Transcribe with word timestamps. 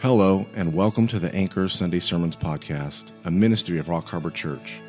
Hello, 0.00 0.46
and 0.54 0.74
welcome 0.74 1.08
to 1.08 1.18
the 1.18 1.34
Anchor 1.34 1.66
Sunday 1.66 1.98
Sermons 1.98 2.36
Podcast, 2.36 3.10
a 3.24 3.32
ministry 3.32 3.80
of 3.80 3.88
Rock 3.88 4.06
Harbor 4.06 4.30
Church. 4.30 4.80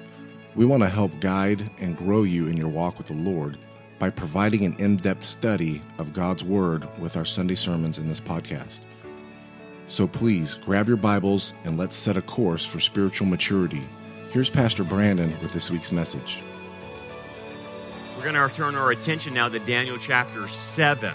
We 0.53 0.67
want 0.67 0.83
to 0.83 0.89
help 0.89 1.19
guide 1.19 1.67
and 1.79 1.97
grow 1.97 2.21
you 2.21 2.45
in 2.45 2.55
your 2.55 2.67
walk 2.67 2.99
with 2.99 3.07
the 3.07 3.15
Lord 3.15 3.57
by 3.97 4.11
providing 4.11 4.65
an 4.65 4.75
in 4.75 4.97
depth 4.97 5.23
study 5.23 5.81
of 5.97 6.13
God's 6.13 6.43
Word 6.43 6.87
with 6.99 7.17
our 7.17 7.25
Sunday 7.25 7.55
sermons 7.55 7.97
in 7.97 8.07
this 8.07 8.21
podcast. 8.21 8.81
So 9.87 10.05
please 10.05 10.53
grab 10.53 10.87
your 10.87 10.95
Bibles 10.95 11.55
and 11.63 11.75
let's 11.75 11.95
set 11.95 12.15
a 12.15 12.21
course 12.21 12.63
for 12.63 12.79
spiritual 12.79 13.25
maturity. 13.25 13.81
Here's 14.29 14.51
Pastor 14.51 14.83
Brandon 14.83 15.33
with 15.41 15.53
this 15.53 15.71
week's 15.71 15.91
message. 15.91 16.39
We're 18.15 18.31
going 18.31 18.35
to 18.35 18.55
turn 18.55 18.75
our 18.75 18.91
attention 18.91 19.33
now 19.33 19.49
to 19.49 19.57
Daniel 19.57 19.97
chapter 19.97 20.47
7. 20.47 21.11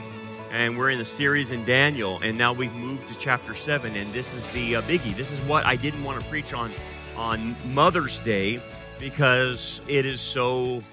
And 0.55 0.79
we're 0.79 0.91
in 0.91 0.99
the 0.99 1.05
series 1.05 1.51
in 1.51 1.65
Daniel, 1.65 2.21
and 2.23 2.39
now 2.39 2.53
we've 2.53 2.73
moved 2.75 3.09
to 3.09 3.19
chapter 3.19 3.57
7. 3.57 3.97
And 3.97 4.13
this 4.13 4.33
is 4.33 4.49
the 4.51 4.77
uh, 4.77 4.83
biggie. 4.83 5.17
This 5.17 5.33
is 5.33 5.41
what 5.49 5.67
I 5.67 5.75
didn't 5.75 6.05
want 6.05 6.23
to 6.23 6.29
preach 6.29 6.53
on 6.53 6.71
on 7.17 7.57
Mother's 7.75 8.21
Day 8.21 8.61
because 9.01 9.83
it 9.89 10.07
is 10.07 10.21
so 10.21 10.85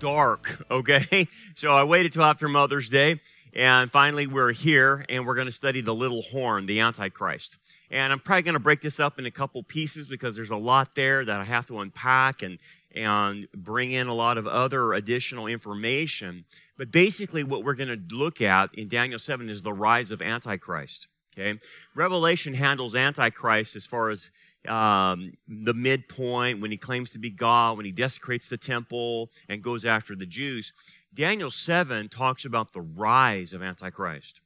dark, 0.00 0.66
okay? 0.70 1.28
So 1.54 1.70
I 1.70 1.84
waited 1.84 2.12
till 2.12 2.24
after 2.24 2.46
Mother's 2.46 2.90
Day, 2.90 3.22
and 3.54 3.90
finally 3.90 4.26
we're 4.26 4.52
here, 4.52 5.06
and 5.08 5.26
we're 5.26 5.34
going 5.34 5.46
to 5.46 5.52
study 5.52 5.80
the 5.80 5.94
little 5.94 6.20
horn, 6.20 6.66
the 6.66 6.80
Antichrist. 6.80 7.56
And 7.90 8.12
I'm 8.12 8.20
probably 8.20 8.42
going 8.42 8.52
to 8.52 8.60
break 8.60 8.82
this 8.82 9.00
up 9.00 9.18
in 9.18 9.24
a 9.24 9.30
couple 9.30 9.62
pieces 9.62 10.08
because 10.08 10.36
there's 10.36 10.50
a 10.50 10.56
lot 10.56 10.94
there 10.94 11.24
that 11.24 11.40
I 11.40 11.44
have 11.44 11.64
to 11.68 11.80
unpack 11.80 12.42
and, 12.42 12.58
and 12.94 13.48
bring 13.54 13.92
in 13.92 14.08
a 14.08 14.14
lot 14.14 14.36
of 14.36 14.46
other 14.46 14.92
additional 14.92 15.46
information. 15.46 16.44
But 16.80 16.90
basically, 16.90 17.44
what 17.44 17.62
we're 17.62 17.74
going 17.74 17.90
to 18.08 18.16
look 18.16 18.40
at 18.40 18.74
in 18.74 18.88
Daniel 18.88 19.18
7 19.18 19.50
is 19.50 19.60
the 19.60 19.70
rise 19.70 20.10
of 20.10 20.22
Antichrist. 20.22 21.08
Okay? 21.36 21.60
Revelation 21.94 22.54
handles 22.54 22.94
Antichrist 22.94 23.76
as 23.76 23.84
far 23.84 24.08
as 24.08 24.30
um, 24.66 25.34
the 25.46 25.74
midpoint 25.74 26.62
when 26.62 26.70
he 26.70 26.78
claims 26.78 27.10
to 27.10 27.18
be 27.18 27.28
God, 27.28 27.76
when 27.76 27.84
he 27.84 27.92
desecrates 27.92 28.48
the 28.48 28.56
temple 28.56 29.28
and 29.46 29.62
goes 29.62 29.84
after 29.84 30.16
the 30.16 30.24
Jews. 30.24 30.72
Daniel 31.12 31.50
7 31.50 32.08
talks 32.08 32.46
about 32.46 32.72
the 32.72 32.80
rise 32.80 33.52
of 33.52 33.62
Antichrist. 33.62 34.40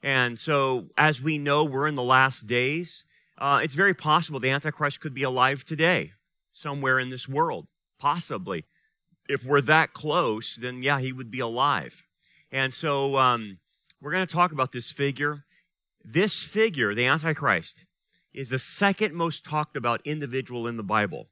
And 0.00 0.38
so, 0.38 0.90
as 0.96 1.20
we 1.20 1.38
know, 1.38 1.64
we're 1.64 1.88
in 1.88 1.96
the 1.96 2.04
last 2.04 2.42
days. 2.42 3.04
Uh, 3.36 3.58
it's 3.64 3.74
very 3.74 3.94
possible 3.94 4.38
the 4.38 4.50
Antichrist 4.50 5.00
could 5.00 5.12
be 5.12 5.24
alive 5.24 5.64
today, 5.64 6.12
somewhere 6.52 7.00
in 7.00 7.10
this 7.10 7.28
world, 7.28 7.66
possibly. 7.98 8.64
If 9.30 9.44
we're 9.44 9.60
that 9.62 9.92
close, 9.92 10.56
then 10.56 10.82
yeah, 10.82 11.00
he 11.00 11.12
would 11.12 11.30
be 11.30 11.40
alive. 11.40 12.02
And 12.50 12.74
so, 12.74 13.16
um, 13.16 13.58
we're 14.00 14.12
going 14.12 14.26
to 14.26 14.32
talk 14.32 14.52
about 14.52 14.72
this 14.72 14.90
figure. 14.90 15.44
This 16.02 16.42
figure, 16.42 16.94
the 16.94 17.06
Antichrist, 17.06 17.84
is 18.32 18.48
the 18.48 18.58
second 18.58 19.14
most 19.14 19.44
talked 19.44 19.76
about 19.76 20.00
individual 20.04 20.66
in 20.66 20.76
the 20.76 20.82
Bible. 20.82 21.28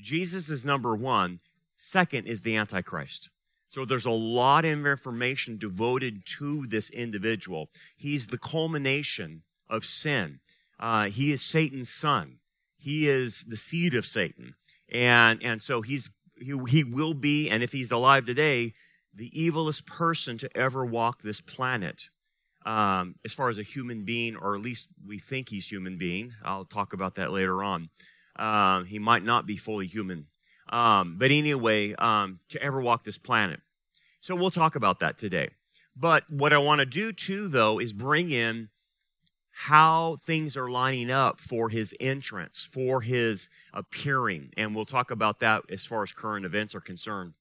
Jesus 0.00 0.48
is 0.48 0.64
number 0.64 0.94
one. 0.94 1.40
Second 1.76 2.26
is 2.26 2.42
the 2.42 2.56
Antichrist. 2.56 3.30
So 3.68 3.84
there's 3.84 4.06
a 4.06 4.10
lot 4.10 4.64
of 4.64 4.86
information 4.86 5.56
devoted 5.56 6.24
to 6.38 6.66
this 6.66 6.90
individual. 6.90 7.70
He's 7.96 8.28
the 8.28 8.38
culmination 8.38 9.42
of 9.68 9.84
sin. 9.84 10.40
Uh, 10.78 11.06
he 11.06 11.32
is 11.32 11.42
Satan's 11.42 11.90
son. 11.90 12.38
He 12.76 13.08
is 13.08 13.44
the 13.44 13.56
seed 13.56 13.94
of 13.94 14.06
Satan. 14.06 14.54
And, 14.92 15.42
and 15.42 15.62
so 15.62 15.80
he's, 15.80 16.10
he, 16.42 16.58
he 16.68 16.84
will 16.84 17.14
be, 17.14 17.48
and 17.48 17.62
if 17.62 17.72
he's 17.72 17.90
alive 17.90 18.24
today, 18.24 18.74
the 19.14 19.30
evilest 19.30 19.86
person 19.86 20.38
to 20.38 20.56
ever 20.56 20.84
walk 20.84 21.22
this 21.22 21.40
planet. 21.40 22.08
Um, 22.64 23.16
as 23.24 23.32
far 23.32 23.48
as 23.50 23.58
a 23.58 23.64
human 23.64 24.04
being, 24.04 24.36
or 24.36 24.54
at 24.54 24.62
least 24.62 24.86
we 25.04 25.18
think 25.18 25.48
he's 25.48 25.66
human 25.66 25.98
being. 25.98 26.32
I'll 26.44 26.64
talk 26.64 26.92
about 26.92 27.16
that 27.16 27.32
later 27.32 27.62
on. 27.62 27.90
Um, 28.36 28.84
he 28.84 28.98
might 29.00 29.24
not 29.24 29.46
be 29.46 29.56
fully 29.56 29.86
human. 29.86 30.26
Um, 30.68 31.16
but 31.18 31.30
anyway, 31.30 31.94
um, 31.94 32.38
to 32.50 32.62
ever 32.62 32.80
walk 32.80 33.04
this 33.04 33.18
planet. 33.18 33.60
So 34.20 34.36
we'll 34.36 34.50
talk 34.50 34.76
about 34.76 35.00
that 35.00 35.18
today. 35.18 35.50
But 35.96 36.24
what 36.30 36.52
I 36.52 36.58
want 36.58 36.78
to 36.78 36.86
do 36.86 37.12
too, 37.12 37.48
though, 37.48 37.80
is 37.80 37.92
bring 37.92 38.30
in 38.30 38.68
how 39.52 40.16
things 40.16 40.56
are 40.56 40.70
lining 40.70 41.10
up 41.10 41.38
for 41.38 41.68
his 41.68 41.94
entrance, 42.00 42.64
for 42.64 43.02
his 43.02 43.48
appearing. 43.72 44.50
And 44.56 44.74
we'll 44.74 44.84
talk 44.84 45.10
about 45.10 45.40
that 45.40 45.62
as 45.70 45.84
far 45.84 46.02
as 46.02 46.12
current 46.12 46.46
events 46.46 46.74
are 46.74 46.80
concerned. 46.80 47.34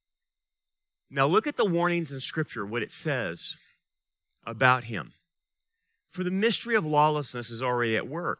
Now, 1.10 1.26
look 1.26 1.48
at 1.48 1.58
the 1.58 1.66
warnings 1.66 2.12
in 2.12 2.20
Scripture, 2.20 2.66
what 2.66 2.84
it 2.84 2.92
says 2.92 3.58
about 4.46 4.86
him. 4.86 5.14
For 6.12 6.24
the 6.24 6.32
mystery 6.32 6.76
of 6.76 6.86
lawlessness 6.86 7.50
is 7.50 7.62
already 7.62 7.96
at 7.96 8.08
work. 8.08 8.40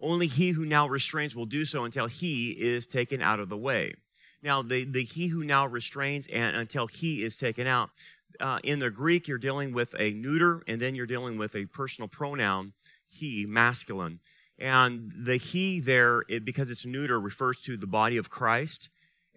Only 0.00 0.26
he 0.26 0.50
who 0.50 0.64
now 0.64 0.86
restrains 0.86 1.34
will 1.34 1.46
do 1.46 1.64
so 1.64 1.84
until 1.84 2.06
he 2.06 2.50
is 2.50 2.86
taken 2.86 3.20
out 3.20 3.40
of 3.40 3.48
the 3.48 3.56
way. 3.56 3.94
Now, 4.42 4.62
the, 4.62 4.84
the 4.84 5.04
he 5.04 5.28
who 5.28 5.44
now 5.44 5.66
restrains 5.66 6.26
and 6.32 6.56
until 6.56 6.86
he 6.86 7.22
is 7.22 7.36
taken 7.36 7.66
out. 7.66 7.90
Uh, 8.38 8.58
in 8.64 8.78
the 8.78 8.90
Greek, 8.90 9.28
you're 9.28 9.36
dealing 9.36 9.72
with 9.72 9.94
a 9.98 10.12
neuter, 10.12 10.62
and 10.66 10.80
then 10.80 10.94
you're 10.94 11.04
dealing 11.04 11.36
with 11.36 11.54
a 11.54 11.66
personal 11.66 12.08
pronoun, 12.08 12.72
he, 13.10 13.44
masculine. 13.46 14.20
And 14.58 15.12
the 15.16 15.36
he 15.36 15.80
there, 15.80 16.24
it, 16.28 16.44
because 16.44 16.70
it's 16.70 16.86
neuter, 16.86 17.18
refers 17.18 17.60
to 17.62 17.76
the 17.76 17.86
body 17.86 18.16
of 18.16 18.30
Christ, 18.30 18.88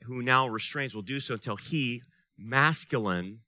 who 0.03 0.21
now 0.21 0.47
restrains 0.47 0.93
will 0.93 1.01
do 1.01 1.19
so 1.19 1.35
until 1.35 1.55
he, 1.55 2.03
masculine, 2.37 3.39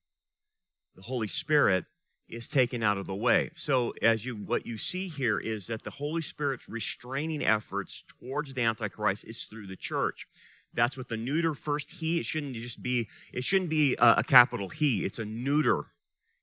the 0.95 1.03
Holy 1.03 1.27
Spirit, 1.27 1.85
is 2.27 2.47
taken 2.47 2.81
out 2.81 2.97
of 2.97 3.05
the 3.05 3.15
way. 3.15 3.51
So 3.55 3.93
as 4.01 4.25
you 4.25 4.35
what 4.35 4.65
you 4.65 4.77
see 4.77 5.09
here 5.09 5.37
is 5.37 5.67
that 5.67 5.83
the 5.83 5.91
Holy 5.91 6.21
Spirit's 6.21 6.67
restraining 6.67 7.43
efforts 7.43 8.03
towards 8.07 8.53
the 8.53 8.61
Antichrist 8.63 9.25
is 9.25 9.43
through 9.43 9.67
the 9.67 9.75
church. 9.75 10.27
That's 10.73 10.97
what 10.97 11.07
the 11.07 11.17
neuter 11.17 11.53
first 11.53 11.91
he. 11.91 12.19
It 12.19 12.25
shouldn't 12.25 12.55
just 12.55 12.81
be. 12.81 13.07
It 13.31 13.43
shouldn't 13.43 13.69
be 13.69 13.95
a, 13.99 14.15
a 14.17 14.23
capital 14.23 14.69
he. 14.69 15.05
It's 15.05 15.19
a 15.19 15.25
neuter. 15.25 15.85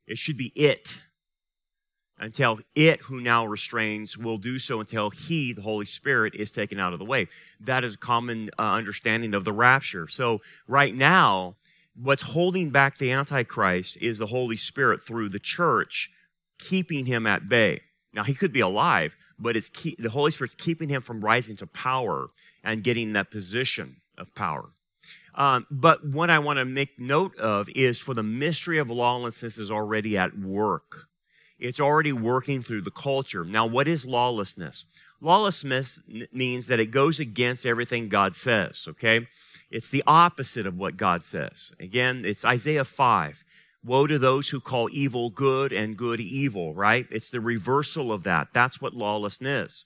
It 0.07 0.19
should 0.19 0.37
be 0.37 0.53
it. 0.55 1.03
Until 2.23 2.61
it, 2.77 3.01
who 3.03 3.21
now 3.21 3.45
restrains, 3.45 4.17
will 4.17 4.39
do 4.39 4.61
so 4.61 4.79
until 4.79 5.11
he, 5.11 5.53
the 5.53 5.63
Holy 5.63 5.85
Spirit, 5.85 6.37
is 6.37 6.53
taken 6.53 6.79
out 6.79 6.93
of 6.93 7.01
the 7.01 7.05
way. 7.05 7.27
That 7.59 7.83
is 7.83 7.95
a 7.95 7.99
common 7.99 8.49
uh, 8.57 8.63
understanding 8.63 9.35
of 9.35 9.43
the 9.45 9.53
rapture. 9.53 10.07
So 10.07 10.41
right 10.69 10.95
now, 10.95 11.57
what's 12.01 12.23
holding 12.23 12.71
back 12.71 12.97
the 12.97 13.11
Antichrist 13.11 13.99
is 14.01 14.19
the 14.19 14.27
Holy 14.27 14.57
Spirit 14.57 15.03
through 15.03 15.31
the 15.31 15.41
church, 15.41 16.11
keeping 16.61 17.07
him 17.07 17.27
at 17.27 17.49
bay. 17.49 17.81
Now, 18.13 18.23
he 18.23 18.35
could 18.35 18.53
be 18.53 18.61
alive, 18.61 19.17
but 19.37 19.57
it's 19.57 19.69
keep, 19.69 20.01
the 20.01 20.11
Holy 20.11 20.31
Spirit's 20.31 20.55
keeping 20.55 20.89
him 20.89 21.03
from 21.03 21.25
rising 21.25 21.57
to 21.57 21.67
power 21.67 22.29
and 22.63 22.85
getting 22.85 23.15
that 23.15 23.33
position 23.33 23.97
of 24.17 24.33
power. 24.37 24.71
Um, 25.35 25.67
but 25.73 26.07
what 26.07 26.31
I 26.31 26.39
want 26.39 26.59
to 26.59 26.65
make 26.65 27.01
note 27.01 27.37
of 27.37 27.69
is 27.71 27.99
for 27.99 28.15
the 28.15 28.23
mystery 28.23 28.79
of 28.79 28.91
lawlessness 28.91 29.59
is 29.59 29.73
already 29.73 30.17
at 30.17 30.39
work. 30.39 31.09
It's 31.63 31.81
already 31.81 32.13
working 32.13 32.63
through 32.63 32.83
the 32.83 32.91
culture. 32.91 33.45
Now, 33.45 33.67
what 33.67 33.89
is 33.89 34.05
lawlessness? 34.05 34.85
Lawlessness 35.21 36.01
means 36.33 36.67
that 36.67 36.81
it 36.81 36.87
goes 36.87 37.21
against 37.21 37.65
everything 37.65 38.09
God 38.09 38.35
says, 38.35 38.87
okay? 38.89 39.29
It's 39.71 39.89
the 39.89 40.03
opposite 40.07 40.67
of 40.67 40.77
what 40.77 40.97
God 40.97 41.25
says. 41.25 41.73
Again, 41.79 42.25
it's 42.25 42.45
Isaiah 42.45 42.85
5. 42.85 43.45
Woe 43.85 44.07
to 44.07 44.19
those 44.19 44.51
who 44.51 44.61
call 44.61 44.89
evil 44.93 45.31
good 45.31 45.73
and 45.73 45.97
good 45.97 46.21
evil, 46.21 46.75
right? 46.75 47.07
It's 47.11 47.31
the 47.31 47.41
reversal 47.41 48.13
of 48.13 48.23
that. 48.25 48.49
That's 48.53 48.81
what 48.81 48.95
lawlessness 48.95 49.73
is. 49.73 49.85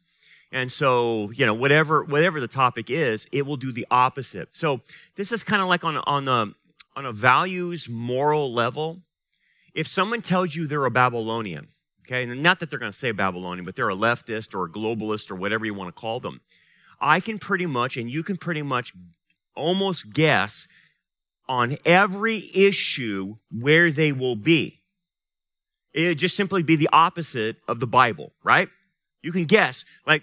And 0.53 0.70
so, 0.70 1.31
you 1.32 1.44
know, 1.44 1.54
whatever 1.54 2.04
whatever 2.04 2.41
the 2.41 2.48
topic 2.48 2.88
is, 2.88 3.26
it 3.32 3.47
will 3.47 3.56
do 3.56 3.72
the 3.72 3.86
opposite. 3.91 4.54
So 4.54 4.81
this 5.16 5.32
is 5.32 5.42
kind 5.42 5.60
of 5.60 5.69
like 5.69 5.84
on 5.84 5.97
on 5.98 6.25
the 6.25 6.54
on 6.94 7.04
a 7.04 7.12
values 7.12 7.88
moral 7.88 8.53
level. 8.53 9.03
If 9.76 9.87
someone 9.87 10.22
tells 10.22 10.56
you 10.56 10.66
they're 10.66 10.87
a 10.87 10.91
Babylonian, 10.91 11.69
okay, 12.00 12.25
not 12.25 12.60
that 12.60 12.70
they're 12.70 12.78
going 12.78 12.91
to 12.91 12.97
say 12.97 13.12
Babylonian, 13.12 13.66
but 13.66 13.77
they're 13.77 13.91
a 13.91 13.95
leftist 13.95 14.54
or 14.54 14.65
a 14.65 14.71
globalist 14.71 15.30
or 15.30 15.34
whatever 15.34 15.66
you 15.66 15.74
want 15.74 15.95
to 15.95 16.00
call 16.00 16.18
them, 16.18 16.41
I 16.98 17.21
can 17.21 17.39
pretty 17.39 17.66
much 17.66 17.98
and 17.98 18.10
you 18.10 18.22
can 18.22 18.39
pretty 18.39 18.62
much 18.62 18.95
almost 19.54 20.15
guess 20.15 20.66
on 21.47 21.77
every 21.84 22.50
issue 22.54 23.36
where 23.50 23.91
they 23.91 24.12
will 24.12 24.34
be. 24.34 24.80
It 25.92 26.09
would 26.09 26.18
just 26.18 26.36
simply 26.36 26.62
be 26.62 26.77
the 26.77 26.89
opposite 26.91 27.56
of 27.68 27.78
the 27.78 27.86
Bible, 27.86 28.33
right? 28.42 28.71
You 29.22 29.30
can 29.30 29.45
guess, 29.45 29.84
like 30.06 30.22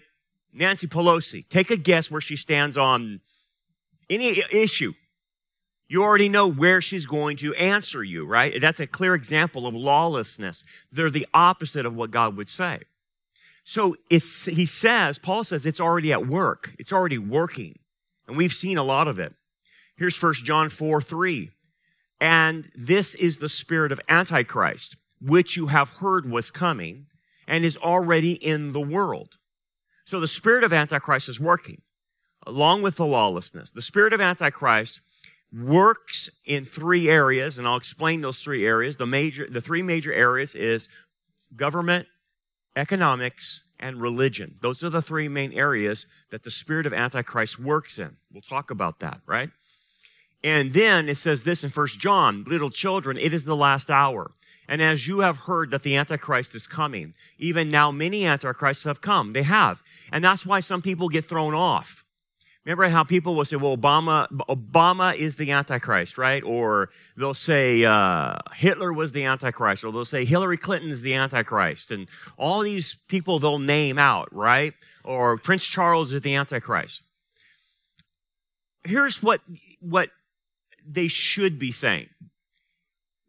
Nancy 0.51 0.87
Pelosi, 0.87 1.47
take 1.47 1.69
a 1.69 1.77
guess 1.77 2.09
where 2.09 2.21
she 2.21 2.35
stands 2.35 2.75
on 2.75 3.21
any 4.09 4.41
issue. 4.51 4.93
You 5.93 6.01
already 6.01 6.27
know 6.27 6.47
where 6.47 6.81
she's 6.81 7.05
going 7.05 7.37
to 7.37 7.53
answer 7.53 8.03
you, 8.03 8.25
right? 8.25 8.59
That's 8.59 8.79
a 8.79 8.87
clear 8.87 9.13
example 9.13 9.67
of 9.67 9.75
lawlessness. 9.75 10.63
They're 10.91 11.11
the 11.11 11.27
opposite 11.35 11.85
of 11.85 11.93
what 11.93 12.09
God 12.09 12.35
would 12.35 12.49
say. 12.49 12.79
So 13.63 13.95
it's, 14.09 14.45
he 14.45 14.65
says, 14.65 15.19
Paul 15.19 15.43
says, 15.43 15.67
it's 15.67 15.79
already 15.79 16.11
at 16.11 16.25
work. 16.25 16.73
It's 16.79 16.91
already 16.91 17.19
working. 17.19 17.77
And 18.27 18.35
we've 18.35 18.55
seen 18.55 18.79
a 18.79 18.83
lot 18.83 19.07
of 19.07 19.19
it. 19.19 19.35
Here's 19.95 20.19
1 20.19 20.33
John 20.43 20.69
4 20.69 20.99
3. 20.99 21.51
And 22.19 22.71
this 22.73 23.13
is 23.13 23.37
the 23.37 23.47
spirit 23.47 23.91
of 23.91 24.01
Antichrist, 24.09 24.95
which 25.21 25.55
you 25.55 25.67
have 25.67 25.97
heard 25.97 26.27
was 26.27 26.49
coming 26.49 27.05
and 27.47 27.63
is 27.63 27.77
already 27.77 28.31
in 28.31 28.71
the 28.71 28.81
world. 28.81 29.37
So 30.05 30.19
the 30.19 30.25
spirit 30.25 30.63
of 30.63 30.73
Antichrist 30.73 31.29
is 31.29 31.39
working 31.39 31.83
along 32.47 32.81
with 32.81 32.95
the 32.95 33.05
lawlessness. 33.05 33.69
The 33.69 33.83
spirit 33.83 34.11
of 34.11 34.19
Antichrist 34.19 35.01
works 35.53 36.29
in 36.45 36.65
three 36.65 37.09
areas, 37.09 37.57
and 37.57 37.67
I'll 37.67 37.77
explain 37.77 38.21
those 38.21 38.41
three 38.41 38.65
areas. 38.65 38.97
The 38.97 39.05
major, 39.05 39.47
the 39.49 39.61
three 39.61 39.83
major 39.83 40.11
areas 40.11 40.55
is 40.55 40.89
government, 41.55 42.07
economics, 42.75 43.63
and 43.79 44.01
religion. 44.01 44.55
Those 44.61 44.83
are 44.83 44.89
the 44.89 45.01
three 45.01 45.27
main 45.27 45.53
areas 45.53 46.07
that 46.31 46.43
the 46.43 46.51
spirit 46.51 46.85
of 46.85 46.93
Antichrist 46.93 47.59
works 47.59 47.99
in. 47.99 48.17
We'll 48.31 48.41
talk 48.41 48.71
about 48.71 48.99
that, 48.99 49.19
right? 49.27 49.49
And 50.43 50.73
then 50.73 51.07
it 51.07 51.17
says 51.17 51.43
this 51.43 51.63
in 51.63 51.69
First 51.69 51.99
John, 51.99 52.43
little 52.45 52.69
children, 52.69 53.17
it 53.17 53.33
is 53.33 53.43
the 53.43 53.55
last 53.55 53.89
hour. 53.89 54.31
And 54.67 54.81
as 54.81 55.07
you 55.07 55.19
have 55.19 55.39
heard 55.39 55.71
that 55.71 55.83
the 55.83 55.95
Antichrist 55.95 56.55
is 56.55 56.67
coming, 56.67 57.13
even 57.37 57.69
now 57.69 57.91
many 57.91 58.25
Antichrists 58.25 58.85
have 58.85 59.01
come. 59.01 59.31
They 59.31 59.43
have. 59.43 59.83
And 60.11 60.23
that's 60.23 60.45
why 60.45 60.61
some 60.61 60.81
people 60.81 61.09
get 61.09 61.25
thrown 61.25 61.53
off. 61.53 62.02
Remember 62.65 62.87
how 62.87 63.03
people 63.03 63.35
will 63.35 63.43
say, 63.43 63.57
well, 63.57 63.75
Obama, 63.75 64.25
Obama 64.49 65.13
is 65.15 65.35
the 65.35 65.51
Antichrist, 65.51 66.17
right? 66.17 66.41
Or 66.43 66.89
they'll 67.17 67.33
say, 67.33 67.83
uh, 67.83 68.37
Hitler 68.53 68.93
was 68.93 69.11
the 69.11 69.25
Antichrist, 69.25 69.83
or 69.83 69.91
they'll 69.91 70.05
say 70.05 70.23
Hillary 70.23 70.55
Clinton 70.57 70.89
is 70.89 71.01
the 71.01 71.13
Antichrist. 71.13 71.91
And 71.91 72.07
all 72.37 72.61
these 72.61 72.93
people 72.93 73.39
they'll 73.39 73.59
name 73.59 73.99
out, 73.99 74.33
right? 74.33 74.73
Or 75.03 75.37
Prince 75.37 75.65
Charles 75.65 76.13
is 76.13 76.21
the 76.21 76.35
Antichrist. 76.35 77.01
Here's 78.85 79.21
what, 79.21 79.41
what 79.81 80.09
they 80.85 81.07
should 81.07 81.59
be 81.59 81.71
saying 81.71 82.09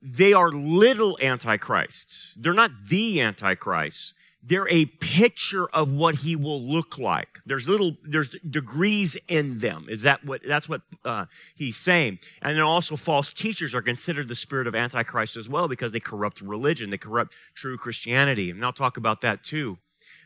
they 0.06 0.34
are 0.34 0.50
little 0.50 1.18
antichrists. 1.22 2.34
They're 2.34 2.52
not 2.52 2.70
the 2.88 3.22
antichrists. 3.22 4.12
They're 4.46 4.68
a 4.68 4.84
picture 4.84 5.66
of 5.68 5.90
what 5.90 6.16
he 6.16 6.36
will 6.36 6.60
look 6.60 6.98
like. 6.98 7.40
There's 7.46 7.66
little, 7.66 7.96
there's 8.04 8.28
degrees 8.28 9.16
in 9.26 9.58
them. 9.58 9.86
Is 9.88 10.02
that 10.02 10.22
what, 10.24 10.42
that's 10.46 10.68
what 10.68 10.82
uh, 11.02 11.26
he's 11.54 11.78
saying. 11.78 12.18
And 12.42 12.56
then 12.56 12.62
also 12.62 12.96
false 12.96 13.32
teachers 13.32 13.74
are 13.74 13.80
considered 13.80 14.28
the 14.28 14.34
spirit 14.34 14.66
of 14.66 14.74
antichrist 14.74 15.36
as 15.36 15.48
well 15.48 15.66
because 15.66 15.92
they 15.92 16.00
corrupt 16.00 16.42
religion. 16.42 16.90
They 16.90 16.98
corrupt 16.98 17.34
true 17.54 17.78
Christianity. 17.78 18.50
And 18.50 18.62
I'll 18.62 18.72
talk 18.72 18.98
about 18.98 19.22
that 19.22 19.44
too. 19.44 19.78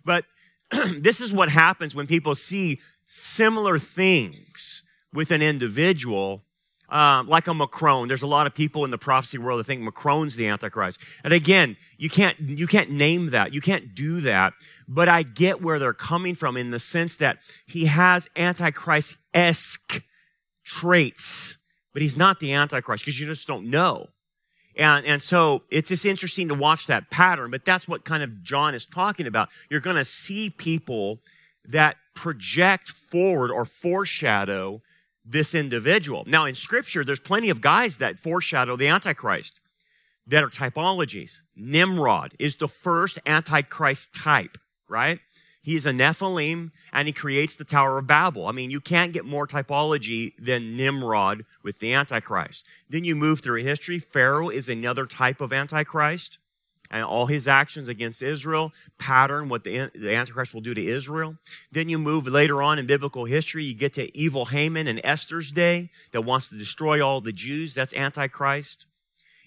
But 0.05 0.25
this 0.97 1.21
is 1.21 1.33
what 1.33 1.49
happens 1.51 1.95
when 1.95 2.09
people 2.09 2.35
see 2.35 2.81
similar 3.07 3.79
things 3.79 4.83
with 5.13 5.31
an 5.31 5.43
individual 5.43 6.43
um, 6.89 7.29
like 7.29 7.47
a 7.47 7.55
Macron. 7.55 8.09
There's 8.09 8.23
a 8.23 8.27
lot 8.27 8.47
of 8.47 8.55
people 8.55 8.85
in 8.85 8.91
the 8.91 8.99
prophecy 8.99 9.39
world 9.39 9.61
that 9.61 9.65
think 9.65 9.83
Macron's 9.83 10.37
the 10.37 10.47
Antichrist. 10.47 11.01
And 11.23 11.33
again, 11.33 11.77
you 11.97 12.09
can't, 12.09 12.39
you 12.41 12.67
can't 12.67 12.91
name 12.91 13.31
that. 13.31 13.53
You 13.53 13.61
can't 13.61 13.95
do 13.95 14.21
that. 14.23 14.55
But 14.87 15.09
I 15.09 15.23
get 15.23 15.61
where 15.61 15.79
they're 15.79 15.93
coming 15.93 16.35
from 16.35 16.57
in 16.57 16.71
the 16.71 16.79
sense 16.79 17.17
that 17.17 17.39
he 17.67 17.87
has 17.87 18.29
Antichrist-esque 18.37 20.03
traits, 20.65 21.59
but 21.93 22.03
he's 22.03 22.17
not 22.17 22.41
the 22.41 22.53
Antichrist 22.53 23.05
because 23.05 23.21
you 23.21 23.27
just 23.27 23.47
don't 23.47 23.67
know. 23.67 24.09
And, 24.77 25.05
and 25.05 25.23
so 25.23 25.65
it's 25.71 25.89
just 25.89 26.07
interesting 26.07 26.49
to 26.49 26.55
watch 26.55 26.87
that 26.87 27.11
pattern, 27.11 27.51
but 27.51 27.65
that's 27.65 27.89
what 27.89 28.05
kind 28.05 28.23
of 28.23 28.43
John 28.43 28.75
is 28.75 28.87
talking 28.87 29.27
about. 29.27 29.49
You're 29.69 29.81
going 29.81 29.97
to 29.97 30.05
see 30.05 30.51
people 30.51 31.19
that 31.65 31.97
project 32.15 32.89
forward 32.89 33.51
or 33.51 33.65
foreshadow 33.65 34.81
this 35.31 35.55
individual. 35.55 36.25
Now, 36.27 36.45
in 36.47 36.55
Scripture, 36.55 37.05
there's 37.05 37.21
plenty 37.21 37.51
of 37.51 37.61
guys 37.61 37.99
that 37.99 38.19
foreshadow 38.19 38.77
the 38.77 38.89
Antichrist 38.89 39.61
that 40.27 40.43
are 40.43 40.49
typologies. 40.49 41.41
Nimrod 41.55 42.35
is 42.39 42.57
the 42.57 42.69
first 42.69 43.19
Antichrist 43.27 44.15
type, 44.15 44.59
right? 44.89 45.21
He 45.63 45.75
is 45.75 45.87
a 45.87 45.91
Nephilim 45.91 46.71
and 46.93 47.09
he 47.09 47.13
creates 47.13 47.57
the 47.57 47.65
Tower 47.65 47.99
of 47.99 48.07
Babel. 48.07 48.47
I 48.47 48.53
mean, 48.53 48.71
you 48.71 48.81
can't 48.81 49.13
get 49.13 49.25
more 49.25 49.47
typology 49.47 50.33
than 50.39 50.77
Nimrod 50.77 51.45
with 51.63 51.79
the 51.79 51.93
Antichrist. 51.93 52.65
Then 52.89 53.05
you 53.05 53.15
move 53.15 53.41
through 53.41 53.63
history. 53.63 53.99
Pharaoh 53.99 54.49
is 54.49 54.69
another 54.69 55.05
type 55.05 55.41
of 55.41 55.53
Antichrist 55.53 56.39
and 56.91 57.05
all 57.05 57.27
his 57.27 57.47
actions 57.47 57.89
against 57.89 58.23
Israel 58.23 58.73
pattern 58.99 59.49
what 59.49 59.65
the, 59.65 59.91
the 59.95 60.15
Antichrist 60.15 60.55
will 60.55 60.61
do 60.61 60.75
to 60.75 60.87
Israel. 60.87 61.37
Then 61.71 61.89
you 61.89 61.99
move 61.99 62.27
later 62.27 62.63
on 62.63 62.79
in 62.79 62.87
biblical 62.87 63.25
history, 63.25 63.65
you 63.65 63.75
get 63.75 63.95
to 63.95 64.17
evil 64.17 64.47
Haman 64.47 64.87
and 64.87 65.01
Esther's 65.05 65.53
day 65.53 65.91
that 66.13 66.23
wants 66.23 66.49
to 66.49 66.57
destroy 66.57 67.05
all 67.05 67.21
the 67.21 67.33
Jews. 67.33 67.75
That's 67.75 67.93
Antichrist. 67.93 68.87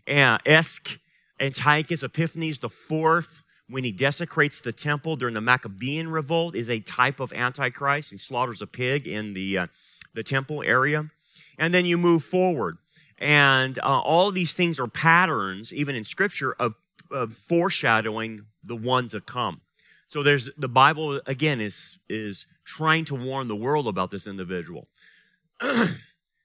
And 0.07 0.41
Esk 0.45 0.99
Antiochus 1.39 2.03
Epiphanes 2.03 2.59
the 2.59 2.69
fourth, 2.69 3.41
when 3.67 3.83
he 3.83 3.91
desecrates 3.91 4.61
the 4.61 4.73
temple 4.73 5.15
during 5.15 5.33
the 5.33 5.41
Maccabean 5.41 6.09
revolt, 6.09 6.55
is 6.55 6.69
a 6.69 6.79
type 6.79 7.19
of 7.19 7.33
Antichrist. 7.33 8.11
He 8.11 8.17
slaughters 8.17 8.61
a 8.61 8.67
pig 8.67 9.07
in 9.07 9.33
the, 9.33 9.57
uh, 9.57 9.67
the 10.13 10.23
temple 10.23 10.61
area. 10.61 11.09
And 11.57 11.73
then 11.73 11.85
you 11.85 11.97
move 11.97 12.23
forward. 12.23 12.77
And 13.17 13.77
uh, 13.79 13.99
all 13.99 14.31
these 14.31 14.53
things 14.53 14.79
are 14.79 14.87
patterns, 14.87 15.71
even 15.71 15.95
in 15.95 16.03
scripture, 16.03 16.53
of 16.59 16.75
of 17.11 17.33
foreshadowing 17.33 18.45
the 18.63 18.75
one 18.75 19.07
to 19.09 19.21
come. 19.21 19.61
So 20.07 20.23
there's 20.23 20.49
the 20.57 20.67
Bible 20.67 21.21
again 21.25 21.61
is 21.61 21.99
is 22.09 22.45
trying 22.65 23.05
to 23.05 23.15
warn 23.15 23.47
the 23.47 23.55
world 23.55 23.87
about 23.87 24.11
this 24.11 24.27
individual. 24.27 24.87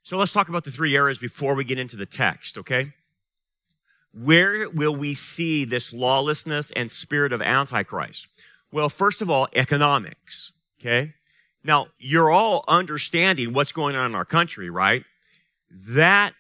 so 0.02 0.16
let's 0.16 0.32
talk 0.32 0.48
about 0.48 0.64
the 0.64 0.70
three 0.70 0.94
areas 0.94 1.18
before 1.18 1.54
we 1.54 1.64
get 1.64 1.78
into 1.78 1.96
the 1.96 2.06
text, 2.06 2.58
okay? 2.58 2.92
Where 4.12 4.70
will 4.70 4.94
we 4.94 5.14
see 5.14 5.64
this 5.64 5.92
lawlessness 5.92 6.70
and 6.70 6.90
spirit 6.90 7.32
of 7.32 7.42
antichrist? 7.42 8.28
Well, 8.70 8.88
first 8.88 9.20
of 9.20 9.28
all, 9.28 9.48
economics, 9.54 10.52
okay? 10.80 11.14
Now, 11.64 11.88
you're 11.98 12.30
all 12.30 12.64
understanding 12.68 13.52
what's 13.52 13.72
going 13.72 13.96
on 13.96 14.06
in 14.06 14.14
our 14.14 14.24
country, 14.24 14.70
right? 14.70 15.04
That 15.70 16.34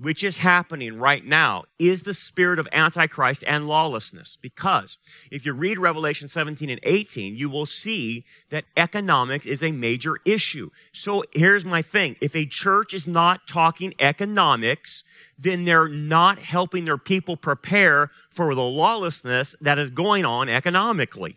which 0.00 0.24
is 0.24 0.38
happening 0.38 0.98
right 0.98 1.24
now 1.24 1.64
is 1.78 2.02
the 2.02 2.14
spirit 2.14 2.58
of 2.58 2.66
antichrist 2.72 3.44
and 3.46 3.68
lawlessness. 3.68 4.38
Because 4.40 4.96
if 5.30 5.44
you 5.44 5.52
read 5.52 5.78
Revelation 5.78 6.26
17 6.26 6.70
and 6.70 6.80
18, 6.82 7.34
you 7.34 7.50
will 7.50 7.66
see 7.66 8.24
that 8.48 8.64
economics 8.76 9.46
is 9.46 9.62
a 9.62 9.72
major 9.72 10.16
issue. 10.24 10.70
So 10.92 11.22
here's 11.32 11.64
my 11.64 11.82
thing. 11.82 12.16
If 12.20 12.34
a 12.34 12.46
church 12.46 12.94
is 12.94 13.06
not 13.06 13.46
talking 13.46 13.92
economics, 14.00 15.04
then 15.38 15.64
they're 15.64 15.88
not 15.88 16.38
helping 16.38 16.86
their 16.86 16.98
people 16.98 17.36
prepare 17.36 18.10
for 18.30 18.54
the 18.54 18.62
lawlessness 18.62 19.54
that 19.60 19.78
is 19.78 19.90
going 19.90 20.24
on 20.24 20.48
economically. 20.48 21.36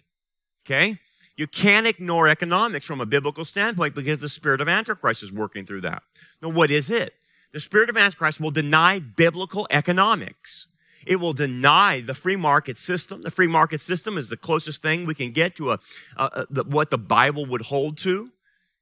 Okay? 0.66 1.00
You 1.36 1.48
can't 1.48 1.88
ignore 1.88 2.28
economics 2.28 2.86
from 2.86 3.02
a 3.02 3.06
biblical 3.06 3.44
standpoint 3.44 3.96
because 3.96 4.20
the 4.20 4.30
spirit 4.30 4.62
of 4.62 4.70
Antichrist 4.70 5.24
is 5.24 5.32
working 5.32 5.66
through 5.66 5.82
that. 5.82 6.04
Now, 6.42 6.50
what 6.50 6.70
is 6.70 6.90
it? 6.90 7.14
The 7.54 7.60
spirit 7.60 7.90
of 7.90 7.98
Antichrist 7.98 8.42
will 8.42 8.52
deny 8.52 9.00
biblical 9.00 9.68
economics. 9.70 10.68
It 11.06 11.18
will 11.18 11.34
deny 11.34 12.02
the 12.02 12.14
free 12.14 12.36
market 12.36 12.78
system. 12.78 13.22
The 13.22 13.32
free 13.32 13.48
market 13.48 13.82
system 13.82 14.18
is 14.18 14.30
the 14.30 14.38
closest 14.38 14.82
thing 14.82 15.06
we 15.06 15.14
can 15.14 15.32
get 15.32 15.56
to 15.58 15.72
a, 15.72 15.80
a, 16.18 16.24
a 16.24 16.46
the, 16.50 16.64
what 16.64 16.90
the 16.90 16.98
Bible 16.98 17.46
would 17.46 17.64
hold 17.64 17.98
to. 18.00 18.32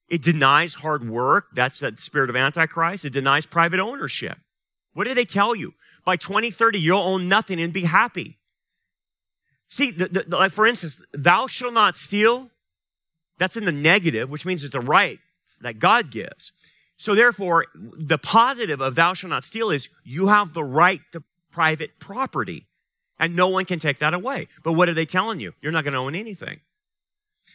It 0.07 0.21
denies 0.21 0.75
hard 0.75 1.07
work. 1.07 1.47
That's 1.53 1.79
the 1.79 1.95
spirit 1.97 2.29
of 2.29 2.35
Antichrist. 2.35 3.05
It 3.05 3.13
denies 3.13 3.45
private 3.45 3.79
ownership. 3.79 4.37
What 4.93 5.05
do 5.05 5.13
they 5.13 5.25
tell 5.25 5.55
you? 5.55 5.73
By 6.05 6.15
2030, 6.15 6.79
you'll 6.79 6.99
own 6.99 7.27
nothing 7.27 7.61
and 7.61 7.73
be 7.73 7.83
happy. 7.83 8.37
See, 9.67 9.91
the, 9.91 10.07
the, 10.07 10.37
like 10.37 10.51
for 10.51 10.67
instance, 10.67 11.01
thou 11.13 11.47
shalt 11.47 11.73
not 11.73 11.95
steal. 11.95 12.51
That's 13.37 13.57
in 13.57 13.65
the 13.65 13.71
negative, 13.71 14.29
which 14.29 14.45
means 14.45 14.63
it's 14.63 14.75
a 14.75 14.81
right 14.81 15.19
that 15.61 15.79
God 15.79 16.11
gives. 16.11 16.51
So 17.01 17.15
therefore, 17.15 17.65
the 17.73 18.19
positive 18.19 18.79
of 18.79 18.93
thou 18.93 19.15
shalt 19.15 19.31
not 19.31 19.43
steal 19.43 19.71
is 19.71 19.89
you 20.03 20.27
have 20.27 20.53
the 20.53 20.63
right 20.63 21.01
to 21.13 21.23
private 21.49 21.99
property 21.99 22.67
and 23.17 23.35
no 23.35 23.47
one 23.47 23.65
can 23.65 23.79
take 23.79 23.97
that 23.97 24.13
away. 24.13 24.47
But 24.63 24.73
what 24.73 24.87
are 24.87 24.93
they 24.93 25.07
telling 25.07 25.39
you? 25.39 25.55
You're 25.63 25.71
not 25.71 25.83
going 25.83 25.95
to 25.95 25.99
own 25.99 26.13
anything. 26.13 26.59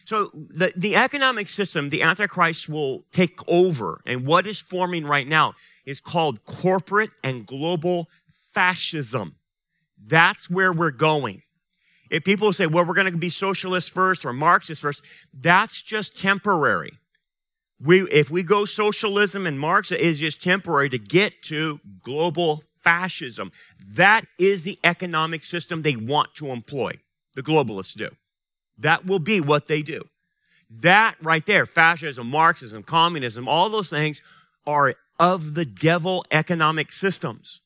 So 0.03 0.31
the, 0.33 0.73
the 0.75 0.97
economic 0.97 1.47
system, 1.47 1.91
the 1.91 2.01
Antichrist 2.01 2.67
will 2.67 3.05
take 3.13 3.39
over. 3.47 4.01
And 4.05 4.25
what 4.25 4.45
is 4.47 4.59
forming 4.59 5.05
right 5.05 5.25
now 5.25 5.53
is 5.85 6.01
called 6.01 6.43
corporate 6.43 7.11
and 7.23 7.45
global 7.45 8.09
fascism. 8.53 9.37
That's 9.97 10.49
where 10.49 10.73
we're 10.73 10.91
going. 10.91 11.43
If 12.11 12.25
people 12.25 12.51
say, 12.51 12.67
well, 12.67 12.85
we're 12.85 12.93
going 12.93 13.13
to 13.13 13.17
be 13.17 13.29
socialist 13.29 13.91
first 13.91 14.25
or 14.25 14.33
Marxist 14.33 14.81
first, 14.81 15.05
that's 15.33 15.81
just 15.81 16.17
temporary. 16.17 16.99
We, 17.79 18.09
if 18.09 18.31
we 18.31 18.41
go 18.41 18.65
socialism 18.65 19.45
and 19.45 19.59
Marxism 19.59 20.03
is 20.03 20.19
just 20.19 20.41
temporary 20.41 20.89
to 20.89 20.97
get 20.97 21.43
to 21.43 21.79
global 22.01 22.63
fascism. 22.87 23.51
That 23.85 24.25
is 24.39 24.63
the 24.63 24.79
economic 24.83 25.43
system 25.43 25.81
they 25.81 25.97
want 25.97 26.33
to 26.35 26.47
employ. 26.47 26.93
The 27.35 27.43
globalists 27.43 27.97
do. 27.97 28.09
That 28.77 29.05
will 29.05 29.19
be 29.19 29.41
what 29.41 29.67
they 29.67 29.81
do. 29.81 30.05
That 30.69 31.15
right 31.21 31.45
there, 31.45 31.65
fascism, 31.65 32.27
Marxism, 32.27 32.83
communism, 32.83 33.47
all 33.47 33.69
those 33.69 33.89
things 33.89 34.21
are 34.65 34.95
of 35.19 35.53
the 35.53 35.65
devil 35.65 36.25
economic 36.31 36.93
systems. 36.93 37.61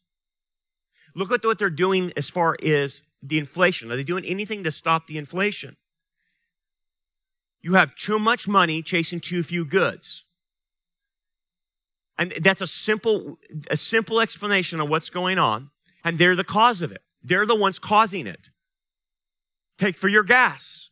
Look 1.16 1.32
at 1.32 1.44
what 1.44 1.60
they're 1.60 1.70
doing 1.70 2.12
as 2.18 2.30
far 2.30 2.56
as 2.64 3.04
the 3.22 3.38
inflation. 3.38 3.92
Are 3.92 3.96
they 3.96 4.04
doing 4.04 4.26
anything 4.26 4.64
to 4.64 4.72
stop 4.72 5.06
the 5.06 5.18
inflation? 5.18 5.78
You 7.62 7.76
have 7.76 7.96
too 7.96 8.20
much 8.20 8.48
money 8.48 8.82
chasing 8.82 9.20
too 9.20 9.44
few 9.44 9.66
goods. 9.66 10.26
And 12.18 12.34
that's 12.42 12.62
a 12.62 12.68
simple, 12.68 13.38
a 13.70 13.78
simple 13.78 14.20
explanation 14.20 14.80
of 14.80 14.90
what's 14.90 15.10
going 15.10 15.40
on. 15.40 15.70
And 16.04 16.18
they're 16.18 16.36
the 16.36 16.44
cause 16.44 16.82
of 16.82 16.92
it. 16.92 17.02
They're 17.24 17.46
the 17.46 17.56
ones 17.56 17.80
causing 17.80 18.28
it. 18.28 18.50
Take 19.78 19.98
for 19.98 20.08
your 20.08 20.24
gas. 20.24 20.90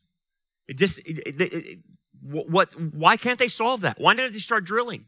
It 0.68 0.78
just, 0.78 1.00
it, 1.00 1.42
it, 1.42 1.80
what, 2.22 2.72
why 2.72 3.18
can't 3.18 3.40
they 3.40 3.48
solve 3.48 3.82
that? 3.82 4.00
Why 4.00 4.14
didn't 4.14 4.34
they 4.34 4.40
start 4.40 4.66
drilling? 4.66 5.06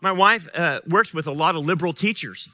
My 0.00 0.12
wife 0.12 0.48
uh, 0.54 0.80
works 0.88 1.12
with 1.12 1.26
a 1.26 1.32
lot 1.32 1.56
of 1.56 1.64
liberal 1.64 1.92
teachers. 1.92 2.48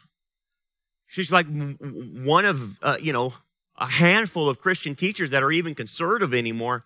She's 1.07 1.31
like 1.31 1.47
one 1.49 2.45
of, 2.45 2.78
uh, 2.83 2.97
you 3.00 3.12
know, 3.12 3.35
a 3.76 3.87
handful 3.87 4.49
of 4.49 4.59
Christian 4.59 4.95
teachers 4.95 5.31
that 5.31 5.43
are 5.43 5.52
even 5.52 5.75
conservative 5.75 6.33
anymore. 6.33 6.85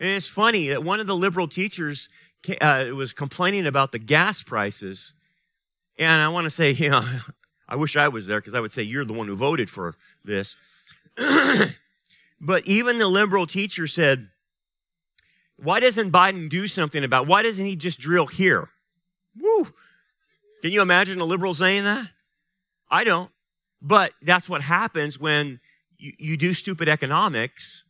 And 0.00 0.10
it's 0.10 0.28
funny 0.28 0.68
that 0.68 0.84
one 0.84 1.00
of 1.00 1.06
the 1.06 1.16
liberal 1.16 1.48
teachers 1.48 2.08
uh, 2.60 2.86
was 2.94 3.12
complaining 3.12 3.66
about 3.66 3.92
the 3.92 3.98
gas 3.98 4.42
prices. 4.42 5.12
And 5.98 6.22
I 6.22 6.28
want 6.28 6.44
to 6.44 6.50
say, 6.50 6.70
you 6.72 6.90
know, 6.90 7.04
I 7.68 7.76
wish 7.76 7.96
I 7.96 8.08
was 8.08 8.26
there 8.26 8.40
because 8.40 8.54
I 8.54 8.60
would 8.60 8.72
say, 8.72 8.82
you're 8.82 9.04
the 9.04 9.12
one 9.12 9.26
who 9.26 9.36
voted 9.36 9.68
for 9.68 9.96
this. 10.24 10.56
but 12.40 12.66
even 12.66 12.98
the 12.98 13.08
liberal 13.08 13.46
teacher 13.46 13.86
said, 13.86 14.28
why 15.56 15.80
doesn't 15.80 16.12
Biden 16.12 16.48
do 16.48 16.68
something 16.68 17.02
about 17.02 17.26
Why 17.26 17.42
doesn't 17.42 17.66
he 17.66 17.74
just 17.74 17.98
drill 17.98 18.26
here? 18.26 18.68
Woo! 19.36 19.64
Can 20.62 20.72
you 20.72 20.82
imagine 20.82 21.20
a 21.20 21.24
liberal 21.24 21.52
saying 21.52 21.84
that? 21.84 22.10
I 22.90 23.04
don't. 23.04 23.30
But 23.82 24.12
that's 24.22 24.48
what 24.48 24.62
happens 24.62 25.18
when 25.18 25.60
you, 25.96 26.12
you 26.18 26.36
do 26.36 26.54
stupid 26.54 26.88
economics 26.88 27.84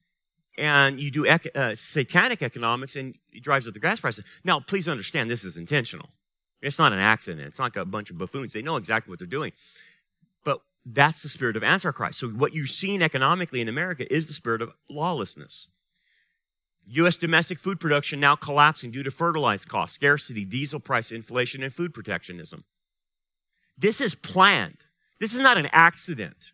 and 0.58 1.00
you 1.00 1.10
do 1.10 1.24
ec- 1.24 1.54
uh, 1.54 1.74
satanic 1.74 2.42
economics 2.42 2.96
and 2.96 3.14
it 3.32 3.42
drives 3.42 3.68
up 3.68 3.74
the 3.74 3.80
gas 3.80 4.00
prices. 4.00 4.24
Now, 4.44 4.60
please 4.60 4.88
understand 4.88 5.30
this 5.30 5.44
is 5.44 5.56
intentional. 5.56 6.10
It's 6.60 6.78
not 6.78 6.92
an 6.92 6.98
accident. 6.98 7.46
It's 7.46 7.58
not 7.58 7.76
a 7.76 7.84
bunch 7.84 8.10
of 8.10 8.18
buffoons. 8.18 8.52
They 8.52 8.62
know 8.62 8.76
exactly 8.76 9.10
what 9.10 9.20
they're 9.20 9.28
doing. 9.28 9.52
But 10.44 10.60
that's 10.84 11.22
the 11.22 11.28
spirit 11.28 11.56
of 11.56 11.62
Antichrist. 11.62 12.18
So, 12.18 12.28
what 12.28 12.52
you've 12.52 12.70
seen 12.70 13.00
economically 13.00 13.60
in 13.60 13.68
America 13.68 14.12
is 14.12 14.26
the 14.26 14.34
spirit 14.34 14.60
of 14.60 14.72
lawlessness. 14.90 15.68
U.S. 16.90 17.16
domestic 17.16 17.58
food 17.58 17.78
production 17.78 18.18
now 18.18 18.34
collapsing 18.34 18.90
due 18.90 19.02
to 19.02 19.10
fertilizer 19.10 19.68
costs, 19.68 19.94
scarcity, 19.94 20.44
diesel 20.44 20.80
price 20.80 21.12
inflation, 21.12 21.62
and 21.62 21.72
food 21.72 21.94
protectionism. 21.94 22.64
This 23.76 24.00
is 24.00 24.14
planned. 24.14 24.86
This 25.20 25.34
is 25.34 25.40
not 25.40 25.58
an 25.58 25.68
accident. 25.70 26.52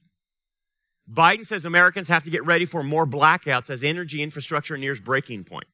Biden 1.10 1.44
says 1.44 1.64
Americans 1.64 2.08
have 2.08 2.22
to 2.22 2.30
get 2.30 2.44
ready 2.44 2.64
for 2.64 2.82
more 2.82 3.06
blackouts 3.06 3.68
as 3.68 3.84
energy 3.84 4.22
infrastructure 4.22 4.76
nears 4.76 5.00
breaking 5.00 5.44
point. 5.44 5.66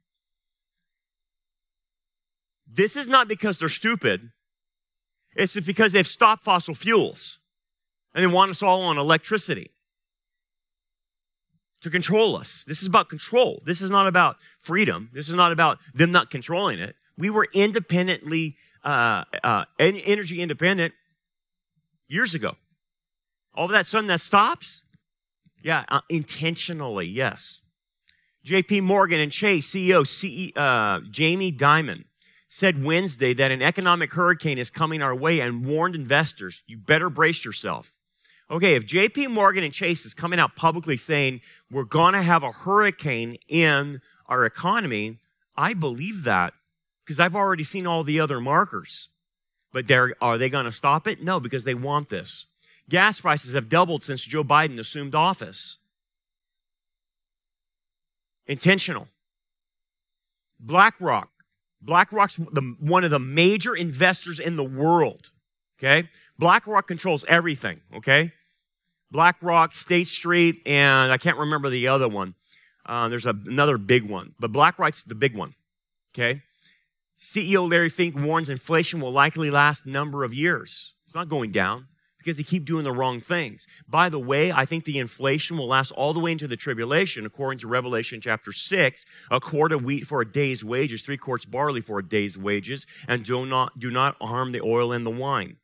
This 2.67 2.97
is 2.97 3.07
not 3.07 3.29
because 3.29 3.59
they're 3.59 3.69
stupid. 3.69 4.31
It's 5.37 5.59
because 5.61 5.93
they've 5.93 6.07
stopped 6.07 6.45
fossil 6.45 6.75
fuels 6.75 7.39
and 8.15 8.23
they 8.23 8.33
want 8.33 8.51
us 8.51 8.63
all 8.63 8.83
on 8.83 8.99
electricity 8.99 9.71
to 11.81 11.91
control 11.91 12.37
us. 12.37 12.65
This 12.65 12.83
is 12.83 12.89
about 12.89 13.09
control. 13.09 13.63
This 13.65 13.81
is 13.81 13.91
not 13.91 14.07
about 14.07 14.37
freedom. 14.59 15.11
This 15.13 15.29
is 15.29 15.35
not 15.35 15.53
about 15.53 15.79
them 15.95 16.13
not 16.13 16.31
controlling 16.31 16.79
it. 16.79 16.97
We 17.17 17.31
were 17.31 17.49
independently, 17.53 18.57
uh, 18.85 19.25
uh, 19.43 19.65
energy 19.79 20.43
independent 20.43 20.95
years 22.09 22.35
ago. 22.35 22.57
All 23.55 23.67
of 23.67 23.71
that 23.71 23.87
sudden 23.87 24.09
that 24.09 24.21
stops? 24.21 24.85
Yeah, 25.63 25.85
uh, 25.89 26.01
intentionally, 26.09 27.07
yes. 27.07 27.63
JP 28.45 28.83
Morgan 28.83 29.21
and 29.21 29.31
Chase 29.31 29.71
CEO, 29.71 30.07
CE, 30.07 30.57
uh, 30.57 31.01
Jamie 31.11 31.53
Dimon 31.53 32.05
said 32.49 32.83
Wednesday 32.83 33.35
that 33.35 33.51
an 33.51 33.63
economic 33.63 34.13
hurricane 34.13 34.59
is 34.59 34.71
coming 34.71 35.03
our 35.03 35.15
way 35.15 35.41
and 35.41 35.65
warned 35.65 35.95
investors, 35.95 36.63
you 36.67 36.79
better 36.79 37.11
brace 37.11 37.45
yourself. 37.45 37.95
Okay, 38.51 38.75
if 38.75 38.87
JP 38.87 39.31
Morgan 39.31 39.63
and 39.63 39.73
Chase 39.73 40.05
is 40.05 40.15
coming 40.15 40.41
out 40.41 40.57
publicly 40.57 40.97
saying 40.97 41.41
we're 41.71 41.85
going 41.85 42.15
to 42.15 42.23
have 42.23 42.43
a 42.43 42.51
hurricane 42.51 43.37
in 43.47 44.01
our 44.27 44.45
economy, 44.45 45.19
I 45.57 45.75
believe 45.75 46.25
that 46.25 46.55
because 47.05 47.21
I've 47.21 47.37
already 47.37 47.63
seen 47.63 47.87
all 47.87 48.03
the 48.03 48.19
other 48.19 48.41
markers. 48.41 49.09
But 49.73 49.89
are 50.21 50.39
they 50.39 50.49
going 50.49 50.65
to 50.65 50.73
stop 50.73 51.07
it? 51.07 51.23
No, 51.23 51.39
because 51.39 51.63
they 51.63 51.75
want 51.75 52.09
this. 52.09 52.47
Gas 52.91 53.21
prices 53.21 53.55
have 53.55 53.69
doubled 53.69 54.03
since 54.03 54.23
Joe 54.23 54.43
Biden 54.43 54.79
assumed 54.79 55.15
office. 55.15 55.77
Intentional. 58.47 59.07
BlackRock. 60.59 61.31
BlackRock's 61.81 62.35
the, 62.35 62.75
one 62.81 63.05
of 63.05 63.13
the 63.13 63.21
major 63.21 63.77
investors 63.77 64.41
in 64.41 64.57
the 64.57 64.65
world. 64.65 65.31
Okay? 65.79 66.09
BlackRock 66.37 66.89
controls 66.89 67.25
everything. 67.29 67.81
Okay? 67.95 68.33
BlackRock, 69.13 69.73
State 69.73 70.09
Street, 70.09 70.61
and 70.67 71.13
I 71.13 71.17
can't 71.17 71.39
remember 71.39 71.71
the 71.71 71.87
other 71.87 72.09
one. 72.09 72.35
Uh, 72.85 73.09
there's 73.09 73.27
a, 73.27 73.37
another 73.47 73.79
big 73.79 74.09
one, 74.09 74.35
but 74.41 74.51
BlackRock's 74.51 75.05
the 75.05 75.15
big 75.15 75.37
one. 75.37 75.55
Okay? 76.13 76.43
CEO 77.21 77.71
Larry 77.71 77.89
Fink 77.89 78.17
warns 78.17 78.49
inflation 78.49 79.01
will 79.01 79.13
likely 79.13 79.49
last 79.49 79.87
a 79.87 79.91
number 79.91 80.25
of 80.25 80.35
years. 80.35 80.95
It's 81.07 81.15
not 81.15 81.29
going 81.29 81.53
down 81.53 81.87
because 82.21 82.37
they 82.37 82.43
keep 82.43 82.65
doing 82.65 82.85
the 82.85 82.93
wrong 82.93 83.21
things. 83.21 83.67
By 83.89 84.09
the 84.09 84.19
way, 84.19 84.53
I 84.53 84.65
think 84.65 84.85
the 84.85 84.99
inflation 84.99 85.57
will 85.57 85.67
last 85.67 85.91
all 85.93 86.13
the 86.13 86.21
way 86.21 86.33
into 86.33 86.47
the 86.47 86.57
tribulation, 86.57 87.27
according 87.27 87.59
to 87.61 87.69
Revelation 87.69 88.21
chapter 88.21 88.53
6. 88.53 89.05
A 89.31 89.41
quart 89.41 89.73
of 89.73 89.83
wheat 89.83 90.07
for 90.07 90.21
a 90.21 90.31
day's 90.31 90.65
wages, 90.65 91.03
three 91.03 91.17
quarts 91.17 91.45
barley 91.45 91.81
for 91.81 91.99
a 91.99 92.07
day's 92.07 92.39
wages, 92.39 92.87
and 93.09 93.25
do 93.25 93.45
not, 93.47 93.79
do 93.79 93.91
not 93.91 94.17
harm 94.21 94.53
the 94.53 94.61
oil 94.61 94.93
and 94.93 95.05
the 95.05 95.11
wine. 95.11 95.57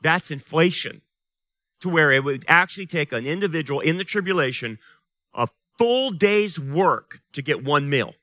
That's 0.00 0.30
inflation 0.30 1.02
to 1.80 1.88
where 1.88 2.12
it 2.12 2.22
would 2.22 2.44
actually 2.46 2.86
take 2.86 3.12
an 3.12 3.26
individual 3.26 3.80
in 3.80 3.96
the 3.96 4.04
tribulation 4.04 4.78
a 5.34 5.48
full 5.78 6.10
day's 6.10 6.58
work 6.58 7.20
to 7.32 7.42
get 7.42 7.64
one 7.64 7.88
meal. 7.88 8.14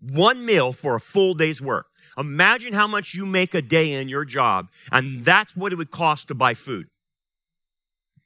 One 0.00 0.44
meal 0.44 0.72
for 0.72 0.94
a 0.94 1.00
full 1.00 1.34
day's 1.34 1.60
work. 1.60 1.87
Imagine 2.18 2.72
how 2.72 2.88
much 2.88 3.14
you 3.14 3.24
make 3.24 3.54
a 3.54 3.62
day 3.62 3.92
in 3.92 4.08
your 4.08 4.24
job, 4.24 4.68
and 4.90 5.24
that's 5.24 5.56
what 5.56 5.72
it 5.72 5.76
would 5.76 5.92
cost 5.92 6.28
to 6.28 6.34
buy 6.34 6.54
food. 6.54 6.88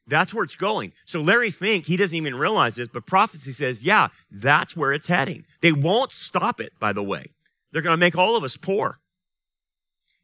That's 0.06 0.34
where 0.34 0.44
it's 0.44 0.56
going. 0.56 0.92
So 1.04 1.20
Larry 1.20 1.50
Fink, 1.50 1.86
he 1.86 1.96
doesn't 1.96 2.16
even 2.16 2.34
realize 2.34 2.74
this, 2.74 2.88
but 2.88 3.06
prophecy 3.06 3.52
says, 3.52 3.82
yeah, 3.82 4.08
that's 4.30 4.76
where 4.76 4.92
it's 4.92 5.06
heading. 5.06 5.44
They 5.60 5.72
won't 5.72 6.10
stop 6.10 6.60
it, 6.60 6.72
by 6.80 6.92
the 6.92 7.02
way. 7.02 7.26
They're 7.70 7.82
going 7.82 7.94
to 7.94 8.00
make 8.00 8.16
all 8.16 8.34
of 8.34 8.44
us 8.44 8.56
poor. 8.56 8.98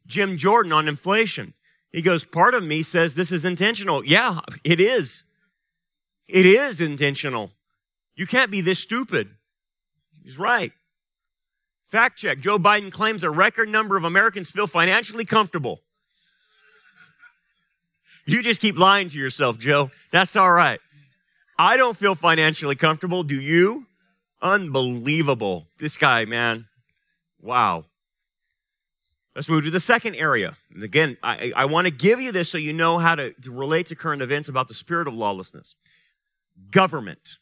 Jim 0.06 0.36
Jordan 0.36 0.72
on 0.72 0.88
inflation. 0.88 1.54
He 1.92 2.02
goes, 2.02 2.24
Part 2.24 2.54
of 2.54 2.62
me 2.62 2.82
says 2.82 3.14
this 3.14 3.30
is 3.30 3.44
intentional. 3.44 4.04
Yeah, 4.04 4.40
it 4.64 4.80
is. 4.80 5.22
It 6.26 6.44
is 6.44 6.80
intentional. 6.80 7.52
You 8.14 8.26
can't 8.26 8.50
be 8.50 8.60
this 8.60 8.80
stupid. 8.80 9.30
He's 10.22 10.38
right. 10.38 10.72
Fact 11.88 12.18
check 12.18 12.40
Joe 12.40 12.58
Biden 12.58 12.92
claims 12.92 13.24
a 13.24 13.30
record 13.30 13.68
number 13.68 13.96
of 13.96 14.04
Americans 14.04 14.50
feel 14.50 14.66
financially 14.66 15.24
comfortable. 15.24 15.80
You 18.26 18.42
just 18.42 18.60
keep 18.60 18.78
lying 18.78 19.08
to 19.08 19.18
yourself, 19.18 19.58
Joe. 19.58 19.90
That's 20.10 20.36
all 20.36 20.52
right. 20.52 20.80
I 21.58 21.78
don't 21.78 21.96
feel 21.96 22.14
financially 22.14 22.76
comfortable. 22.76 23.22
Do 23.22 23.40
you? 23.40 23.86
Unbelievable. 24.42 25.66
This 25.78 25.96
guy, 25.96 26.26
man. 26.26 26.66
Wow. 27.40 27.86
Let's 29.34 29.48
move 29.48 29.64
to 29.64 29.70
the 29.70 29.80
second 29.80 30.14
area. 30.14 30.58
And 30.74 30.82
again, 30.82 31.16
I, 31.22 31.52
I 31.56 31.64
want 31.64 31.86
to 31.86 31.90
give 31.90 32.20
you 32.20 32.32
this 32.32 32.50
so 32.50 32.58
you 32.58 32.74
know 32.74 32.98
how 32.98 33.14
to, 33.14 33.32
to 33.32 33.50
relate 33.50 33.86
to 33.86 33.94
current 33.94 34.20
events 34.20 34.48
about 34.48 34.68
the 34.68 34.74
spirit 34.74 35.08
of 35.08 35.14
lawlessness. 35.14 35.74
Government. 36.70 37.38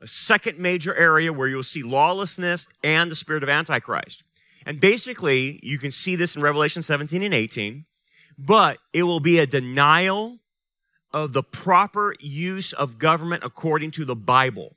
A 0.00 0.06
second 0.06 0.58
major 0.58 0.94
area 0.94 1.32
where 1.32 1.48
you'll 1.48 1.62
see 1.62 1.82
lawlessness 1.82 2.68
and 2.84 3.10
the 3.10 3.16
spirit 3.16 3.42
of 3.42 3.48
Antichrist. 3.48 4.22
And 4.66 4.80
basically, 4.80 5.60
you 5.62 5.78
can 5.78 5.90
see 5.90 6.16
this 6.16 6.36
in 6.36 6.42
Revelation 6.42 6.82
17 6.82 7.22
and 7.22 7.32
18, 7.32 7.86
but 8.36 8.78
it 8.92 9.04
will 9.04 9.20
be 9.20 9.38
a 9.38 9.46
denial 9.46 10.40
of 11.12 11.32
the 11.32 11.42
proper 11.42 12.14
use 12.20 12.72
of 12.72 12.98
government 12.98 13.42
according 13.44 13.92
to 13.92 14.04
the 14.04 14.16
Bible. 14.16 14.76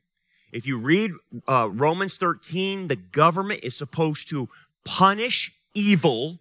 If 0.52 0.66
you 0.66 0.78
read 0.78 1.12
uh, 1.48 1.70
Romans 1.72 2.18
13, 2.18 2.88
the 2.88 2.96
government 2.96 3.62
is 3.64 3.76
supposed 3.76 4.30
to 4.30 4.48
punish 4.86 5.52
evil 5.74 6.40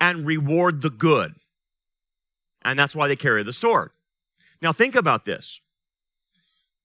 and 0.00 0.26
reward 0.26 0.82
the 0.82 0.90
good. 0.90 1.34
And 2.62 2.78
that's 2.78 2.96
why 2.96 3.08
they 3.08 3.16
carry 3.16 3.42
the 3.42 3.52
sword. 3.52 3.90
Now 4.60 4.72
think 4.72 4.94
about 4.94 5.24
this. 5.24 5.60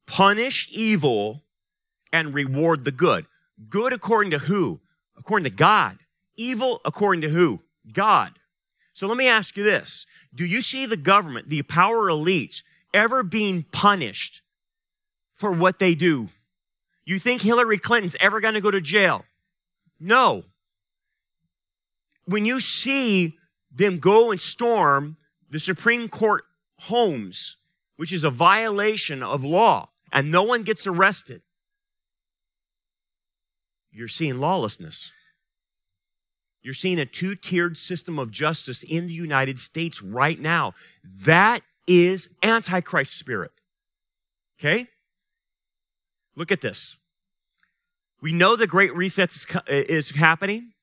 Punish 0.08 0.68
evil 0.72 1.44
and 2.12 2.34
reward 2.34 2.84
the 2.84 2.92
good. 2.92 3.26
Good 3.70 3.94
according 3.94 4.32
to 4.32 4.40
who? 4.40 4.80
According 5.18 5.44
to 5.44 5.56
God. 5.56 6.00
Evil 6.36 6.82
according 6.86 7.22
to 7.22 7.30
who? 7.30 7.62
God. 7.92 8.40
So 8.94 9.06
let 9.06 9.18
me 9.18 9.28
ask 9.28 9.56
you 9.56 9.64
this. 9.64 10.08
Do 10.34 10.46
you 10.46 10.62
see 10.62 10.86
the 10.86 10.98
government, 10.98 11.50
the 11.50 11.62
power 11.62 12.10
elites, 12.10 12.64
ever 12.94 13.22
being 13.22 13.64
punished 13.72 14.42
for 15.36 15.52
what 15.52 15.78
they 15.78 15.94
do? 15.94 16.30
You 17.06 17.20
think 17.20 17.42
Hillary 17.42 17.78
Clinton's 17.78 18.16
ever 18.20 18.40
going 18.40 18.56
to 18.56 18.62
go 18.62 18.72
to 18.72 18.82
jail? 18.82 19.26
No. 20.00 20.44
When 22.26 22.46
you 22.46 22.60
see 22.60 23.38
them 23.72 24.00
go 24.00 24.32
and 24.32 24.42
storm 24.42 25.18
the 25.50 25.60
Supreme 25.60 26.10
Court 26.10 26.44
homes, 26.80 27.58
which 27.96 28.12
is 28.12 28.24
a 28.24 28.30
violation 28.30 29.24
of 29.24 29.44
law, 29.44 29.90
and 30.12 30.32
no 30.32 30.44
one 30.44 30.64
gets 30.64 30.88
arrested, 30.88 31.42
you're 33.92 34.08
seeing 34.08 34.38
lawlessness. 34.38 35.12
You're 36.62 36.74
seeing 36.74 37.00
a 37.00 37.06
two 37.06 37.36
tiered 37.36 37.78
system 37.78 38.20
of 38.20 38.32
justice 38.32 38.84
in 38.84 39.08
the 39.08 39.14
United 39.14 39.58
States 39.58 40.02
right 40.02 40.40
now. 40.40 40.74
That 41.04 41.62
is 41.88 42.30
Antichrist 42.44 43.18
spirit. 43.18 43.52
Okay? 44.60 44.88
Look 46.36 46.52
at 46.52 46.62
this. 46.62 46.98
We 48.22 48.34
know 48.34 48.56
the 48.56 48.68
Great 48.68 48.96
Reset 48.96 49.30
is, 49.30 49.48
is 49.68 50.12
happening. 50.12 50.74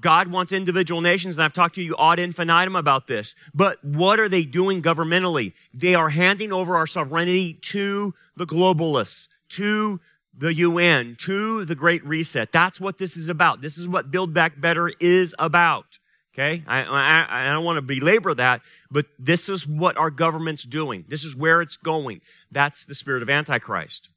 God 0.00 0.28
wants 0.28 0.52
individual 0.52 1.00
nations, 1.00 1.36
and 1.36 1.44
I've 1.44 1.52
talked 1.52 1.74
to 1.76 1.82
you 1.82 1.94
ad 1.98 2.18
infinitum 2.18 2.76
about 2.76 3.06
this. 3.06 3.34
But 3.54 3.82
what 3.84 4.18
are 4.18 4.28
they 4.28 4.44
doing 4.44 4.82
governmentally? 4.82 5.52
They 5.74 5.94
are 5.94 6.08
handing 6.08 6.52
over 6.52 6.76
our 6.76 6.86
sovereignty 6.86 7.54
to 7.54 8.14
the 8.36 8.46
globalists, 8.46 9.28
to 9.50 10.00
the 10.36 10.54
UN, 10.54 11.16
to 11.20 11.64
the 11.64 11.74
Great 11.74 12.04
Reset. 12.04 12.50
That's 12.52 12.80
what 12.80 12.98
this 12.98 13.16
is 13.16 13.28
about. 13.28 13.60
This 13.60 13.76
is 13.76 13.86
what 13.86 14.10
Build 14.10 14.32
Back 14.32 14.60
Better 14.60 14.92
is 14.98 15.34
about. 15.38 15.98
Okay? 16.34 16.64
I, 16.66 16.82
I, 16.84 17.26
I 17.28 17.52
don't 17.52 17.64
want 17.64 17.76
to 17.76 17.82
belabor 17.82 18.34
that, 18.34 18.62
but 18.90 19.06
this 19.18 19.50
is 19.50 19.66
what 19.66 19.98
our 19.98 20.10
government's 20.10 20.64
doing. 20.64 21.04
This 21.08 21.24
is 21.24 21.36
where 21.36 21.60
it's 21.60 21.76
going. 21.76 22.22
That's 22.50 22.86
the 22.86 22.94
spirit 22.94 23.22
of 23.22 23.28
Antichrist. 23.28 24.08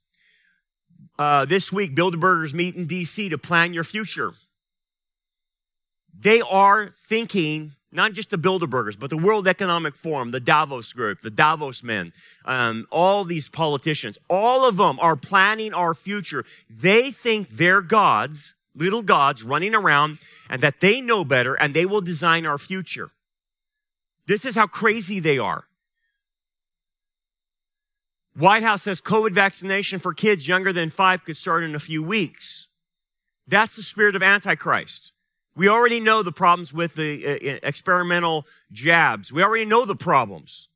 Uh, 1.18 1.44
this 1.44 1.72
week, 1.72 1.94
Bilderbergers 1.94 2.54
meet 2.54 2.74
in 2.74 2.86
D.C. 2.86 3.28
to 3.28 3.38
plan 3.38 3.74
your 3.74 3.84
future. 3.84 4.32
They 6.18 6.40
are 6.40 6.88
thinking 6.88 7.72
not 7.92 8.12
just 8.12 8.30
the 8.30 8.38
Bilderbergers, 8.38 8.98
but 8.98 9.10
the 9.10 9.16
World 9.16 9.48
Economic 9.48 9.94
Forum, 9.94 10.30
the 10.30 10.40
Davos 10.40 10.92
Group, 10.92 11.20
the 11.20 11.30
Davos 11.30 11.82
men, 11.82 12.12
um, 12.44 12.86
all 12.90 13.24
these 13.24 13.48
politicians, 13.48 14.18
all 14.28 14.66
of 14.68 14.76
them 14.76 14.98
are 15.00 15.16
planning 15.16 15.72
our 15.72 15.94
future. 15.94 16.44
They 16.68 17.10
think 17.10 17.48
they're 17.48 17.80
gods, 17.80 18.54
little 18.74 19.02
gods 19.02 19.42
running 19.42 19.74
around, 19.74 20.18
and 20.50 20.62
that 20.62 20.80
they 20.80 21.00
know 21.00 21.24
better 21.24 21.54
and 21.54 21.74
they 21.74 21.86
will 21.86 22.02
design 22.02 22.44
our 22.46 22.58
future. 22.58 23.10
This 24.26 24.44
is 24.44 24.56
how 24.56 24.66
crazy 24.66 25.18
they 25.20 25.38
are. 25.38 25.64
White 28.36 28.62
House 28.62 28.82
says 28.82 29.00
COVID 29.00 29.32
vaccination 29.32 29.98
for 29.98 30.12
kids 30.12 30.46
younger 30.46 30.72
than 30.72 30.90
five 30.90 31.24
could 31.24 31.38
start 31.38 31.64
in 31.64 31.74
a 31.74 31.80
few 31.80 32.02
weeks. 32.02 32.66
That's 33.46 33.76
the 33.76 33.82
spirit 33.82 34.14
of 34.14 34.22
Antichrist. 34.22 35.12
We 35.56 35.68
already 35.68 36.00
know 36.00 36.22
the 36.22 36.32
problems 36.32 36.72
with 36.72 36.94
the 36.94 37.26
uh, 37.26 37.30
uh, 37.30 37.58
experimental 37.62 38.46
jabs. 38.70 39.32
We 39.32 39.42
already 39.42 39.64
know 39.64 39.86
the 39.86 39.96
problems. 39.96 40.68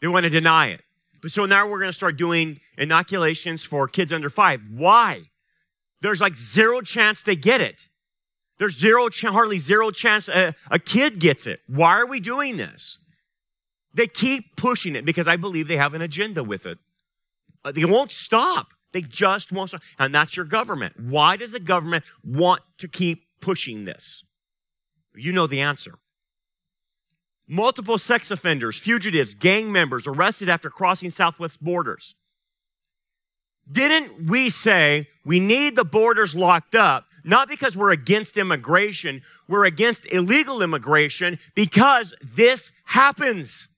They 0.00 0.06
want 0.06 0.22
to 0.22 0.30
deny 0.30 0.68
it. 0.68 0.82
But 1.20 1.32
so 1.32 1.46
now 1.46 1.66
we're 1.66 1.80
going 1.80 1.88
to 1.88 1.92
start 1.92 2.16
doing 2.16 2.60
inoculations 2.78 3.64
for 3.64 3.88
kids 3.88 4.12
under 4.12 4.30
five. 4.30 4.60
Why? 4.70 5.22
There's 6.00 6.20
like 6.20 6.36
zero 6.36 6.80
chance 6.80 7.22
they 7.22 7.34
get 7.34 7.60
it. 7.60 7.88
There's 8.58 8.78
zero, 8.78 9.08
hardly 9.10 9.58
zero 9.58 9.90
chance 9.90 10.28
a, 10.28 10.54
a 10.70 10.78
kid 10.78 11.18
gets 11.18 11.46
it. 11.46 11.60
Why 11.66 11.98
are 11.98 12.06
we 12.06 12.20
doing 12.20 12.56
this? 12.56 12.98
They 13.92 14.06
keep 14.06 14.56
pushing 14.56 14.94
it 14.94 15.04
because 15.04 15.26
I 15.26 15.36
believe 15.36 15.66
they 15.66 15.76
have 15.76 15.94
an 15.94 16.02
agenda 16.02 16.44
with 16.44 16.66
it. 16.66 16.78
Uh, 17.64 17.72
they 17.72 17.84
won't 17.84 18.12
stop. 18.12 18.74
They 18.92 19.00
just 19.00 19.50
won't 19.50 19.70
stop. 19.70 19.82
And 19.98 20.14
that's 20.14 20.36
your 20.36 20.46
government. 20.46 21.00
Why 21.00 21.36
does 21.36 21.50
the 21.50 21.60
government 21.60 22.04
want 22.22 22.62
to 22.78 22.86
keep 22.86 23.23
pushing 23.44 23.84
this? 23.84 24.24
You 25.14 25.30
know 25.30 25.46
the 25.46 25.60
answer. 25.60 25.98
Multiple 27.46 27.98
sex 27.98 28.30
offenders, 28.30 28.78
fugitives, 28.78 29.34
gang 29.34 29.70
members 29.70 30.06
arrested 30.06 30.48
after 30.48 30.70
crossing 30.70 31.10
southwest 31.10 31.62
borders. 31.62 32.14
Didn't 33.70 34.30
we 34.30 34.48
say 34.48 35.08
we 35.26 35.40
need 35.40 35.76
the 35.76 35.84
borders 35.84 36.34
locked 36.34 36.74
up, 36.74 37.04
not 37.22 37.48
because 37.48 37.76
we're 37.76 37.92
against 37.92 38.38
immigration, 38.38 39.20
we're 39.46 39.66
against 39.66 40.10
illegal 40.10 40.62
immigration 40.62 41.38
because 41.54 42.14
this 42.22 42.72
happens 42.86 43.68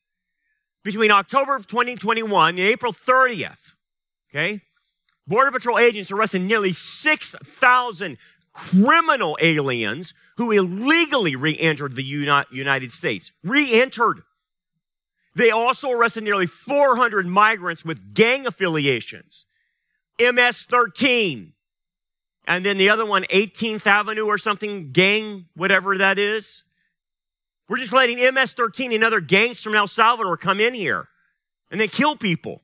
between 0.85 1.11
October 1.11 1.57
of 1.57 1.67
2021 1.67 2.51
and 2.51 2.59
April 2.61 2.93
30th. 2.93 3.75
Okay? 4.31 4.63
Border 5.27 5.51
Patrol 5.51 5.79
agents 5.79 6.13
arrested 6.13 6.43
nearly 6.43 6.73
6,000 6.73 8.17
criminal 8.57 9.37
aliens 9.41 10.15
who 10.37 10.51
illegally 10.51 11.37
re 11.37 11.57
entered 11.59 11.95
the 11.95 12.03
United 12.03 12.91
States. 12.91 13.31
Re 13.45 13.81
entered. 13.81 14.23
They 15.35 15.51
also 15.51 15.91
arrested 15.91 16.25
nearly 16.25 16.47
400 16.47 17.27
migrants 17.27 17.85
with 17.85 18.15
gang 18.15 18.47
affiliations. 18.47 19.45
MS 20.19 20.65
13. 20.65 21.53
And 22.49 22.65
then 22.65 22.79
the 22.79 22.89
other 22.89 23.05
one, 23.05 23.25
18th 23.25 23.87
Avenue 23.87 24.25
or 24.25 24.39
something, 24.39 24.93
gang, 24.93 25.47
whatever 25.55 25.99
that 25.99 26.19
is. 26.19 26.63
We're 27.69 27.79
just 27.79 27.93
letting 27.93 28.19
MS 28.33 28.53
13 28.53 28.93
and 28.93 29.05
other 29.05 29.21
gangs 29.21 29.61
from 29.61 29.75
El 29.75 29.89
Salvador 29.89 30.37
come 30.37 30.61
in 30.61 30.73
here 30.73 31.09
and 31.71 31.81
they 31.81 31.89
kill 31.89 32.17
people. 32.17 32.63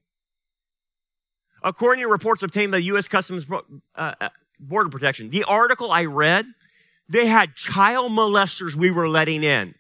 According 1.63 2.03
to 2.03 2.09
reports 2.09 2.43
obtained 2.43 2.73
by 2.73 2.79
U.S. 2.79 3.07
Customs 3.07 3.47
uh, 3.51 4.15
uh 4.21 4.29
Border 4.63 4.89
Protection. 4.89 5.31
The 5.31 5.45
article 5.45 5.91
I 5.91 6.05
read, 6.05 6.47
they 7.09 7.27
had 7.27 7.55
child 7.55 8.13
molesters 8.13 8.75
we 8.75 8.91
were 8.91 9.09
letting 9.09 9.43
in. 9.43 9.75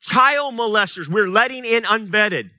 Child 0.00 0.54
molesters 0.54 1.08
we're 1.08 1.28
letting 1.28 1.64
in 1.64 1.82
unvetted. 1.82 2.50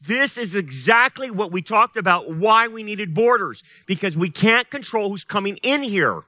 This 0.00 0.38
is 0.38 0.54
exactly 0.54 1.30
what 1.30 1.52
we 1.52 1.60
talked 1.60 1.96
about 1.96 2.34
why 2.34 2.68
we 2.68 2.82
needed 2.82 3.12
borders 3.12 3.62
because 3.86 4.16
we 4.16 4.30
can't 4.30 4.70
control 4.70 5.10
who's 5.10 5.24
coming 5.24 5.58
in 5.62 5.82
here. 5.82 6.22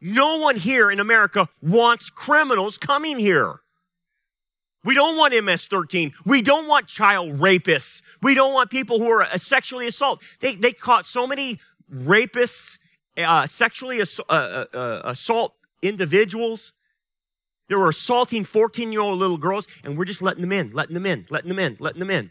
No 0.00 0.36
one 0.36 0.56
here 0.56 0.90
in 0.90 1.00
America 1.00 1.48
wants 1.62 2.10
criminals 2.10 2.76
coming 2.76 3.18
here. 3.18 3.60
We 4.84 4.94
don't 4.94 5.16
want 5.16 5.34
MS 5.44 5.66
13. 5.66 6.12
We 6.24 6.42
don't 6.42 6.68
want 6.68 6.86
child 6.86 7.40
rapists. 7.40 8.02
We 8.22 8.34
don't 8.34 8.52
want 8.52 8.70
people 8.70 8.98
who 8.98 9.08
are 9.08 9.26
sexually 9.38 9.88
assaulted. 9.88 10.26
They, 10.40 10.54
they 10.54 10.72
caught 10.72 11.04
so 11.04 11.26
many 11.26 11.58
rapists, 11.92 12.78
uh, 13.16 13.46
sexually 13.46 14.00
ass- 14.00 14.20
uh, 14.28 14.32
uh, 14.72 14.76
uh, 14.76 15.02
assault 15.04 15.54
individuals. 15.82 16.72
They 17.68 17.74
were 17.74 17.90
assaulting 17.90 18.44
14 18.44 18.92
year 18.92 19.00
old 19.00 19.18
little 19.18 19.38
girls, 19.38 19.68
and 19.84 19.98
we're 19.98 20.04
just 20.04 20.22
letting 20.22 20.40
them 20.40 20.52
in, 20.52 20.72
letting 20.72 20.94
them 20.94 21.06
in, 21.06 21.26
letting 21.30 21.48
them 21.48 21.58
in, 21.58 21.76
letting 21.80 22.00
them 22.00 22.10
in. 22.10 22.30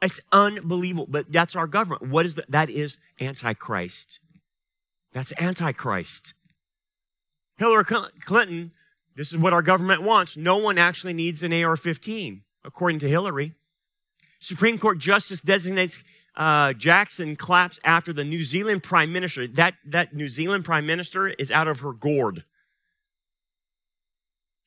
It's 0.00 0.20
unbelievable, 0.32 1.06
but 1.08 1.32
that's 1.32 1.56
our 1.56 1.66
government. 1.66 2.02
What 2.02 2.26
is 2.26 2.34
that? 2.34 2.50
That 2.50 2.68
is 2.68 2.98
Antichrist. 3.20 4.20
That's 5.12 5.32
Antichrist. 5.38 6.34
Hillary 7.56 7.84
Clinton, 7.84 8.72
this 9.16 9.32
is 9.32 9.38
what 9.38 9.52
our 9.52 9.62
government 9.62 10.02
wants. 10.02 10.36
No 10.36 10.56
one 10.56 10.76
actually 10.76 11.12
needs 11.12 11.42
an 11.42 11.52
AR 11.52 11.76
15, 11.76 12.42
according 12.64 12.98
to 12.98 13.08
Hillary. 13.08 13.54
Supreme 14.40 14.76
Court 14.76 14.98
Justice 14.98 15.40
designates 15.40 16.02
uh, 16.36 16.72
Jackson 16.72 17.36
claps 17.36 17.78
after 17.84 18.12
the 18.12 18.24
New 18.24 18.42
Zealand 18.42 18.82
Prime 18.82 19.12
Minister. 19.12 19.46
That, 19.46 19.74
that 19.86 20.14
New 20.14 20.28
Zealand 20.28 20.64
Prime 20.64 20.86
Minister 20.86 21.28
is 21.28 21.50
out 21.50 21.68
of 21.68 21.80
her 21.80 21.92
gourd. 21.92 22.44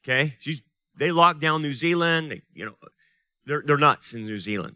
Okay? 0.04 0.36
She's, 0.40 0.62
they 0.98 1.12
locked 1.12 1.42
down 1.42 1.62
New 1.62 1.74
Zealand. 1.74 2.32
They, 2.32 2.42
you 2.54 2.66
know, 2.66 2.76
they're, 3.46 3.64
they're 3.66 3.78
nuts 3.78 4.14
in 4.14 4.26
New 4.26 4.40
Zealand. 4.40 4.76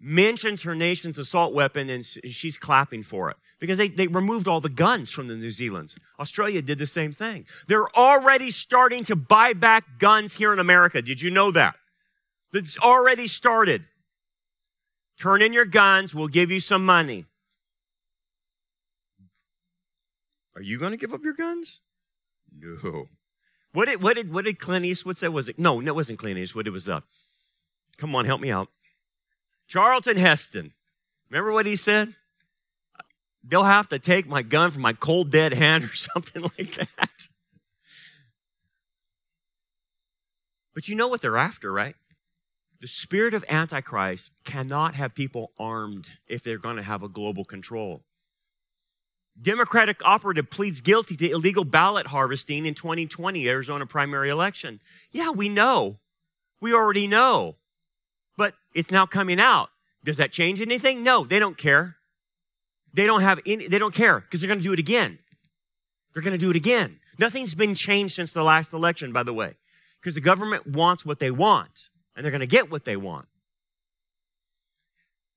Mentions 0.00 0.62
her 0.62 0.76
nation's 0.76 1.18
assault 1.18 1.52
weapon 1.52 1.90
and 1.90 2.04
she's 2.04 2.56
clapping 2.56 3.02
for 3.02 3.30
it 3.30 3.36
because 3.58 3.78
they, 3.78 3.88
they 3.88 4.06
removed 4.06 4.46
all 4.46 4.60
the 4.60 4.68
guns 4.68 5.10
from 5.10 5.26
the 5.26 5.34
New 5.34 5.50
Zealand's. 5.50 5.96
Australia 6.20 6.62
did 6.62 6.78
the 6.78 6.86
same 6.86 7.10
thing. 7.10 7.46
They're 7.66 7.90
already 7.96 8.52
starting 8.52 9.02
to 9.04 9.16
buy 9.16 9.54
back 9.54 9.98
guns 9.98 10.34
here 10.34 10.52
in 10.52 10.60
America. 10.60 11.02
Did 11.02 11.20
you 11.20 11.32
know 11.32 11.50
that? 11.50 11.74
It's 12.52 12.78
already 12.78 13.26
started. 13.26 13.84
Turn 15.18 15.42
in 15.42 15.52
your 15.52 15.64
guns. 15.64 16.14
We'll 16.14 16.28
give 16.28 16.50
you 16.50 16.60
some 16.60 16.84
money. 16.84 17.26
Are 20.54 20.62
you 20.62 20.78
going 20.78 20.92
to 20.92 20.96
give 20.96 21.12
up 21.12 21.22
your 21.22 21.34
guns? 21.34 21.80
No. 22.56 23.08
What 23.72 23.86
did, 23.86 24.02
what 24.02 24.16
did, 24.16 24.32
what 24.32 24.44
did 24.44 24.58
Clint 24.58 24.84
Eastwood 24.84 25.18
say? 25.18 25.28
Was 25.28 25.48
it? 25.48 25.58
No, 25.58 25.80
no, 25.80 25.92
it 25.92 25.94
wasn't 25.94 26.18
Clint 26.18 26.38
Eastwood. 26.38 26.66
It 26.66 26.70
was, 26.70 26.88
uh, 26.88 27.00
come 27.96 28.14
on, 28.16 28.24
help 28.24 28.40
me 28.40 28.50
out. 28.50 28.68
Charlton 29.66 30.16
Heston. 30.16 30.72
Remember 31.30 31.52
what 31.52 31.66
he 31.66 31.76
said? 31.76 32.14
They'll 33.44 33.64
have 33.64 33.88
to 33.90 33.98
take 33.98 34.26
my 34.26 34.42
gun 34.42 34.70
from 34.70 34.82
my 34.82 34.92
cold 34.92 35.30
dead 35.30 35.52
hand 35.52 35.84
or 35.84 35.92
something 35.94 36.42
like 36.42 36.74
that. 36.74 37.28
But 40.74 40.88
you 40.88 40.94
know 40.94 41.08
what 41.08 41.20
they're 41.20 41.36
after, 41.36 41.72
right? 41.72 41.96
The 42.80 42.86
spirit 42.86 43.34
of 43.34 43.44
Antichrist 43.48 44.30
cannot 44.44 44.94
have 44.94 45.14
people 45.14 45.50
armed 45.58 46.12
if 46.28 46.44
they're 46.44 46.58
going 46.58 46.76
to 46.76 46.82
have 46.82 47.02
a 47.02 47.08
global 47.08 47.44
control. 47.44 48.04
Democratic 49.40 50.00
operative 50.04 50.48
pleads 50.48 50.80
guilty 50.80 51.16
to 51.16 51.30
illegal 51.30 51.64
ballot 51.64 52.08
harvesting 52.08 52.66
in 52.66 52.74
2020 52.74 53.48
Arizona 53.48 53.84
primary 53.84 54.30
election. 54.30 54.80
Yeah, 55.10 55.30
we 55.30 55.48
know. 55.48 55.98
We 56.60 56.72
already 56.72 57.08
know. 57.08 57.56
But 58.36 58.54
it's 58.74 58.92
now 58.92 59.06
coming 59.06 59.40
out. 59.40 59.70
Does 60.04 60.16
that 60.18 60.32
change 60.32 60.60
anything? 60.60 61.02
No, 61.02 61.24
they 61.24 61.40
don't 61.40 61.58
care. 61.58 61.96
They 62.94 63.06
don't 63.06 63.22
have 63.22 63.40
any, 63.44 63.66
they 63.66 63.78
don't 63.78 63.94
care 63.94 64.20
because 64.20 64.40
they're 64.40 64.48
going 64.48 64.60
to 64.60 64.64
do 64.64 64.72
it 64.72 64.78
again. 64.78 65.18
They're 66.12 66.22
going 66.22 66.32
to 66.32 66.38
do 66.38 66.50
it 66.50 66.56
again. 66.56 67.00
Nothing's 67.18 67.54
been 67.54 67.74
changed 67.74 68.14
since 68.14 68.32
the 68.32 68.44
last 68.44 68.72
election, 68.72 69.12
by 69.12 69.24
the 69.24 69.34
way, 69.34 69.56
because 70.00 70.14
the 70.14 70.20
government 70.20 70.66
wants 70.66 71.04
what 71.04 71.18
they 71.18 71.32
want 71.32 71.90
and 72.18 72.24
they're 72.24 72.32
going 72.32 72.40
to 72.40 72.48
get 72.48 72.68
what 72.68 72.84
they 72.84 72.96
want. 72.96 73.28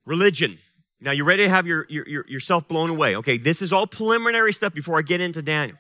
Religion. 0.03 0.57
Now, 0.99 1.11
you 1.11 1.23
ready 1.23 1.43
to 1.43 1.49
have 1.49 1.67
your, 1.67 1.85
your, 1.89 2.09
your, 2.09 2.25
yourself 2.27 2.67
blown 2.67 2.89
away? 2.89 3.15
Okay, 3.15 3.37
this 3.37 3.61
is 3.61 3.71
all 3.71 3.85
preliminary 3.85 4.51
stuff 4.51 4.73
before 4.73 4.97
I 4.97 5.03
get 5.03 5.21
into 5.21 5.43
Daniel. 5.43 5.77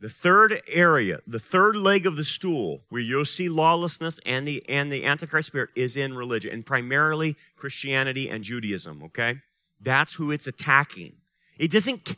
The 0.00 0.08
third 0.08 0.62
area, 0.68 1.20
the 1.26 1.38
third 1.38 1.76
leg 1.76 2.06
of 2.06 2.16
the 2.16 2.24
stool 2.24 2.80
where 2.88 3.00
you'll 3.00 3.26
see 3.26 3.50
lawlessness 3.50 4.20
and 4.24 4.48
the, 4.48 4.66
and 4.70 4.90
the 4.90 5.04
Antichrist 5.04 5.48
spirit 5.48 5.68
is 5.76 5.98
in 5.98 6.14
religion, 6.14 6.52
and 6.52 6.64
primarily 6.64 7.36
Christianity 7.56 8.30
and 8.30 8.42
Judaism, 8.42 9.02
okay? 9.04 9.42
That's 9.82 10.14
who 10.14 10.30
it's 10.30 10.46
attacking. 10.46 11.16
It 11.58 11.70
doesn't, 11.70 12.16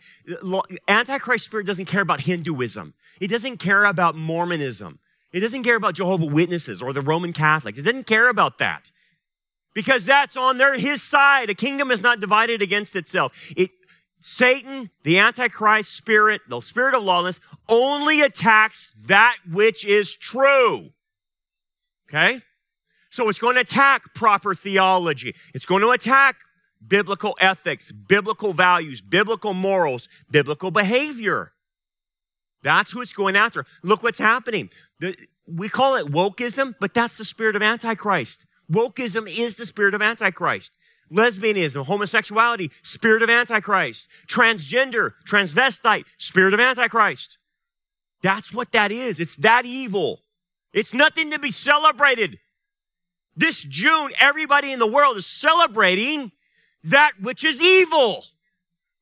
Antichrist 0.87 1.47
spirit 1.47 1.67
doesn't 1.67 1.87
care 1.87 2.03
about 2.03 2.21
Hinduism. 2.21 2.95
It 3.21 3.29
doesn't 3.29 3.57
care 3.57 3.85
about 3.87 4.15
Mormonism. 4.15 5.01
It 5.33 5.41
doesn't 5.41 5.63
care 5.63 5.77
about 5.77 5.95
Jehovah 5.95 6.27
Witnesses 6.27 6.81
or 6.81 6.93
the 6.93 7.03
Roman 7.03 7.33
Catholics. 7.33 7.79
It 7.79 7.83
doesn't 7.83 8.07
care 8.07 8.29
about 8.29 8.59
that 8.59 8.91
because 9.75 10.05
that's 10.05 10.37
on 10.37 10.59
their 10.59 10.79
his 10.79 11.03
side. 11.03 11.51
A 11.51 11.55
kingdom 11.55 11.91
is 11.91 12.01
not 12.01 12.21
divided 12.21 12.63
against 12.63 12.97
itself. 12.97 13.33
It 13.57 13.71
Satan, 14.21 14.91
the 15.05 15.19
Antichrist 15.19 15.95
spirit, 15.95 16.41
the 16.49 16.61
spirit 16.61 16.95
of 16.95 17.05
lawlessness, 17.05 17.45
only 17.69 18.21
attacks 18.21 18.91
that 19.07 19.37
which 19.49 19.85
is 19.85 20.15
true. 20.15 20.91
Okay? 22.09 22.41
So 23.11 23.29
it's 23.29 23.39
going 23.39 23.55
to 23.55 23.61
attack 23.61 24.15
proper 24.15 24.55
theology. 24.55 25.35
It's 25.55 25.65
going 25.65 25.83
to 25.83 25.91
attack 25.91 26.37
biblical 26.87 27.37
ethics, 27.41 27.93
biblical 27.93 28.53
values, 28.53 29.01
biblical 29.01 29.55
morals, 29.55 30.09
biblical 30.31 30.71
behavior. 30.71 31.53
That's 32.63 32.91
who 32.91 33.01
it's 33.01 33.13
going 33.13 33.37
after. 33.37 33.65
Look 33.83 34.03
what's 34.03 34.19
happening. 34.19 34.71
The, 35.01 35.17
we 35.47 35.69
call 35.69 35.97
it 35.97 36.07
wokeism, 36.07 36.75
but 36.81 36.95
that's 36.95 37.19
the 37.19 37.25
spirit 37.25 37.57
of 37.57 37.63
Antichrist. 37.63 38.47
Wokeism 38.71 39.29
is 39.29 39.57
the 39.57 39.67
spirit 39.67 39.95
of 39.95 40.03
Antichrist. 40.03 40.73
Lesbianism, 41.11 41.87
homosexuality, 41.87 42.71
spirit 42.83 43.23
of 43.23 43.31
Antichrist. 43.31 44.09
Transgender, 44.27 45.13
transvestite, 45.27 46.05
spirit 46.19 46.53
of 46.53 46.61
Antichrist. 46.61 47.39
That's 48.23 48.53
what 48.53 48.73
that 48.73 48.93
is. 48.93 49.21
It's 49.21 49.37
that 49.37 49.65
evil. 49.65 50.21
It's 50.73 50.93
nothing 50.93 51.31
to 51.31 51.39
be 51.39 51.51
celebrated. 51.51 52.39
This 53.35 53.63
June, 53.63 54.11
everybody 54.21 54.73
in 54.73 54.81
the 54.81 54.87
world 54.87 55.17
is 55.17 55.27
celebrating 55.27 56.33
that 56.85 57.13
which 57.21 57.45
is 57.45 57.63
evil. 57.63 58.25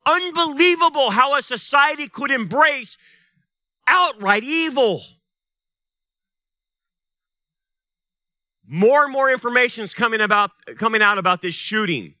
Unbelievable 0.05 1.09
how 1.09 1.35
a 1.35 1.41
society 1.41 2.07
could 2.07 2.31
embrace 2.31 2.97
outright 3.87 4.43
evil. 4.43 5.01
More 8.67 9.03
and 9.03 9.13
more 9.13 9.31
information 9.31 9.85
is 9.85 9.93
coming 9.93 10.19
about 10.19 10.51
coming 10.77 11.01
out 11.01 11.17
about 11.17 11.41
this 11.41 11.55
shooting. 11.55 12.15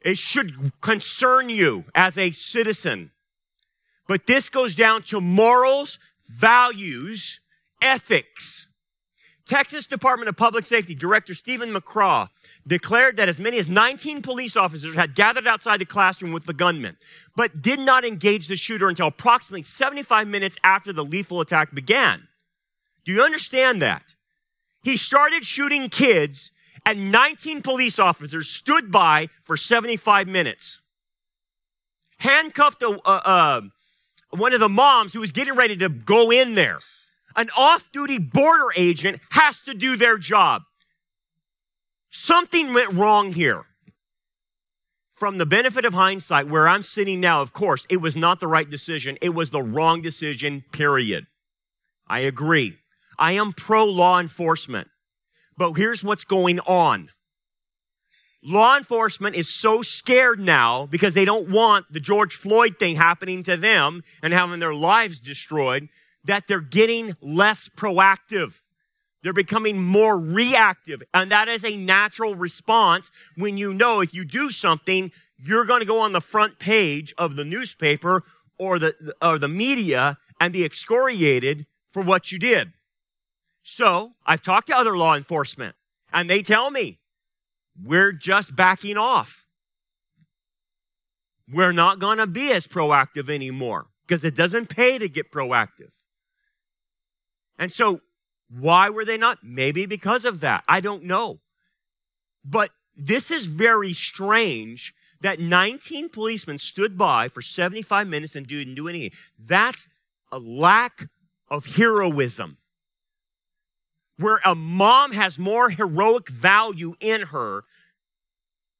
It 0.00 0.18
should 0.18 0.72
concern 0.80 1.48
you 1.48 1.84
as 1.94 2.18
a 2.18 2.32
citizen. 2.32 3.12
But 4.06 4.26
this 4.26 4.48
goes 4.48 4.74
down 4.74 5.02
to 5.04 5.20
morals, 5.20 5.98
values, 6.28 7.40
ethics. 7.80 8.66
Texas 9.46 9.84
Department 9.86 10.28
of 10.28 10.36
Public 10.36 10.64
Safety 10.64 10.94
Director 10.94 11.34
Steven 11.34 11.72
McCraw 11.72 12.28
declared 12.66 13.16
that 13.16 13.28
as 13.28 13.38
many 13.38 13.58
as 13.58 13.68
19 13.68 14.22
police 14.22 14.56
officers 14.56 14.94
had 14.94 15.14
gathered 15.14 15.46
outside 15.46 15.80
the 15.80 15.84
classroom 15.84 16.32
with 16.32 16.46
the 16.46 16.54
gunman, 16.54 16.96
but 17.36 17.60
did 17.60 17.78
not 17.78 18.04
engage 18.04 18.48
the 18.48 18.56
shooter 18.56 18.88
until 18.88 19.08
approximately 19.08 19.62
75 19.62 20.26
minutes 20.26 20.56
after 20.64 20.92
the 20.92 21.04
lethal 21.04 21.42
attack 21.42 21.74
began. 21.74 22.26
Do 23.04 23.12
you 23.12 23.22
understand 23.22 23.82
that? 23.82 24.13
He 24.84 24.98
started 24.98 25.46
shooting 25.46 25.88
kids, 25.88 26.52
and 26.84 27.10
19 27.10 27.62
police 27.62 27.98
officers 27.98 28.50
stood 28.50 28.92
by 28.92 29.30
for 29.42 29.56
75 29.56 30.28
minutes. 30.28 30.80
Handcuffed 32.18 32.82
a, 32.82 32.90
uh, 33.04 33.20
uh, 33.24 33.60
one 34.30 34.52
of 34.52 34.60
the 34.60 34.68
moms 34.68 35.14
who 35.14 35.20
was 35.20 35.30
getting 35.30 35.54
ready 35.54 35.76
to 35.78 35.88
go 35.88 36.30
in 36.30 36.54
there. 36.54 36.80
An 37.34 37.48
off 37.56 37.90
duty 37.92 38.18
border 38.18 38.68
agent 38.76 39.20
has 39.30 39.60
to 39.62 39.74
do 39.74 39.96
their 39.96 40.18
job. 40.18 40.62
Something 42.10 42.74
went 42.74 42.92
wrong 42.92 43.32
here. 43.32 43.64
From 45.12 45.38
the 45.38 45.46
benefit 45.46 45.84
of 45.84 45.94
hindsight, 45.94 46.48
where 46.48 46.68
I'm 46.68 46.82
sitting 46.82 47.20
now, 47.20 47.40
of 47.40 47.52
course, 47.52 47.86
it 47.88 47.98
was 47.98 48.16
not 48.16 48.38
the 48.38 48.46
right 48.46 48.68
decision. 48.68 49.16
It 49.22 49.30
was 49.30 49.50
the 49.50 49.62
wrong 49.62 50.02
decision, 50.02 50.64
period. 50.72 51.26
I 52.06 52.20
agree. 52.20 52.78
I 53.18 53.32
am 53.32 53.52
pro 53.52 53.84
law 53.84 54.20
enforcement. 54.20 54.88
But 55.56 55.72
here's 55.74 56.02
what's 56.02 56.24
going 56.24 56.60
on. 56.60 57.10
Law 58.42 58.76
enforcement 58.76 59.36
is 59.36 59.48
so 59.48 59.80
scared 59.80 60.38
now 60.38 60.84
because 60.86 61.14
they 61.14 61.24
don't 61.24 61.48
want 61.48 61.86
the 61.90 62.00
George 62.00 62.34
Floyd 62.34 62.78
thing 62.78 62.96
happening 62.96 63.42
to 63.44 63.56
them 63.56 64.02
and 64.22 64.34
having 64.34 64.60
their 64.60 64.74
lives 64.74 65.18
destroyed 65.18 65.88
that 66.24 66.46
they're 66.46 66.60
getting 66.60 67.16
less 67.22 67.68
proactive. 67.68 68.60
They're 69.22 69.32
becoming 69.32 69.82
more 69.82 70.18
reactive. 70.20 71.02
And 71.14 71.30
that 71.30 71.48
is 71.48 71.64
a 71.64 71.76
natural 71.76 72.34
response 72.34 73.10
when 73.36 73.56
you 73.56 73.72
know 73.72 74.00
if 74.00 74.12
you 74.12 74.26
do 74.26 74.50
something, 74.50 75.10
you're 75.38 75.64
going 75.64 75.80
to 75.80 75.86
go 75.86 76.00
on 76.00 76.12
the 76.12 76.20
front 76.20 76.58
page 76.58 77.14
of 77.16 77.36
the 77.36 77.44
newspaper 77.44 78.24
or 78.58 78.78
the, 78.78 79.14
or 79.22 79.38
the 79.38 79.48
media 79.48 80.18
and 80.38 80.52
be 80.52 80.64
excoriated 80.64 81.64
for 81.90 82.02
what 82.02 82.30
you 82.30 82.38
did. 82.38 82.74
So 83.64 84.12
I've 84.26 84.42
talked 84.42 84.68
to 84.68 84.76
other 84.76 84.96
law 84.96 85.16
enforcement 85.16 85.74
and 86.12 86.28
they 86.28 86.42
tell 86.42 86.70
me 86.70 87.00
we're 87.82 88.12
just 88.12 88.54
backing 88.54 88.98
off. 88.98 89.46
We're 91.50 91.72
not 91.72 91.98
going 91.98 92.18
to 92.18 92.26
be 92.26 92.52
as 92.52 92.66
proactive 92.66 93.28
anymore 93.30 93.86
because 94.06 94.22
it 94.22 94.36
doesn't 94.36 94.68
pay 94.68 94.98
to 94.98 95.08
get 95.08 95.32
proactive. 95.32 95.90
And 97.58 97.72
so 97.72 98.02
why 98.50 98.90
were 98.90 99.04
they 99.04 99.16
not? 99.16 99.38
Maybe 99.42 99.86
because 99.86 100.26
of 100.26 100.40
that. 100.40 100.62
I 100.68 100.80
don't 100.80 101.04
know. 101.04 101.40
But 102.44 102.70
this 102.94 103.30
is 103.30 103.46
very 103.46 103.94
strange 103.94 104.94
that 105.22 105.40
19 105.40 106.10
policemen 106.10 106.58
stood 106.58 106.98
by 106.98 107.28
for 107.28 107.40
75 107.40 108.06
minutes 108.06 108.36
and 108.36 108.46
didn't 108.46 108.74
do 108.74 108.88
anything. 108.88 109.18
That's 109.38 109.88
a 110.30 110.38
lack 110.38 111.06
of 111.48 111.76
heroism. 111.76 112.58
Where 114.16 114.40
a 114.44 114.54
mom 114.54 115.12
has 115.12 115.38
more 115.38 115.70
heroic 115.70 116.28
value 116.28 116.94
in 117.00 117.22
her, 117.22 117.64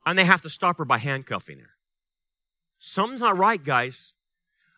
and 0.06 0.18
they 0.18 0.24
have 0.24 0.42
to 0.42 0.50
stop 0.50 0.78
her 0.78 0.84
by 0.84 0.98
handcuffing 0.98 1.58
her. 1.58 1.70
Something's 2.78 3.20
not 3.20 3.36
right, 3.36 3.62
guys. 3.62 4.14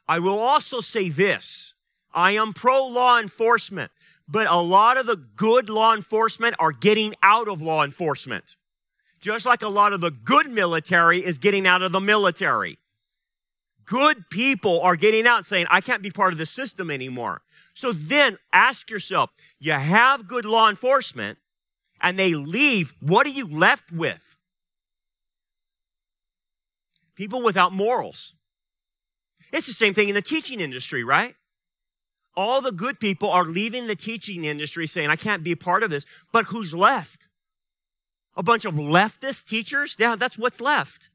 I 0.08 0.18
will 0.18 0.38
also 0.38 0.80
say 0.80 1.08
this 1.08 1.74
I 2.14 2.32
am 2.32 2.52
pro 2.52 2.86
law 2.86 3.18
enforcement 3.18 3.90
but 4.28 4.46
a 4.48 4.56
lot 4.56 4.96
of 4.96 5.06
the 5.06 5.16
good 5.16 5.68
law 5.68 5.94
enforcement 5.94 6.56
are 6.58 6.72
getting 6.72 7.14
out 7.22 7.48
of 7.48 7.62
law 7.62 7.84
enforcement. 7.84 8.56
Just 9.20 9.46
like 9.46 9.62
a 9.62 9.68
lot 9.68 9.92
of 9.92 10.00
the 10.00 10.10
good 10.10 10.50
military 10.50 11.24
is 11.24 11.38
getting 11.38 11.66
out 11.66 11.82
of 11.82 11.92
the 11.92 12.00
military. 12.00 12.78
Good 13.84 14.28
people 14.30 14.80
are 14.80 14.96
getting 14.96 15.26
out 15.26 15.46
saying, 15.46 15.66
I 15.70 15.80
can't 15.80 16.02
be 16.02 16.10
part 16.10 16.32
of 16.32 16.38
the 16.38 16.46
system 16.46 16.90
anymore. 16.90 17.42
So 17.76 17.92
then 17.92 18.38
ask 18.52 18.90
yourself, 18.90 19.30
you 19.60 19.70
have 19.70 20.26
good 20.26 20.44
law 20.44 20.68
enforcement 20.68 21.38
and 22.00 22.18
they 22.18 22.34
leave. 22.34 22.92
What 22.98 23.24
are 23.26 23.30
you 23.30 23.46
left 23.46 23.92
with? 23.92 24.36
People 27.14 27.42
without 27.42 27.72
morals. 27.72 28.34
It's 29.52 29.68
the 29.68 29.72
same 29.72 29.94
thing 29.94 30.08
in 30.08 30.16
the 30.16 30.22
teaching 30.22 30.60
industry, 30.60 31.04
right? 31.04 31.36
all 32.36 32.60
the 32.60 32.72
good 32.72 33.00
people 33.00 33.30
are 33.30 33.44
leaving 33.44 33.86
the 33.86 33.96
teaching 33.96 34.44
industry 34.44 34.86
saying, 34.86 35.08
I 35.08 35.16
can't 35.16 35.42
be 35.42 35.52
a 35.52 35.56
part 35.56 35.82
of 35.82 35.90
this. 35.90 36.04
But 36.32 36.46
who's 36.46 36.74
left? 36.74 37.28
A 38.36 38.42
bunch 38.42 38.64
of 38.66 38.74
leftist 38.74 39.48
teachers? 39.48 39.96
Yeah, 39.98 40.16
that's 40.16 40.36
what's 40.36 40.60
left. 40.60 41.08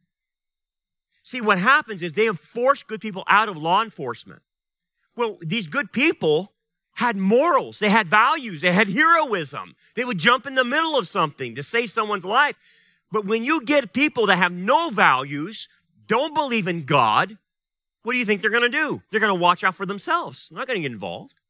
See, 1.22 1.40
what 1.40 1.60
happens 1.60 2.02
is 2.02 2.16
they 2.16 2.26
have 2.26 2.40
forced 2.40 2.88
good 2.88 3.00
people 3.00 3.24
out 3.28 3.48
of 3.48 3.56
law 3.56 3.84
enforcement. 3.84 4.42
Well, 5.16 5.38
these 5.42 5.68
good 5.68 5.92
people 5.92 6.54
had 6.96 7.18
morals, 7.18 7.80
they 7.80 7.90
had 7.90 8.08
values, 8.08 8.62
they 8.62 8.74
had 8.74 8.88
heroism. 8.88 9.76
They 9.96 10.06
would 10.06 10.18
jump 10.18 10.46
in 10.46 10.56
the 10.56 10.64
middle 10.64 10.98
of 10.98 11.08
something 11.08 11.56
to 11.56 11.64
save 11.64 11.92
someone's 11.92 12.26
life. 12.26 12.58
But 13.12 13.26
when 13.26 13.44
you 13.44 13.62
get 13.62 13.94
people 13.94 14.26
that 14.28 14.38
have 14.38 14.52
no 14.52 14.90
values, 14.90 15.68
don't 16.08 16.34
believe 16.34 16.68
in 16.68 16.84
God, 16.84 17.38
what 18.04 18.14
do 18.14 18.18
you 18.18 18.26
think 18.26 18.42
they're 18.42 18.50
going 18.50 18.70
to 18.70 18.70
do? 18.70 19.02
They're 19.10 19.20
going 19.20 19.36
to 19.36 19.42
watch 19.42 19.64
out 19.64 19.76
for 19.76 19.86
themselves. 19.86 20.50
Not 20.52 20.68
going 20.68 20.78
to 20.78 20.82
get 20.82 20.92
involved. 20.92 21.42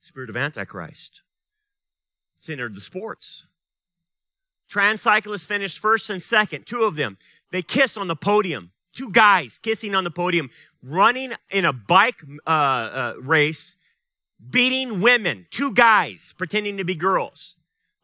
Spirit 0.00 0.30
of 0.30 0.36
Antichrist. 0.36 1.22
It's 2.38 2.48
entered 2.48 2.74
the 2.74 2.80
sports. 2.80 3.46
Trans 4.68 5.00
cyclists 5.00 5.44
finished 5.44 5.78
first 5.78 6.08
and 6.10 6.22
second, 6.22 6.66
two 6.66 6.84
of 6.84 6.96
them. 6.96 7.18
They 7.50 7.62
kiss 7.62 7.96
on 7.96 8.08
the 8.08 8.16
podium. 8.16 8.72
Two 8.98 9.12
guys 9.12 9.58
kissing 9.58 9.94
on 9.94 10.02
the 10.02 10.10
podium, 10.10 10.50
running 10.82 11.32
in 11.50 11.64
a 11.64 11.72
bike 11.72 12.20
uh, 12.44 12.50
uh, 12.50 13.14
race, 13.20 13.76
beating 14.50 15.00
women. 15.00 15.46
Two 15.52 15.72
guys 15.72 16.34
pretending 16.36 16.76
to 16.78 16.84
be 16.84 16.96
girls. 16.96 17.54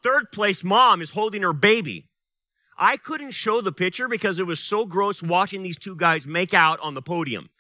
Third 0.05 0.31
place 0.31 0.63
mom 0.63 1.03
is 1.03 1.11
holding 1.11 1.43
her 1.43 1.53
baby. 1.53 2.07
I 2.79 2.97
couldn't 2.97 3.33
show 3.33 3.61
the 3.61 3.73
picture 3.73 4.07
because 4.07 4.39
it 4.39 4.47
was 4.47 4.61
so 4.61 4.87
gross 4.87 5.21
watching 5.21 5.65
these 5.65 5.79
two 5.79 5.97
guys 5.97 6.29
make 6.29 6.55
out 6.55 6.79
on 6.79 6.95
the 6.95 7.03
podium, 7.03 7.51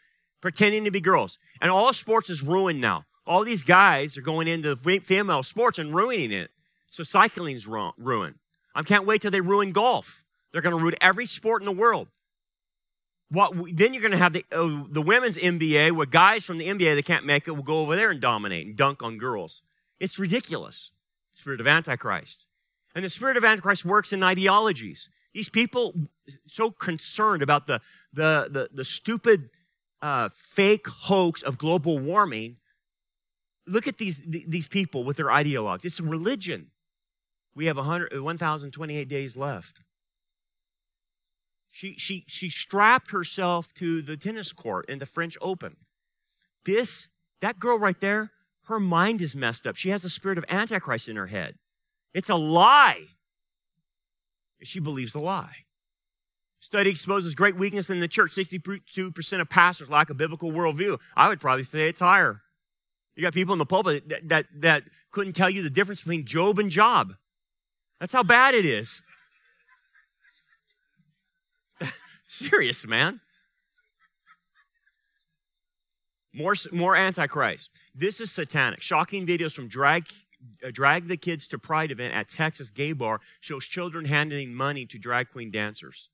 pretending 0.40 0.84
to 0.84 0.92
be 0.92 1.00
girls. 1.00 1.36
And 1.60 1.72
all 1.72 1.92
sports 1.92 2.30
is 2.30 2.40
ruined 2.40 2.80
now. 2.80 3.04
All 3.26 3.42
these 3.42 3.64
guys 3.64 4.16
are 4.16 4.22
going 4.22 4.46
into 4.46 4.76
female 4.76 5.42
sports 5.42 5.80
and 5.80 5.92
ruining 5.92 6.30
it. 6.30 6.52
So 6.88 7.02
cycling's 7.02 7.66
ruined. 7.66 8.36
I 8.76 8.84
can't 8.84 9.06
wait 9.06 9.22
till 9.22 9.32
they 9.32 9.40
ruin 9.40 9.72
golf. 9.72 10.24
They're 10.52 10.62
going 10.62 10.76
to 10.76 10.80
ruin 10.80 10.94
every 11.00 11.26
sport 11.26 11.62
in 11.62 11.66
the 11.66 11.72
world. 11.72 12.06
What 13.30 13.52
then 13.72 13.94
you're 13.94 14.02
going 14.02 14.12
to 14.12 14.18
have 14.18 14.32
the 14.32 14.44
uh, 14.52 14.84
the 14.88 15.02
women's 15.02 15.36
NBA 15.36 15.92
where 15.92 16.06
guys 16.06 16.44
from 16.44 16.58
the 16.58 16.68
NBA 16.68 16.94
that 16.94 17.04
can't 17.04 17.24
make 17.24 17.48
it 17.48 17.52
will 17.52 17.62
go 17.62 17.78
over 17.78 17.96
there 17.96 18.10
and 18.10 18.20
dominate 18.20 18.66
and 18.66 18.76
dunk 18.76 19.02
on 19.02 19.18
girls. 19.18 19.62
It's 19.98 20.18
ridiculous. 20.18 20.90
Spirit 21.32 21.60
of 21.60 21.66
Antichrist. 21.66 22.46
And 22.94 23.04
the 23.04 23.10
spirit 23.10 23.36
of 23.36 23.44
Antichrist 23.44 23.84
works 23.84 24.12
in 24.12 24.22
ideologies. 24.22 25.08
These 25.32 25.48
people 25.48 25.94
so 26.46 26.70
concerned 26.70 27.42
about 27.42 27.66
the, 27.66 27.80
the, 28.12 28.48
the, 28.48 28.68
the 28.72 28.84
stupid 28.84 29.50
uh, 30.00 30.28
fake 30.32 30.86
hoax 30.86 31.42
of 31.42 31.58
global 31.58 31.98
warming. 31.98 32.58
Look 33.66 33.88
at 33.88 33.98
these, 33.98 34.22
these 34.24 34.68
people 34.68 35.02
with 35.02 35.16
their 35.16 35.26
ideologues. 35.26 35.84
It's 35.84 35.98
a 35.98 36.04
religion. 36.04 36.70
We 37.54 37.66
have 37.66 37.76
1,028 37.76 39.08
days 39.08 39.36
left. 39.36 39.80
She, 41.74 41.96
she, 41.98 42.24
she 42.28 42.50
strapped 42.50 43.10
herself 43.10 43.74
to 43.74 44.00
the 44.00 44.16
tennis 44.16 44.52
court 44.52 44.88
in 44.88 45.00
the 45.00 45.06
French 45.06 45.36
Open. 45.40 45.74
This, 46.64 47.08
that 47.40 47.58
girl 47.58 47.80
right 47.80 48.00
there, 48.00 48.30
her 48.66 48.78
mind 48.78 49.20
is 49.20 49.34
messed 49.34 49.66
up. 49.66 49.74
She 49.74 49.90
has 49.90 50.04
the 50.04 50.08
spirit 50.08 50.38
of 50.38 50.44
Antichrist 50.48 51.08
in 51.08 51.16
her 51.16 51.26
head. 51.26 51.56
It's 52.14 52.30
a 52.30 52.36
lie. 52.36 53.06
She 54.62 54.78
believes 54.78 55.12
the 55.12 55.18
lie. 55.18 55.64
Study 56.60 56.90
exposes 56.90 57.34
great 57.34 57.56
weakness 57.56 57.90
in 57.90 57.98
the 57.98 58.06
church. 58.06 58.30
62% 58.30 59.40
of 59.40 59.50
pastors 59.50 59.90
lack 59.90 60.10
a 60.10 60.14
biblical 60.14 60.52
worldview. 60.52 61.00
I 61.16 61.28
would 61.28 61.40
probably 61.40 61.64
say 61.64 61.88
it's 61.88 61.98
higher. 61.98 62.40
You 63.16 63.22
got 63.22 63.34
people 63.34 63.52
in 63.52 63.58
the 63.58 63.66
pulpit 63.66 64.08
that, 64.10 64.28
that, 64.28 64.46
that 64.60 64.84
couldn't 65.10 65.32
tell 65.32 65.50
you 65.50 65.64
the 65.64 65.70
difference 65.70 66.02
between 66.02 66.24
Job 66.24 66.60
and 66.60 66.70
Job. 66.70 67.14
That's 67.98 68.12
how 68.12 68.22
bad 68.22 68.54
it 68.54 68.64
is. 68.64 69.02
Serious, 72.34 72.84
man. 72.84 73.20
More, 76.32 76.54
more 76.72 76.96
Antichrist. 76.96 77.70
This 77.94 78.20
is 78.20 78.32
satanic. 78.32 78.82
Shocking 78.82 79.24
videos 79.24 79.52
from 79.52 79.68
drag 79.68 80.06
uh, 80.66 80.70
drag 80.72 81.06
the 81.06 81.16
kids 81.16 81.46
to 81.48 81.58
pride 81.58 81.92
event 81.92 82.12
at 82.12 82.28
Texas 82.28 82.70
gay 82.70 82.92
bar 82.92 83.20
shows 83.40 83.64
children 83.64 84.04
handing 84.06 84.52
money 84.52 84.84
to 84.84 84.98
drag 84.98 85.30
queen 85.30 85.50
dancers. 85.52 86.10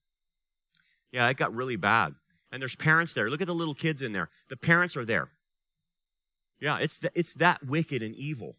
Yeah, 1.11 1.27
it 1.29 1.39
got 1.39 1.55
really 1.55 1.77
bad. 1.77 2.15
And 2.53 2.61
there's 2.61 2.77
parents 2.77 3.15
there. 3.15 3.31
Look 3.31 3.41
at 3.41 3.47
the 3.47 3.55
little 3.55 3.75
kids 3.75 4.03
in 4.03 4.13
there. 4.13 4.29
The 4.51 4.57
parents 4.57 4.97
are 4.99 5.07
there. 5.07 5.31
Yeah, 6.61 6.77
it's, 6.79 6.99
the, 6.99 7.11
it's 7.15 7.33
that 7.35 7.67
wicked 7.67 8.03
and 8.03 8.15
evil. 8.15 8.57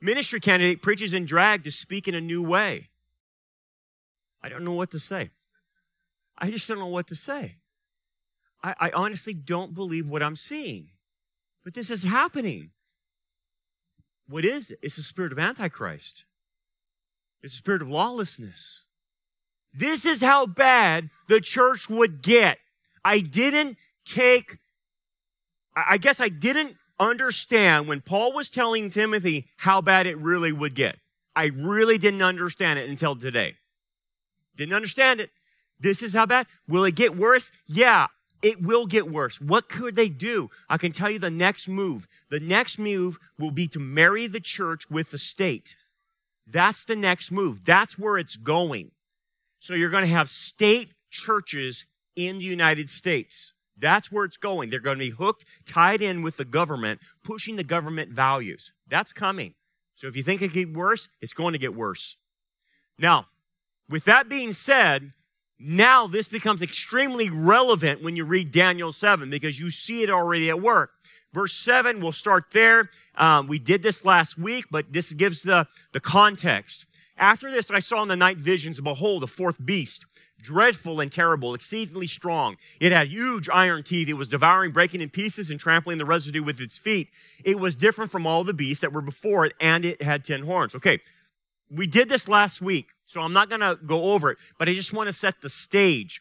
Ministry 0.00 0.40
candidate 0.40 0.80
preaches 0.80 1.12
in 1.12 1.26
drag 1.26 1.62
to 1.64 1.70
speak 1.70 2.08
in 2.08 2.14
a 2.14 2.20
new 2.20 2.42
way. 2.42 2.88
I 4.42 4.48
don't 4.48 4.64
know 4.64 4.72
what 4.72 4.90
to 4.92 4.98
say. 4.98 5.30
I 6.38 6.50
just 6.50 6.68
don't 6.68 6.78
know 6.78 6.86
what 6.86 7.08
to 7.08 7.16
say. 7.16 7.56
I, 8.62 8.74
I 8.80 8.90
honestly 8.90 9.34
don't 9.34 9.74
believe 9.74 10.08
what 10.08 10.22
I'm 10.22 10.36
seeing. 10.36 10.88
But 11.64 11.74
this 11.74 11.90
is 11.90 12.02
happening. 12.02 12.70
What 14.28 14.44
is 14.44 14.70
it? 14.70 14.78
It's 14.82 14.96
the 14.96 15.02
spirit 15.02 15.32
of 15.32 15.38
Antichrist. 15.38 16.24
It's 17.42 17.54
the 17.54 17.58
spirit 17.58 17.82
of 17.82 17.88
lawlessness. 17.88 18.84
This 19.72 20.04
is 20.04 20.20
how 20.20 20.46
bad 20.46 21.10
the 21.28 21.40
church 21.40 21.88
would 21.88 22.22
get. 22.22 22.58
I 23.04 23.20
didn't 23.20 23.76
take, 24.04 24.58
I 25.74 25.98
guess 25.98 26.20
I 26.20 26.28
didn't 26.28 26.76
understand 26.98 27.86
when 27.86 28.00
Paul 28.00 28.32
was 28.32 28.48
telling 28.48 28.90
Timothy 28.90 29.46
how 29.58 29.80
bad 29.80 30.06
it 30.06 30.18
really 30.18 30.52
would 30.52 30.74
get. 30.74 30.96
I 31.36 31.50
really 31.54 31.98
didn't 31.98 32.22
understand 32.22 32.78
it 32.78 32.90
until 32.90 33.14
today. 33.14 33.54
Didn't 34.56 34.74
understand 34.74 35.20
it. 35.20 35.30
This 35.80 36.02
is 36.02 36.14
how 36.14 36.26
bad. 36.26 36.46
Will 36.66 36.84
it 36.84 36.94
get 36.94 37.16
worse? 37.16 37.52
Yeah, 37.66 38.08
it 38.42 38.62
will 38.62 38.86
get 38.86 39.10
worse. 39.10 39.40
What 39.40 39.68
could 39.68 39.96
they 39.96 40.08
do? 40.08 40.50
I 40.68 40.76
can 40.78 40.92
tell 40.92 41.10
you 41.10 41.18
the 41.18 41.30
next 41.30 41.68
move. 41.68 42.06
The 42.30 42.40
next 42.40 42.78
move 42.78 43.18
will 43.38 43.50
be 43.50 43.68
to 43.68 43.78
marry 43.78 44.26
the 44.26 44.40
church 44.40 44.90
with 44.90 45.10
the 45.10 45.18
state. 45.18 45.76
That's 46.46 46.84
the 46.84 46.96
next 46.96 47.30
move. 47.30 47.64
That's 47.64 47.98
where 47.98 48.18
it's 48.18 48.36
going. 48.36 48.92
So 49.60 49.74
you're 49.74 49.90
going 49.90 50.04
to 50.04 50.10
have 50.10 50.28
state 50.28 50.92
churches 51.10 51.86
in 52.16 52.38
the 52.38 52.44
United 52.44 52.88
States. 52.88 53.52
That's 53.76 54.10
where 54.10 54.24
it's 54.24 54.36
going. 54.36 54.70
They're 54.70 54.80
going 54.80 54.98
to 54.98 55.04
be 55.04 55.10
hooked, 55.10 55.44
tied 55.66 56.00
in 56.00 56.22
with 56.22 56.36
the 56.36 56.44
government, 56.44 57.00
pushing 57.22 57.56
the 57.56 57.64
government 57.64 58.10
values. 58.10 58.72
That's 58.88 59.12
coming. 59.12 59.54
So 59.94 60.06
if 60.06 60.16
you 60.16 60.22
think 60.22 60.42
it 60.42 60.52
get 60.52 60.72
worse, 60.72 61.08
it's 61.20 61.32
going 61.32 61.52
to 61.52 61.58
get 61.58 61.74
worse. 61.74 62.16
Now, 62.98 63.26
with 63.88 64.04
that 64.04 64.28
being 64.28 64.52
said, 64.52 65.12
now, 65.60 66.06
this 66.06 66.28
becomes 66.28 66.62
extremely 66.62 67.30
relevant 67.30 68.02
when 68.02 68.14
you 68.14 68.24
read 68.24 68.52
Daniel 68.52 68.92
7 68.92 69.28
because 69.28 69.58
you 69.58 69.70
see 69.70 70.02
it 70.02 70.10
already 70.10 70.48
at 70.48 70.60
work. 70.60 70.92
Verse 71.32 71.52
7, 71.52 72.00
we'll 72.00 72.12
start 72.12 72.44
there. 72.52 72.90
Um, 73.16 73.48
we 73.48 73.58
did 73.58 73.82
this 73.82 74.04
last 74.04 74.38
week, 74.38 74.66
but 74.70 74.92
this 74.92 75.12
gives 75.12 75.42
the, 75.42 75.66
the 75.92 76.00
context. 76.00 76.86
After 77.18 77.50
this, 77.50 77.70
I 77.70 77.80
saw 77.80 78.02
in 78.02 78.08
the 78.08 78.16
night 78.16 78.38
visions, 78.38 78.80
behold, 78.80 79.24
a 79.24 79.26
fourth 79.26 79.64
beast, 79.64 80.06
dreadful 80.40 81.00
and 81.00 81.10
terrible, 81.10 81.54
exceedingly 81.54 82.06
strong. 82.06 82.56
It 82.80 82.92
had 82.92 83.08
huge 83.08 83.48
iron 83.48 83.82
teeth. 83.82 84.08
It 84.08 84.14
was 84.14 84.28
devouring, 84.28 84.70
breaking 84.70 85.00
in 85.00 85.10
pieces, 85.10 85.50
and 85.50 85.58
trampling 85.58 85.98
the 85.98 86.04
residue 86.04 86.44
with 86.44 86.60
its 86.60 86.78
feet. 86.78 87.08
It 87.44 87.58
was 87.58 87.74
different 87.74 88.12
from 88.12 88.26
all 88.26 88.44
the 88.44 88.54
beasts 88.54 88.82
that 88.82 88.92
were 88.92 89.02
before 89.02 89.44
it, 89.44 89.54
and 89.60 89.84
it 89.84 90.00
had 90.00 90.22
ten 90.24 90.44
horns. 90.44 90.76
Okay, 90.76 91.00
we 91.68 91.88
did 91.88 92.08
this 92.08 92.28
last 92.28 92.62
week. 92.62 92.92
So 93.08 93.22
I'm 93.22 93.32
not 93.32 93.48
going 93.48 93.62
to 93.62 93.78
go 93.84 94.12
over 94.12 94.30
it, 94.30 94.38
but 94.58 94.68
I 94.68 94.74
just 94.74 94.92
want 94.92 95.08
to 95.08 95.12
set 95.12 95.40
the 95.40 95.48
stage. 95.48 96.20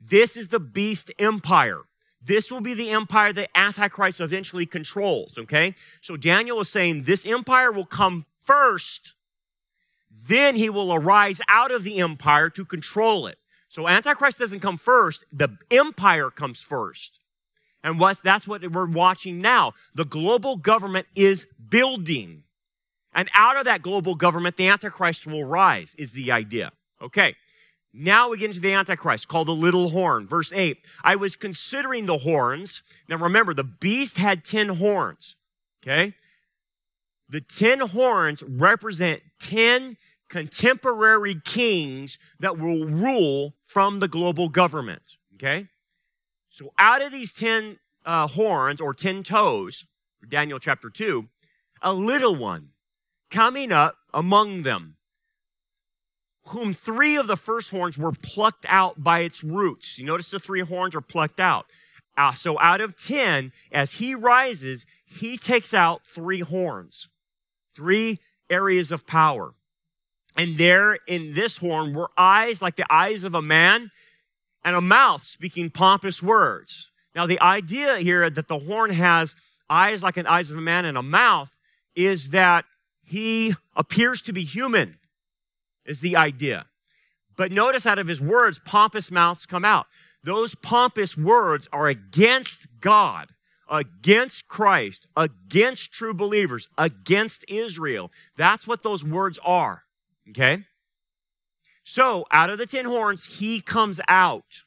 This 0.00 0.36
is 0.36 0.48
the 0.48 0.60
beast 0.60 1.10
empire. 1.18 1.82
This 2.20 2.50
will 2.50 2.60
be 2.60 2.74
the 2.74 2.90
empire 2.90 3.32
that 3.32 3.50
Antichrist 3.54 4.20
eventually 4.20 4.66
controls, 4.66 5.38
okay? 5.38 5.74
So 6.00 6.16
Daniel 6.16 6.60
is 6.60 6.70
saying 6.70 7.02
this 7.02 7.24
empire 7.24 7.70
will 7.70 7.86
come 7.86 8.26
first, 8.40 9.14
then 10.10 10.56
he 10.56 10.70
will 10.70 10.92
arise 10.92 11.40
out 11.48 11.70
of 11.70 11.84
the 11.84 11.98
empire 11.98 12.50
to 12.50 12.64
control 12.64 13.26
it. 13.26 13.38
So 13.68 13.88
Antichrist 13.88 14.38
doesn't 14.38 14.60
come 14.60 14.78
first, 14.78 15.24
the 15.32 15.56
empire 15.70 16.30
comes 16.30 16.62
first. 16.62 17.20
And 17.82 18.00
what, 18.00 18.22
that's 18.24 18.48
what 18.48 18.70
we're 18.70 18.86
watching 18.86 19.42
now. 19.42 19.74
The 19.94 20.06
global 20.06 20.56
government 20.56 21.06
is 21.14 21.46
building. 21.68 22.43
And 23.14 23.28
out 23.32 23.56
of 23.56 23.64
that 23.64 23.82
global 23.82 24.14
government, 24.14 24.56
the 24.56 24.68
Antichrist 24.68 25.26
will 25.26 25.44
rise, 25.44 25.94
is 25.96 26.12
the 26.12 26.32
idea. 26.32 26.72
Okay. 27.00 27.36
Now 27.92 28.30
we 28.30 28.38
get 28.38 28.46
into 28.46 28.60
the 28.60 28.72
Antichrist 28.72 29.28
called 29.28 29.46
the 29.46 29.54
little 29.54 29.90
horn. 29.90 30.26
Verse 30.26 30.52
8. 30.52 30.78
I 31.04 31.14
was 31.14 31.36
considering 31.36 32.06
the 32.06 32.18
horns. 32.18 32.82
Now 33.08 33.16
remember, 33.16 33.54
the 33.54 33.62
beast 33.62 34.18
had 34.18 34.44
10 34.44 34.70
horns. 34.70 35.36
Okay. 35.82 36.14
The 37.28 37.40
10 37.40 37.80
horns 37.80 38.42
represent 38.42 39.22
10 39.38 39.96
contemporary 40.28 41.40
kings 41.44 42.18
that 42.40 42.58
will 42.58 42.84
rule 42.84 43.54
from 43.62 44.00
the 44.00 44.08
global 44.08 44.48
government. 44.48 45.16
Okay. 45.34 45.68
So 46.48 46.72
out 46.78 47.02
of 47.02 47.12
these 47.12 47.32
10 47.32 47.78
uh, 48.04 48.26
horns 48.26 48.80
or 48.80 48.92
10 48.92 49.22
toes, 49.22 49.84
Daniel 50.28 50.58
chapter 50.58 50.90
2, 50.90 51.28
a 51.82 51.92
little 51.92 52.34
one 52.34 52.70
coming 53.34 53.72
up 53.72 53.96
among 54.14 54.62
them, 54.62 54.96
whom 56.48 56.72
three 56.72 57.16
of 57.16 57.26
the 57.26 57.36
first 57.36 57.72
horns 57.72 57.98
were 57.98 58.12
plucked 58.12 58.64
out 58.68 59.02
by 59.02 59.20
its 59.20 59.42
roots. 59.42 59.98
You 59.98 60.06
notice 60.06 60.30
the 60.30 60.38
three 60.38 60.60
horns 60.60 60.94
are 60.94 61.00
plucked 61.00 61.40
out. 61.40 61.66
Uh, 62.16 62.32
so 62.32 62.60
out 62.60 62.80
of 62.80 62.96
10, 62.96 63.50
as 63.72 63.94
he 63.94 64.14
rises, 64.14 64.86
he 65.04 65.36
takes 65.36 65.74
out 65.74 66.06
three 66.06 66.40
horns, 66.40 67.08
three 67.74 68.20
areas 68.48 68.92
of 68.92 69.04
power. 69.04 69.54
And 70.36 70.56
there 70.56 70.98
in 71.08 71.34
this 71.34 71.58
horn 71.58 71.92
were 71.92 72.10
eyes 72.16 72.62
like 72.62 72.76
the 72.76 72.86
eyes 72.88 73.24
of 73.24 73.34
a 73.34 73.42
man 73.42 73.90
and 74.64 74.76
a 74.76 74.80
mouth 74.80 75.24
speaking 75.24 75.70
pompous 75.70 76.22
words. 76.22 76.92
Now, 77.16 77.26
the 77.26 77.40
idea 77.40 77.98
here 77.98 78.30
that 78.30 78.46
the 78.46 78.58
horn 78.58 78.90
has 78.90 79.34
eyes 79.68 80.04
like 80.04 80.14
the 80.14 80.30
eyes 80.30 80.50
of 80.50 80.56
a 80.56 80.60
man 80.60 80.84
and 80.84 80.96
a 80.96 81.02
mouth 81.02 81.50
is 81.96 82.30
that 82.30 82.64
he 83.14 83.54
appears 83.76 84.20
to 84.22 84.32
be 84.32 84.42
human, 84.42 84.98
is 85.86 86.00
the 86.00 86.16
idea. 86.16 86.66
But 87.36 87.52
notice 87.52 87.86
out 87.86 88.00
of 88.00 88.08
his 88.08 88.20
words, 88.20 88.58
pompous 88.58 89.08
mouths 89.08 89.46
come 89.46 89.64
out. 89.64 89.86
Those 90.24 90.56
pompous 90.56 91.16
words 91.16 91.68
are 91.72 91.86
against 91.86 92.66
God, 92.80 93.28
against 93.70 94.48
Christ, 94.48 95.06
against 95.16 95.92
true 95.92 96.12
believers, 96.12 96.68
against 96.76 97.44
Israel. 97.46 98.10
That's 98.36 98.66
what 98.66 98.82
those 98.82 99.04
words 99.04 99.38
are. 99.44 99.84
Okay? 100.30 100.64
So, 101.84 102.24
out 102.32 102.50
of 102.50 102.58
the 102.58 102.66
ten 102.66 102.84
horns, 102.84 103.38
he 103.38 103.60
comes 103.60 104.00
out. 104.08 104.64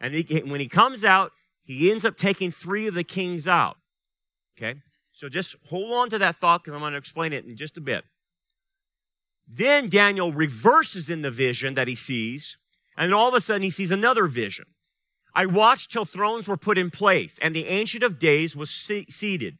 And 0.00 0.12
he, 0.12 0.40
when 0.40 0.58
he 0.58 0.66
comes 0.66 1.04
out, 1.04 1.30
he 1.62 1.92
ends 1.92 2.04
up 2.04 2.16
taking 2.16 2.50
three 2.50 2.88
of 2.88 2.94
the 2.94 3.04
kings 3.04 3.46
out. 3.46 3.76
Okay? 4.58 4.80
So 5.14 5.28
just 5.28 5.54
hold 5.68 5.92
on 5.92 6.10
to 6.10 6.18
that 6.18 6.36
thought 6.36 6.64
because 6.64 6.74
I'm 6.74 6.80
going 6.80 6.92
to 6.92 6.98
explain 6.98 7.32
it 7.32 7.44
in 7.44 7.56
just 7.56 7.76
a 7.78 7.80
bit. 7.80 8.04
Then 9.46 9.88
Daniel 9.88 10.32
reverses 10.32 11.08
in 11.08 11.22
the 11.22 11.30
vision 11.30 11.74
that 11.74 11.86
he 11.86 11.94
sees, 11.94 12.56
and 12.96 13.14
all 13.14 13.28
of 13.28 13.34
a 13.34 13.40
sudden 13.40 13.62
he 13.62 13.70
sees 13.70 13.92
another 13.92 14.26
vision. 14.26 14.66
I 15.34 15.46
watched 15.46 15.92
till 15.92 16.04
thrones 16.04 16.48
were 16.48 16.56
put 16.56 16.78
in 16.78 16.90
place, 16.90 17.38
and 17.40 17.54
the 17.54 17.66
Ancient 17.66 18.02
of 18.02 18.18
Days 18.18 18.56
was 18.56 18.70
seated. 18.70 19.58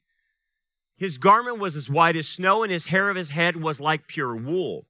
His 0.96 1.18
garment 1.18 1.58
was 1.58 1.76
as 1.76 1.90
white 1.90 2.16
as 2.16 2.28
snow, 2.28 2.62
and 2.62 2.72
his 2.72 2.86
hair 2.86 3.08
of 3.08 3.16
his 3.16 3.30
head 3.30 3.56
was 3.56 3.80
like 3.80 4.08
pure 4.08 4.34
wool. 4.34 4.86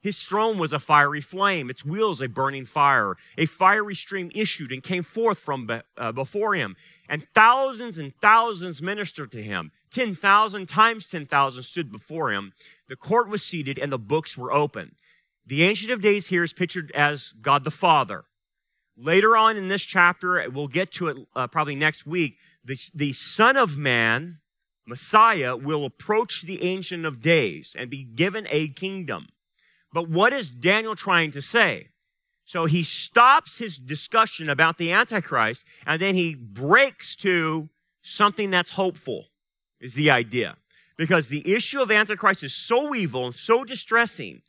His 0.00 0.22
throne 0.24 0.58
was 0.58 0.72
a 0.72 0.78
fiery 0.78 1.20
flame, 1.20 1.70
its 1.70 1.84
wheels 1.84 2.20
a 2.20 2.28
burning 2.28 2.64
fire. 2.64 3.16
A 3.36 3.46
fiery 3.46 3.96
stream 3.96 4.30
issued 4.34 4.70
and 4.70 4.82
came 4.82 5.02
forth 5.02 5.40
from 5.40 5.66
be, 5.66 5.80
uh, 5.96 6.12
before 6.12 6.54
him, 6.54 6.76
and 7.08 7.26
thousands 7.34 7.98
and 7.98 8.14
thousands 8.14 8.80
ministered 8.80 9.32
to 9.32 9.42
him. 9.42 9.72
10,000 9.90 10.68
times 10.68 11.10
10,000 11.10 11.62
stood 11.62 11.90
before 11.90 12.30
him. 12.30 12.52
The 12.88 12.96
court 12.96 13.28
was 13.28 13.42
seated 13.42 13.78
and 13.78 13.90
the 13.90 13.98
books 13.98 14.38
were 14.38 14.52
open. 14.52 14.94
The 15.46 15.62
Ancient 15.62 15.90
of 15.90 16.00
Days 16.00 16.28
here 16.28 16.44
is 16.44 16.52
pictured 16.52 16.92
as 16.92 17.32
God 17.32 17.64
the 17.64 17.70
Father. 17.70 18.24
Later 18.96 19.36
on 19.36 19.56
in 19.56 19.68
this 19.68 19.82
chapter, 19.82 20.44
we'll 20.50 20.68
get 20.68 20.92
to 20.92 21.08
it 21.08 21.16
uh, 21.34 21.46
probably 21.46 21.74
next 21.74 22.06
week, 22.06 22.36
the, 22.64 22.78
the 22.94 23.12
Son 23.12 23.56
of 23.56 23.78
Man, 23.78 24.38
Messiah, 24.86 25.56
will 25.56 25.84
approach 25.84 26.42
the 26.42 26.62
Ancient 26.62 27.06
of 27.06 27.20
Days 27.20 27.74
and 27.78 27.88
be 27.88 28.04
given 28.04 28.46
a 28.50 28.68
kingdom. 28.68 29.28
But 29.92 30.08
what 30.08 30.32
is 30.32 30.48
Daniel 30.48 30.94
trying 30.94 31.30
to 31.32 31.42
say? 31.42 31.88
So 32.44 32.64
he 32.64 32.82
stops 32.82 33.58
his 33.58 33.76
discussion 33.76 34.48
about 34.48 34.78
the 34.78 34.92
Antichrist 34.92 35.64
and 35.86 36.00
then 36.00 36.14
he 36.14 36.34
breaks 36.34 37.14
to 37.16 37.68
something 38.00 38.50
that's 38.50 38.72
hopeful, 38.72 39.26
is 39.80 39.94
the 39.94 40.10
idea. 40.10 40.56
Because 40.96 41.28
the 41.28 41.52
issue 41.52 41.80
of 41.80 41.90
Antichrist 41.90 42.42
is 42.42 42.54
so 42.54 42.94
evil 42.94 43.26
and 43.26 43.34
so 43.34 43.64
distressing, 43.64 44.42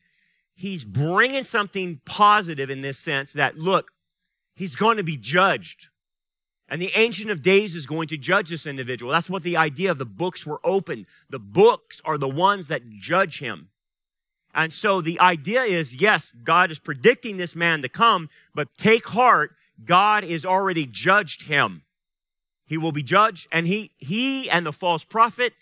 he's 0.56 0.84
bringing 0.84 1.44
something 1.44 2.02
positive 2.06 2.70
in 2.70 2.82
this 2.82 2.98
sense 2.98 3.34
that, 3.34 3.58
look, 3.58 3.92
he's 4.56 4.76
going 4.76 4.98
to 4.98 5.04
be 5.04 5.18
judged. 5.18 5.90
And 6.68 6.82
the 6.82 6.92
Ancient 6.96 7.32
of 7.32 7.42
Days 7.42 7.76
is 7.76 7.86
going 7.86 8.08
to 8.10 8.18
judge 8.18 8.50
this 8.50 8.66
individual. 8.66 9.12
That's 9.12 9.30
what 9.30 9.44
the 9.44 9.58
idea 9.58 9.92
of 9.92 9.98
the 9.98 10.06
books 10.06 10.46
were 10.46 10.62
open. 10.64 11.06
The 11.30 11.40
books 11.40 12.02
are 12.06 12.18
the 12.18 12.30
ones 12.30 12.68
that 12.68 12.90
judge 12.90 13.40
him. 13.40 13.70
And 14.54 14.74
so 14.74 15.02
the 15.02 15.20
idea 15.20 15.64
is 15.64 15.96
yes, 15.96 16.34
God 16.44 16.72
is 16.72 16.80
predicting 16.80 17.38
this 17.38 17.56
man 17.56 17.82
to 17.82 17.90
come, 17.90 18.30
but 18.56 18.68
take 18.78 19.08
heart, 19.08 19.52
God 19.86 20.24
is 20.24 20.46
already 20.46 20.86
judged 20.86 21.44
him. 21.44 21.84
He 22.66 22.78
will 22.78 22.92
be 22.92 23.04
judged, 23.04 23.48
and 23.52 23.66
he, 23.66 23.92
he 23.98 24.50
and 24.50 24.66
the 24.66 24.74
false 24.74 25.04
prophet, 25.04 25.54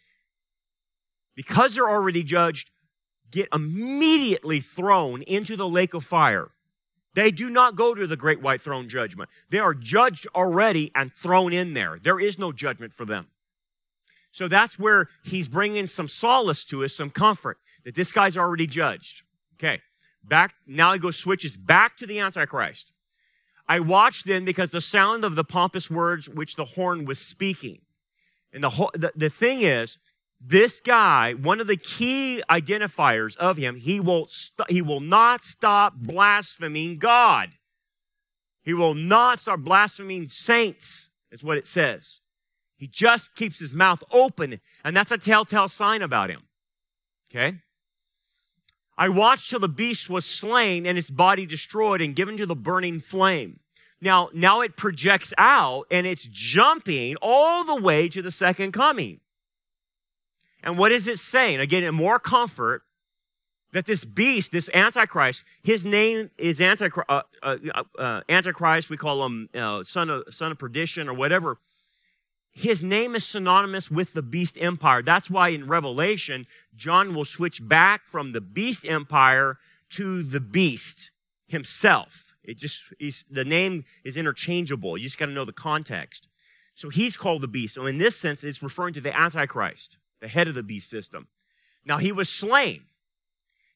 because 1.36 1.76
they're 1.76 1.90
already 1.90 2.24
judged, 2.24 2.70
get 3.32 3.48
immediately 3.54 4.60
thrown 4.60 5.22
into 5.22 5.56
the 5.56 5.68
lake 5.68 5.94
of 5.94 6.04
fire. 6.04 6.50
They 7.14 7.32
do 7.32 7.50
not 7.50 7.76
go 7.76 7.96
to 7.96 8.08
the 8.08 8.18
great 8.18 8.42
white 8.42 8.62
throne 8.62 8.90
judgment. 8.90 9.30
They 9.50 9.60
are 9.60 9.74
judged 9.74 10.28
already 10.36 10.92
and 10.94 11.14
thrown 11.14 11.54
in 11.54 11.74
there. 11.74 11.98
There 12.02 12.20
is 12.20 12.38
no 12.38 12.52
judgment 12.52 12.94
for 12.94 13.06
them. 13.06 13.28
So 14.32 14.48
that's 14.48 14.78
where 14.78 15.10
he's 15.24 15.48
bringing 15.48 15.88
some 15.88 16.08
solace 16.08 16.64
to 16.66 16.84
us, 16.84 16.94
some 16.94 17.10
comfort 17.10 17.58
that 17.88 17.96
this 17.96 18.12
guy's 18.12 18.36
already 18.36 18.68
judged. 18.68 19.22
Okay. 19.54 19.82
Back, 20.22 20.56
now 20.68 20.92
he 20.92 21.00
goes 21.00 21.16
switches 21.16 21.56
back 21.56 21.96
to 21.96 22.06
the 22.06 22.20
Antichrist. 22.20 22.92
I 23.66 23.80
watched 23.80 24.28
then 24.28 24.44
because 24.44 24.72
the 24.72 24.82
sound 24.82 25.24
of 25.24 25.36
the 25.36 25.46
pompous 25.46 25.90
words 25.90 26.28
which 26.28 26.58
the 26.58 26.66
horn 26.66 27.06
was 27.06 27.18
speaking. 27.18 27.80
And 28.52 28.62
the, 28.62 28.72
whole, 28.72 28.92
the, 28.94 29.14
the 29.16 29.30
thing 29.30 29.62
is, 29.62 30.00
this 30.42 30.82
guy, 30.82 31.34
one 31.34 31.62
of 31.62 31.68
the 31.68 31.78
key 31.78 32.44
identifiers 32.50 33.38
of 33.38 33.56
him, 33.56 33.78
he 33.78 34.02
will, 34.02 34.28
st- 34.28 34.70
he 34.70 34.82
will 34.82 35.00
not 35.00 35.46
stop 35.46 35.94
blaspheming 35.96 36.98
God. 36.98 37.52
He 38.64 38.74
will 38.74 38.96
not 38.96 39.40
start 39.40 39.64
blaspheming 39.64 40.28
saints, 40.28 41.10
is 41.32 41.42
what 41.42 41.58
it 41.58 41.68
says. 41.68 42.20
He 42.76 42.86
just 42.86 43.34
keeps 43.34 43.62
his 43.62 43.74
mouth 43.74 44.04
open, 44.12 44.60
and 44.84 44.96
that's 44.96 45.12
a 45.12 45.18
telltale 45.18 45.70
sign 45.70 46.02
about 46.02 46.30
him. 46.30 46.42
Okay? 47.32 47.60
I 48.98 49.10
watched 49.10 49.50
till 49.50 49.60
the 49.60 49.70
beast 49.70 50.10
was 50.10 50.26
slain 50.26 50.86
and 50.86 50.98
its 50.98 51.10
body 51.12 51.46
destroyed 51.46 52.02
and 52.02 52.16
given 52.16 52.36
to 52.38 52.46
the 52.46 52.56
burning 52.56 53.00
flame. 53.00 53.60
Now, 54.02 54.30
now 54.34 54.62
it 54.62 54.76
projects 54.76 55.34
out 55.38 55.86
and 55.92 56.08
it's 56.08 56.28
jumping 56.30 57.16
all 57.22 57.64
the 57.64 57.80
way 57.80 58.10
to 58.10 58.22
the 58.22 58.32
second 58.32 58.72
coming. 58.72 59.20
And 60.64 60.78
what 60.78 60.92
is 60.92 61.08
it 61.08 61.20
saying? 61.20 61.60
Again, 61.60 61.84
in 61.84 61.96
more 61.96 62.20
comfort, 62.20 62.84
that 63.74 63.86
this 63.86 64.06
beast, 64.06 64.52
this 64.52 64.70
Antichrist, 64.74 65.44
his 65.62 65.86
name 65.86 66.32
is 66.38 66.60
Antichrist, 66.62 67.10
uh, 67.10 67.22
uh, 67.44 67.58
uh, 68.00 68.22
Antichrist 68.30 68.90
we 68.90 68.98
call 68.98 69.26
him 69.26 69.50
uh, 69.54 69.84
son, 69.84 70.10
of, 70.10 70.24
son 70.32 70.52
of 70.52 70.58
perdition 70.58 71.08
or 71.08 71.14
whatever 71.14 71.60
his 72.58 72.84
name 72.84 73.14
is 73.14 73.24
synonymous 73.24 73.92
with 73.92 74.14
the 74.14 74.24
beast 74.24 74.58
empire. 74.60 75.04
That's 75.04 75.30
why 75.30 75.50
in 75.50 75.68
Revelation, 75.68 76.48
John 76.76 77.14
will 77.14 77.24
switch 77.24 77.68
back 77.68 78.06
from 78.06 78.32
the 78.32 78.42
beast 78.42 78.84
empire 78.84 79.60
to 79.92 80.24
the 80.24 80.40
beast 80.40 81.12
himself. 81.48 82.34
It 82.44 82.58
just, 82.58 82.82
the 83.30 83.46
name 83.46 83.86
is 84.04 84.18
interchangeable. 84.18 84.98
You 84.98 85.04
just 85.04 85.20
got 85.20 85.28
to 85.28 85.34
know 85.34 85.46
the 85.46 85.54
context. 85.54 86.28
So 86.74 86.90
he's 86.90 87.16
called 87.16 87.42
the 87.42 87.48
beast. 87.48 87.76
So 87.76 87.86
in 87.86 88.00
this 88.00 88.16
sense, 88.16 88.44
it's 88.44 88.64
referring 88.64 88.96
to 88.96 89.02
the 89.02 89.16
Antichrist, 89.16 89.98
the 90.20 90.28
head 90.28 90.48
of 90.48 90.56
the 90.56 90.64
beast 90.64 90.90
system. 90.90 91.28
Now 91.86 92.00
he 92.00 92.12
was 92.12 92.28
slain. 92.28 92.86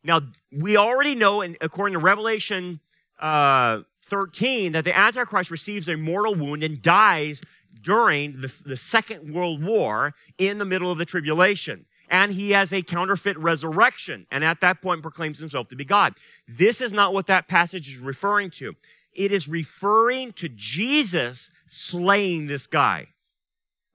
Now 0.03 0.21
we 0.51 0.75
already 0.75 1.13
know, 1.13 1.41
and 1.41 1.55
according 1.61 1.93
to 1.93 1.99
Revelation 1.99 2.79
uh, 3.19 3.81
13, 4.05 4.71
that 4.71 4.85
the 4.85 4.97
Antichrist 4.97 5.51
receives 5.51 5.87
a 5.87 5.95
mortal 5.95 6.33
wound 6.33 6.63
and 6.63 6.81
dies 6.81 7.41
during 7.79 8.41
the, 8.41 8.53
the 8.65 8.77
Second 8.77 9.33
World 9.33 9.63
War 9.63 10.13
in 10.37 10.57
the 10.57 10.65
middle 10.65 10.91
of 10.91 10.97
the 10.97 11.05
tribulation. 11.05 11.85
And 12.09 12.33
he 12.33 12.51
has 12.51 12.73
a 12.73 12.81
counterfeit 12.81 13.37
resurrection, 13.37 14.27
and 14.29 14.43
at 14.43 14.59
that 14.59 14.81
point 14.81 15.01
proclaims 15.01 15.39
himself 15.39 15.69
to 15.69 15.77
be 15.77 15.85
God. 15.85 16.15
This 16.45 16.81
is 16.81 16.91
not 16.91 17.13
what 17.13 17.27
that 17.27 17.47
passage 17.47 17.87
is 17.87 17.99
referring 17.99 18.49
to. 18.51 18.75
It 19.13 19.31
is 19.31 19.47
referring 19.47 20.33
to 20.33 20.49
Jesus 20.49 21.51
slaying 21.67 22.47
this 22.47 22.67
guy 22.67 23.07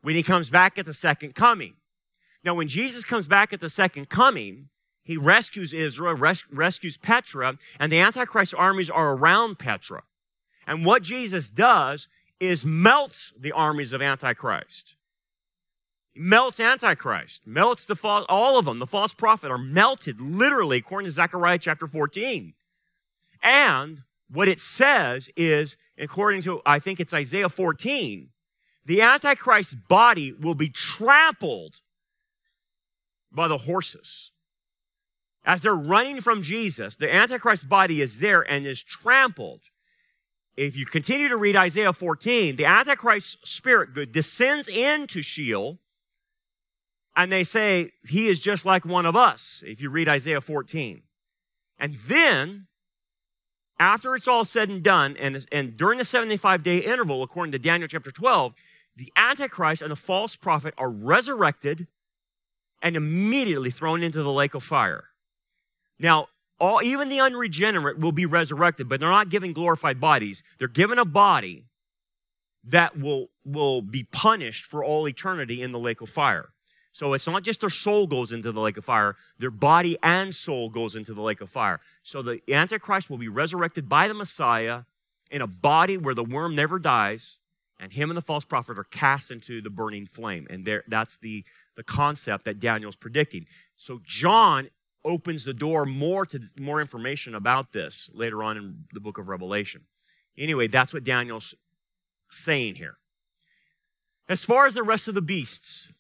when 0.03 0.15
he 0.15 0.23
comes 0.23 0.49
back 0.49 0.79
at 0.79 0.87
the 0.87 0.95
second 0.95 1.35
coming. 1.35 1.75
Now, 2.45 2.55
when 2.55 2.69
Jesus 2.69 3.05
comes 3.05 3.27
back 3.27 3.53
at 3.53 3.61
the 3.61 3.69
second 3.69 4.09
coming, 4.09 4.69
he 5.03 5.17
rescues 5.17 5.73
Israel, 5.73 6.15
res- 6.15 6.45
rescues 6.51 6.97
Petra, 6.97 7.59
and 7.79 7.93
the 7.93 7.99
Antichrist 7.99 8.55
armies 8.57 8.89
are 8.89 9.15
around 9.15 9.59
Petra. 9.59 10.05
And 10.67 10.85
what 10.85 11.03
Jesus 11.03 11.49
does 11.49 12.09
is 12.41 12.67
melts 12.67 13.33
the 13.39 13.53
armies 13.53 13.93
of 13.93 14.03
Antichrist. 14.03 14.97
Melts 16.15 16.61
Antichrist, 16.61 17.47
melts 17.47 17.85
the 17.85 17.97
false, 17.97 18.25
all 18.29 18.59
of 18.59 18.65
them, 18.65 18.79
the 18.79 18.87
false 18.87 19.15
prophet 19.15 19.51
are 19.51 19.59
melted 19.59 20.21
literally 20.21 20.79
according 20.79 21.07
to 21.07 21.13
Zechariah 21.13 21.59
chapter 21.59 21.87
14. 21.87 22.55
And 23.43 24.03
what 24.31 24.49
it 24.49 24.61
says 24.61 25.29
is, 25.37 25.77
according 25.99 26.43
to, 26.43 26.63
I 26.65 26.79
think 26.79 27.01
it's 27.01 27.13
Isaiah 27.13 27.49
14, 27.49 28.31
the 28.85 29.03
Antichrist's 29.03 29.75
body 29.75 30.33
will 30.33 30.55
be 30.55 30.71
trampled 30.71 31.81
by 33.31 33.49
the 33.49 33.59
horses. 33.59 34.33
As 35.45 35.63
they're 35.63 35.75
running 35.75 36.21
from 36.21 36.43
Jesus, 36.43 36.97
the 36.97 37.13
Antichrist's 37.13 37.65
body 37.65 38.01
is 38.01 38.21
there 38.21 38.41
and 38.41 38.67
is 38.67 38.83
trampled 38.83 39.63
if 40.57 40.77
you 40.77 40.87
continue 40.87 41.29
to 41.29 41.37
read 41.37 41.55
Isaiah 41.55 41.93
14, 41.93 42.57
the 42.57 42.65
Antichrist 42.65 43.47
spirit 43.47 43.93
good 43.93 44.13
descends 44.13 44.69
into 44.69 45.21
Sheol, 45.21 45.79
and 47.15 47.31
they 47.31 47.45
say 47.45 47.93
he 48.07 48.29
is 48.29 48.41
just 48.41 48.65
like 48.65 48.85
one 48.85 49.07
of 49.07 49.17
us, 49.17 49.63
if 49.67 49.81
you 49.81 49.91
read 49.91 50.09
Isaiah 50.09 50.41
14. 50.41 51.03
And 51.79 51.95
then, 52.07 52.67
after 53.79 54.15
it's 54.15 54.29
all 54.29 54.45
said 54.45 54.71
and 54.71 54.83
done, 54.83 55.17
and, 55.19 55.47
and 55.53 55.77
during 55.77 55.99
the 55.99 56.05
75 56.05 56.63
day 56.63 56.79
interval, 56.79 57.23
according 57.23 57.53
to 57.53 57.59
Daniel 57.59 57.89
chapter 57.89 58.11
12, 58.11 58.55
the 58.97 59.13
Antichrist 59.15 59.83
and 59.83 59.91
the 59.91 59.97
false 59.97 60.37
prophet 60.37 60.73
are 60.79 60.91
resurrected 60.91 61.87
and 62.83 62.97
immediately 62.97 63.71
thrown 63.71 64.03
into 64.03 64.23
the 64.23 64.33
lake 64.33 64.55
of 64.55 64.63
fire. 64.63 65.05
Now, 65.99 66.29
all, 66.59 66.83
even 66.83 67.09
the 67.09 67.21
unregenerate 67.21 67.99
will 67.99 68.13
be 68.13 68.27
resurrected, 68.27 68.89
but 68.89 69.01
they're 69.01 69.09
not 69.09 69.29
given 69.29 69.53
glorified 69.53 70.01
bodies. 70.01 70.43
They're 70.59 70.69
given 70.69 70.99
a 70.99 71.05
body 71.05 71.65
that 72.65 72.99
will, 72.99 73.29
will 73.45 73.83
be 73.83 74.05
punished 74.05 74.65
for 74.65 74.83
all 74.83 75.07
eternity 75.07 75.63
in 75.63 75.73
the 75.73 75.79
lake 75.79 76.01
of 76.01 76.09
fire. 76.09 76.51
So 76.93 77.13
it's 77.13 77.27
not 77.27 77.43
just 77.43 77.61
their 77.61 77.69
soul 77.69 78.07
goes 78.07 78.33
into 78.33 78.53
the 78.53 78.61
lake 78.61 78.79
of 78.79 78.85
fire, 78.87 79.17
their 79.39 79.51
body 79.51 79.99
and 80.03 80.35
soul 80.35 80.71
goes 80.71 80.95
into 80.95 81.13
the 81.13 81.21
lake 81.21 81.43
of 81.43 81.51
fire. 81.51 81.81
So 82.03 82.23
the 82.23 82.41
Antichrist 82.49 83.11
will 83.11 83.19
be 83.19 83.29
resurrected 83.29 83.87
by 83.87 84.09
the 84.09 84.15
Messiah 84.15 84.85
in 85.31 85.43
a 85.43 85.47
body 85.47 85.99
where 85.99 86.15
the 86.15 86.25
worm 86.25 86.55
never 86.55 86.79
dies, 86.79 87.41
and 87.79 87.93
him 87.93 88.09
and 88.09 88.17
the 88.17 88.23
false 88.23 88.47
prophet 88.47 88.79
are 88.79 88.85
cast 88.85 89.31
into 89.31 89.61
the 89.61 89.69
burning 89.69 90.07
flame. 90.07 90.47
And 90.49 90.65
there, 90.65 90.85
that's 90.89 91.19
the, 91.19 91.45
the 91.77 91.83
concept 91.83 92.47
that 92.47 92.61
Daniel's 92.61 92.97
predicting. 92.97 93.45
So 93.77 94.01
John 94.03 94.71
opens 95.07 95.45
the 95.45 95.55
door 95.55 95.87
more 95.87 96.27
to 96.27 96.41
more 96.59 96.81
information 96.81 97.35
about 97.35 97.73
this 97.73 98.11
later 98.13 98.43
on 98.43 98.57
in 98.57 98.85
the 98.93 99.01
book 99.01 99.17
of 99.17 99.29
Revelation. 99.29 99.83
Anyway, 100.37 100.67
that's 100.67 100.93
what 100.93 101.05
Daniel's 101.05 101.55
saying 102.31 102.75
here. 102.75 102.99
As 104.29 104.45
far 104.45 104.67
as 104.67 104.75
the 104.75 104.83
rest 104.83 105.07
of 105.07 105.15
the 105.15 105.23
beasts, 105.23 105.93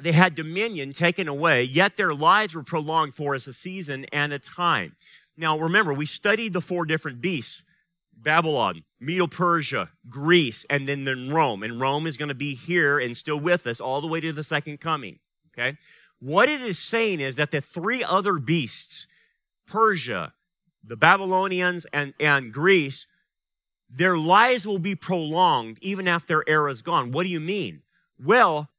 they 0.00 0.12
had 0.12 0.34
dominion 0.34 0.92
taken 0.92 1.28
away, 1.28 1.64
yet 1.64 1.96
their 1.96 2.14
lives 2.14 2.54
were 2.54 2.62
prolonged 2.62 3.14
for 3.14 3.34
us 3.34 3.46
a 3.46 3.52
season 3.52 4.06
and 4.12 4.32
a 4.32 4.38
time. 4.38 4.96
Now, 5.36 5.58
remember, 5.58 5.92
we 5.92 6.06
studied 6.06 6.52
the 6.52 6.60
four 6.60 6.86
different 6.86 7.20
beasts 7.20 7.62
Babylon, 8.16 8.84
Medo 9.00 9.26
Persia, 9.26 9.90
Greece, 10.08 10.64
and 10.70 10.88
then, 10.88 11.04
then 11.04 11.30
Rome. 11.30 11.64
And 11.64 11.80
Rome 11.80 12.06
is 12.06 12.16
going 12.16 12.28
to 12.28 12.34
be 12.34 12.54
here 12.54 13.00
and 13.00 13.16
still 13.16 13.40
with 13.40 13.66
us 13.66 13.80
all 13.80 14.00
the 14.00 14.06
way 14.06 14.20
to 14.20 14.32
the 14.32 14.44
second 14.44 14.80
coming. 14.80 15.18
Okay? 15.52 15.76
What 16.22 16.48
it 16.48 16.60
is 16.60 16.78
saying 16.78 17.18
is 17.18 17.34
that 17.34 17.50
the 17.50 17.60
three 17.60 18.04
other 18.04 18.38
beasts, 18.38 19.08
Persia, 19.66 20.32
the 20.84 20.96
Babylonians, 20.96 21.84
and, 21.92 22.14
and 22.20 22.52
Greece, 22.52 23.06
their 23.90 24.16
lives 24.16 24.64
will 24.64 24.78
be 24.78 24.94
prolonged 24.94 25.78
even 25.82 26.06
after 26.06 26.28
their 26.28 26.48
era 26.48 26.70
is 26.70 26.80
gone. 26.80 27.10
What 27.10 27.24
do 27.24 27.28
you 27.28 27.40
mean? 27.40 27.82
Well, 28.24 28.70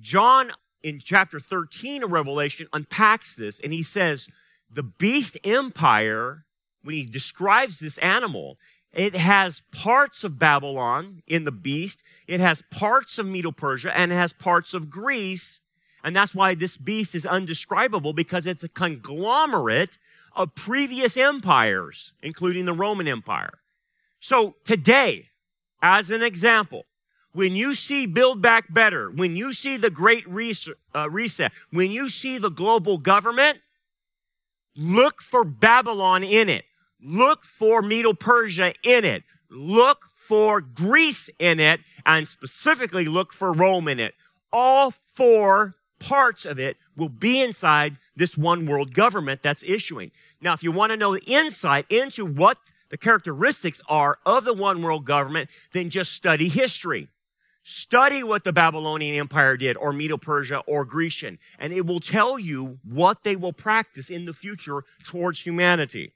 John 0.00 0.50
in 0.82 0.98
chapter 0.98 1.38
13 1.38 2.02
of 2.02 2.10
Revelation 2.10 2.66
unpacks 2.72 3.36
this 3.36 3.60
and 3.60 3.72
he 3.72 3.84
says, 3.84 4.26
the 4.68 4.82
beast 4.82 5.38
empire, 5.44 6.44
when 6.82 6.96
he 6.96 7.04
describes 7.04 7.78
this 7.78 7.98
animal, 7.98 8.58
it 8.92 9.14
has 9.14 9.62
parts 9.70 10.24
of 10.24 10.40
Babylon 10.40 11.22
in 11.28 11.44
the 11.44 11.52
beast, 11.52 12.02
it 12.26 12.40
has 12.40 12.64
parts 12.68 13.16
of 13.16 13.26
Medo 13.26 13.52
Persia, 13.52 13.96
and 13.96 14.10
it 14.10 14.16
has 14.16 14.32
parts 14.32 14.74
of 14.74 14.90
Greece 14.90 15.60
and 16.04 16.14
that's 16.14 16.34
why 16.34 16.54
this 16.54 16.76
beast 16.76 17.14
is 17.14 17.26
undescribable 17.26 18.12
because 18.12 18.46
it's 18.46 18.64
a 18.64 18.68
conglomerate 18.68 19.98
of 20.34 20.54
previous 20.54 21.16
empires, 21.16 22.14
including 22.22 22.64
the 22.64 22.72
Roman 22.72 23.06
Empire. 23.06 23.58
So 24.18 24.56
today, 24.64 25.28
as 25.82 26.10
an 26.10 26.22
example, 26.22 26.84
when 27.32 27.54
you 27.56 27.74
see 27.74 28.06
Build 28.06 28.42
Back 28.42 28.72
Better, 28.72 29.10
when 29.10 29.36
you 29.36 29.52
see 29.52 29.76
the 29.76 29.90
Great 29.90 30.24
uh, 30.94 31.10
Reset, 31.10 31.52
when 31.70 31.90
you 31.90 32.08
see 32.08 32.38
the 32.38 32.50
global 32.50 32.98
government, 32.98 33.58
look 34.76 35.22
for 35.22 35.44
Babylon 35.44 36.22
in 36.22 36.48
it. 36.48 36.64
Look 37.00 37.44
for 37.44 37.82
Medo 37.82 38.12
Persia 38.12 38.74
in 38.84 39.04
it. 39.04 39.24
Look 39.50 40.04
for 40.16 40.60
Greece 40.60 41.28
in 41.38 41.58
it, 41.58 41.80
and 42.06 42.28
specifically 42.28 43.06
look 43.06 43.32
for 43.32 43.52
Rome 43.52 43.88
in 43.88 43.98
it. 43.98 44.14
All 44.52 44.90
four 44.90 45.74
parts 46.02 46.44
of 46.44 46.58
it 46.58 46.76
will 46.96 47.08
be 47.08 47.40
inside 47.40 47.96
this 48.16 48.36
one 48.36 48.66
world 48.66 48.94
government 48.94 49.42
that's 49.42 49.62
issuing. 49.62 50.10
Now, 50.40 50.52
if 50.52 50.62
you 50.62 50.72
want 50.72 50.90
to 50.90 50.96
know 50.96 51.14
the 51.14 51.24
insight 51.24 51.86
into 51.88 52.26
what 52.26 52.58
the 52.90 52.98
characteristics 52.98 53.80
are 53.88 54.18
of 54.26 54.44
the 54.44 54.52
one 54.52 54.82
world 54.82 55.06
government, 55.06 55.48
then 55.72 55.90
just 55.90 56.12
study 56.12 56.48
history. 56.48 57.08
Study 57.62 58.22
what 58.22 58.42
the 58.42 58.52
Babylonian 58.52 59.14
Empire 59.14 59.56
did, 59.56 59.76
or 59.76 59.92
Medo 59.92 60.16
Persia, 60.16 60.58
or 60.66 60.84
Grecian, 60.84 61.38
and 61.58 61.72
it 61.72 61.86
will 61.86 62.00
tell 62.00 62.38
you 62.38 62.80
what 62.82 63.22
they 63.22 63.36
will 63.36 63.52
practice 63.52 64.10
in 64.10 64.26
the 64.26 64.34
future 64.34 64.82
towards 65.04 65.42
humanity. 65.42 66.12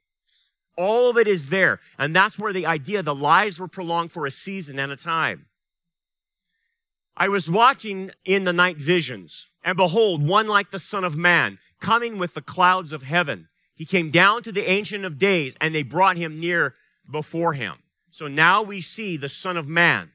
All 0.77 1.09
of 1.09 1.17
it 1.17 1.27
is 1.27 1.49
there. 1.49 1.81
And 1.99 2.15
that's 2.15 2.39
where 2.39 2.53
the 2.53 2.67
idea 2.67 3.03
the 3.03 3.15
lives 3.15 3.59
were 3.59 3.69
prolonged 3.69 4.13
for 4.13 4.27
a 4.27 4.31
season 4.31 4.79
and 4.79 4.93
a 4.93 4.97
time. 4.97 5.47
I 7.17 7.29
was 7.29 7.51
watching 7.51 8.11
in 8.25 8.45
the 8.45 8.53
night 8.53 8.77
visions, 8.77 9.49
and 9.65 9.77
behold, 9.77 10.27
one 10.27 10.47
like 10.47 10.71
the 10.71 10.79
Son 10.79 11.03
of 11.03 11.17
Man, 11.17 11.59
coming 11.81 12.19
with 12.19 12.35
the 12.35 12.43
clouds 12.43 12.93
of 12.93 13.03
heaven. 13.03 13.49
He 13.75 13.87
came 13.87 14.11
down 14.11 14.43
to 14.43 14.53
the 14.53 14.69
Ancient 14.69 15.05
of 15.05 15.19
Days, 15.19 15.57
and 15.61 15.75
they 15.75 15.83
brought 15.83 16.17
him 16.17 16.39
near 16.41 16.75
before 17.11 17.55
him. 17.55 17.77
So 18.11 18.29
now 18.29 18.63
we 18.63 18.81
see 18.81 19.17
the 19.17 19.29
Son 19.29 19.57
of 19.57 19.67
Man. 19.67 20.11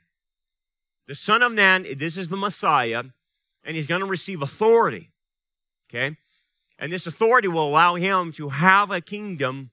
The 1.07 1.15
Son 1.15 1.41
of 1.41 1.51
Man, 1.51 1.85
this 1.97 2.17
is 2.17 2.29
the 2.29 2.37
Messiah, 2.37 3.03
and 3.63 3.75
he's 3.75 3.87
going 3.87 4.01
to 4.01 4.07
receive 4.07 4.41
authority. 4.41 5.09
Okay? 5.89 6.17
And 6.77 6.91
this 6.91 7.07
authority 7.07 7.47
will 7.47 7.67
allow 7.67 7.95
him 7.95 8.31
to 8.33 8.49
have 8.49 8.91
a 8.91 9.01
kingdom 9.01 9.71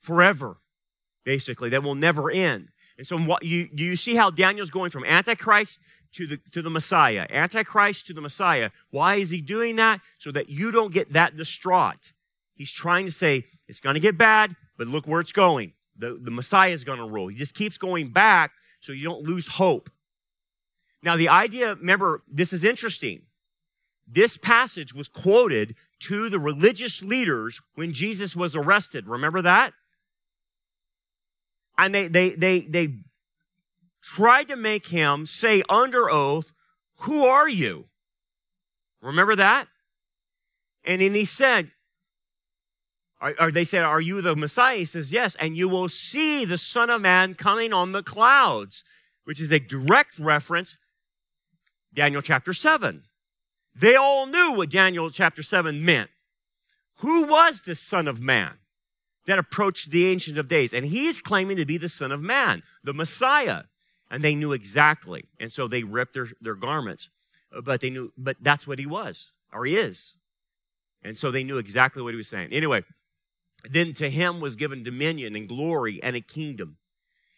forever, 0.00 0.56
basically, 1.24 1.68
that 1.70 1.82
will 1.82 1.94
never 1.94 2.30
end. 2.30 2.68
And 2.96 3.06
so, 3.06 3.18
you, 3.42 3.68
you 3.72 3.96
see 3.96 4.14
how 4.14 4.30
Daniel's 4.30 4.70
going 4.70 4.90
from 4.90 5.04
Antichrist 5.04 5.80
to 6.14 6.26
the, 6.26 6.40
to 6.52 6.62
the 6.62 6.70
Messiah, 6.70 7.26
Antichrist 7.30 8.06
to 8.06 8.12
the 8.12 8.20
Messiah. 8.20 8.70
Why 8.90 9.16
is 9.16 9.30
he 9.30 9.40
doing 9.40 9.76
that? 9.76 10.00
So 10.18 10.30
that 10.32 10.48
you 10.48 10.70
don't 10.70 10.92
get 10.92 11.12
that 11.12 11.36
distraught. 11.36 12.12
He's 12.54 12.70
trying 12.70 13.06
to 13.06 13.12
say, 13.12 13.44
it's 13.66 13.80
going 13.80 13.94
to 13.94 14.00
get 14.00 14.16
bad, 14.16 14.54
but 14.78 14.86
look 14.86 15.06
where 15.06 15.20
it's 15.20 15.32
going. 15.32 15.72
The, 15.96 16.18
the 16.20 16.30
Messiah 16.30 16.70
is 16.70 16.84
going 16.84 16.98
to 16.98 17.04
rule. 17.04 17.28
He 17.28 17.36
just 17.36 17.54
keeps 17.54 17.78
going 17.78 18.08
back 18.08 18.52
so 18.80 18.92
you 18.92 19.04
don't 19.04 19.22
lose 19.22 19.46
hope. 19.46 19.90
Now, 21.02 21.16
the 21.16 21.28
idea, 21.28 21.74
remember, 21.74 22.22
this 22.30 22.52
is 22.52 22.64
interesting. 22.64 23.22
This 24.06 24.36
passage 24.36 24.94
was 24.94 25.08
quoted 25.08 25.74
to 26.00 26.28
the 26.28 26.38
religious 26.38 27.02
leaders 27.02 27.60
when 27.74 27.92
Jesus 27.92 28.36
was 28.36 28.54
arrested. 28.54 29.06
Remember 29.06 29.42
that? 29.42 29.72
And 31.76 31.94
they, 31.94 32.08
they, 32.08 32.30
they, 32.30 32.60
they 32.60 32.94
tried 34.04 34.48
to 34.48 34.56
make 34.56 34.88
him 34.88 35.24
say 35.24 35.62
under 35.68 36.10
oath, 36.10 36.52
Who 37.00 37.24
are 37.24 37.48
you? 37.48 37.86
Remember 39.00 39.34
that? 39.34 39.68
And 40.84 41.00
then 41.00 41.14
he 41.14 41.24
said, 41.24 41.70
or, 43.40 43.50
they 43.50 43.64
said, 43.64 43.82
Are 43.82 44.02
you 44.02 44.20
the 44.20 44.36
Messiah? 44.36 44.78
He 44.78 44.84
says, 44.84 45.10
Yes, 45.10 45.34
and 45.36 45.56
you 45.56 45.68
will 45.68 45.88
see 45.88 46.44
the 46.44 46.58
Son 46.58 46.90
of 46.90 47.00
Man 47.00 47.34
coming 47.34 47.72
on 47.72 47.92
the 47.92 48.02
clouds, 48.02 48.84
which 49.24 49.40
is 49.40 49.50
a 49.50 49.58
direct 49.58 50.18
reference, 50.18 50.76
Daniel 51.94 52.20
chapter 52.20 52.52
7. 52.52 53.04
They 53.74 53.96
all 53.96 54.26
knew 54.26 54.52
what 54.52 54.68
Daniel 54.68 55.10
chapter 55.10 55.42
7 55.42 55.82
meant. 55.82 56.10
Who 56.98 57.24
was 57.24 57.62
the 57.62 57.74
Son 57.74 58.06
of 58.06 58.22
Man 58.22 58.58
that 59.26 59.38
approached 59.38 59.90
the 59.90 60.06
Ancient 60.06 60.36
of 60.36 60.48
Days? 60.48 60.74
And 60.74 60.84
he's 60.84 61.18
claiming 61.18 61.56
to 61.56 61.64
be 61.64 61.78
the 61.78 61.88
Son 61.88 62.12
of 62.12 62.20
Man, 62.20 62.62
the 62.82 62.92
Messiah 62.92 63.62
and 64.10 64.22
they 64.22 64.34
knew 64.34 64.52
exactly. 64.52 65.24
And 65.40 65.52
so 65.52 65.66
they 65.66 65.82
ripped 65.82 66.14
their, 66.14 66.26
their 66.40 66.54
garments. 66.54 67.08
But 67.62 67.80
they 67.80 67.90
knew, 67.90 68.12
but 68.16 68.36
that's 68.40 68.66
what 68.66 68.78
he 68.78 68.86
was, 68.86 69.32
or 69.52 69.64
he 69.64 69.76
is. 69.76 70.16
And 71.02 71.16
so 71.16 71.30
they 71.30 71.44
knew 71.44 71.58
exactly 71.58 72.02
what 72.02 72.12
he 72.12 72.16
was 72.16 72.28
saying. 72.28 72.48
Anyway, 72.52 72.82
then 73.68 73.92
to 73.94 74.10
him 74.10 74.40
was 74.40 74.56
given 74.56 74.82
dominion 74.82 75.36
and 75.36 75.48
glory 75.48 76.02
and 76.02 76.16
a 76.16 76.20
kingdom, 76.20 76.78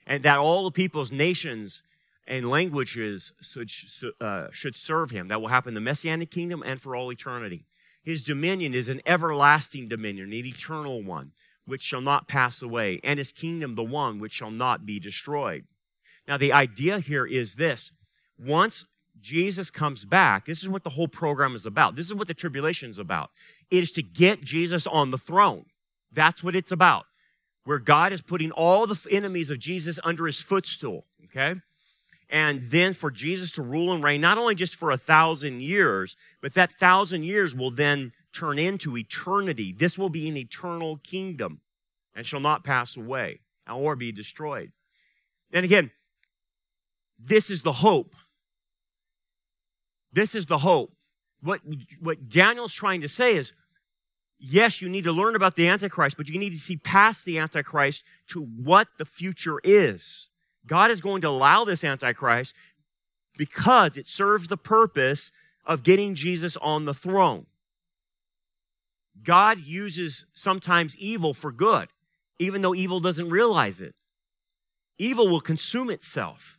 and 0.06 0.22
that 0.22 0.38
all 0.38 0.64
the 0.64 0.70
peoples, 0.70 1.12
nations, 1.12 1.82
and 2.26 2.48
languages 2.50 3.32
should, 3.40 3.70
uh, 4.20 4.48
should 4.50 4.76
serve 4.76 5.10
him. 5.10 5.28
That 5.28 5.40
will 5.40 5.48
happen 5.48 5.70
in 5.70 5.74
the 5.74 5.80
messianic 5.80 6.30
kingdom 6.30 6.62
and 6.64 6.80
for 6.80 6.96
all 6.96 7.12
eternity. 7.12 7.66
His 8.02 8.22
dominion 8.22 8.74
is 8.74 8.88
an 8.88 9.02
everlasting 9.04 9.88
dominion, 9.88 10.28
an 10.28 10.34
eternal 10.34 11.02
one, 11.02 11.32
which 11.66 11.82
shall 11.82 12.00
not 12.00 12.28
pass 12.28 12.62
away, 12.62 13.00
and 13.04 13.18
his 13.18 13.32
kingdom 13.32 13.74
the 13.74 13.84
one 13.84 14.18
which 14.18 14.32
shall 14.32 14.50
not 14.50 14.86
be 14.86 14.98
destroyed. 14.98 15.64
Now, 16.28 16.36
the 16.36 16.52
idea 16.52 16.98
here 16.98 17.26
is 17.26 17.54
this 17.54 17.92
once 18.38 18.84
Jesus 19.20 19.70
comes 19.70 20.04
back, 20.04 20.44
this 20.44 20.62
is 20.62 20.68
what 20.68 20.84
the 20.84 20.90
whole 20.90 21.08
program 21.08 21.54
is 21.54 21.66
about. 21.66 21.94
This 21.94 22.06
is 22.06 22.14
what 22.14 22.28
the 22.28 22.34
tribulation 22.34 22.90
is 22.90 22.98
about. 22.98 23.30
It 23.70 23.82
is 23.82 23.92
to 23.92 24.02
get 24.02 24.42
Jesus 24.42 24.86
on 24.86 25.10
the 25.10 25.18
throne. 25.18 25.66
That's 26.12 26.44
what 26.44 26.54
it's 26.54 26.72
about. 26.72 27.06
where 27.66 27.78
God 27.80 28.12
is 28.12 28.22
putting 28.22 28.52
all 28.52 28.86
the 28.86 29.06
enemies 29.10 29.50
of 29.50 29.58
Jesus 29.58 29.98
under 30.04 30.24
his 30.24 30.40
footstool, 30.40 31.04
okay? 31.24 31.60
And 32.30 32.70
then 32.70 32.94
for 32.94 33.10
Jesus 33.10 33.50
to 33.52 33.62
rule 33.62 33.92
and 33.92 34.04
reign, 34.04 34.20
not 34.20 34.38
only 34.38 34.54
just 34.54 34.76
for 34.76 34.92
a 34.92 34.96
thousand 34.96 35.60
years, 35.62 36.16
but 36.40 36.54
that 36.54 36.70
thousand 36.70 37.24
years 37.24 37.56
will 37.56 37.72
then 37.72 38.12
turn 38.32 38.60
into 38.60 38.96
eternity. 38.96 39.74
This 39.76 39.98
will 39.98 40.10
be 40.10 40.28
an 40.28 40.36
eternal 40.36 40.98
kingdom 40.98 41.60
and 42.14 42.24
shall 42.24 42.40
not 42.40 42.62
pass 42.62 42.96
away 42.96 43.40
or 43.68 43.96
be 43.96 44.12
destroyed. 44.12 44.70
And 45.52 45.64
again, 45.64 45.90
this 47.18 47.50
is 47.50 47.62
the 47.62 47.72
hope. 47.72 48.14
This 50.12 50.34
is 50.34 50.46
the 50.46 50.58
hope. 50.58 50.94
What, 51.40 51.60
what 52.00 52.28
Daniel's 52.28 52.72
trying 52.72 53.00
to 53.02 53.08
say 53.08 53.36
is 53.36 53.52
yes, 54.38 54.80
you 54.80 54.88
need 54.88 55.04
to 55.04 55.12
learn 55.12 55.34
about 55.34 55.56
the 55.56 55.68
Antichrist, 55.68 56.16
but 56.16 56.28
you 56.28 56.38
need 56.38 56.52
to 56.52 56.58
see 56.58 56.76
past 56.76 57.24
the 57.24 57.38
Antichrist 57.38 58.02
to 58.28 58.42
what 58.44 58.88
the 58.98 59.04
future 59.04 59.60
is. 59.64 60.28
God 60.66 60.90
is 60.90 61.00
going 61.00 61.22
to 61.22 61.28
allow 61.28 61.64
this 61.64 61.84
Antichrist 61.84 62.54
because 63.36 63.96
it 63.96 64.08
serves 64.08 64.48
the 64.48 64.56
purpose 64.56 65.30
of 65.64 65.82
getting 65.82 66.14
Jesus 66.14 66.56
on 66.58 66.84
the 66.84 66.94
throne. 66.94 67.46
God 69.22 69.60
uses 69.64 70.26
sometimes 70.34 70.96
evil 70.96 71.34
for 71.34 71.50
good, 71.50 71.88
even 72.38 72.62
though 72.62 72.74
evil 72.74 73.00
doesn't 73.00 73.30
realize 73.30 73.80
it. 73.80 73.94
Evil 74.98 75.28
will 75.28 75.40
consume 75.40 75.90
itself. 75.90 76.58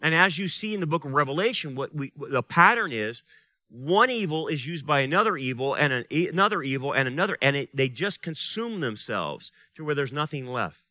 And 0.00 0.14
as 0.14 0.38
you 0.38 0.48
see 0.48 0.74
in 0.74 0.80
the 0.80 0.86
book 0.86 1.04
of 1.04 1.12
Revelation, 1.12 1.74
what, 1.74 1.94
we, 1.94 2.12
what 2.14 2.30
the 2.30 2.42
pattern 2.42 2.92
is 2.92 3.22
one 3.70 4.10
evil 4.10 4.48
is 4.48 4.66
used 4.66 4.86
by 4.86 5.00
another 5.00 5.36
evil 5.36 5.74
and 5.74 5.92
an, 5.92 6.04
another 6.10 6.62
evil 6.62 6.92
and 6.92 7.06
another, 7.06 7.36
and 7.42 7.54
it, 7.54 7.76
they 7.76 7.88
just 7.88 8.22
consume 8.22 8.80
themselves 8.80 9.52
to 9.74 9.84
where 9.84 9.94
there's 9.94 10.12
nothing 10.12 10.46
left. 10.46 10.82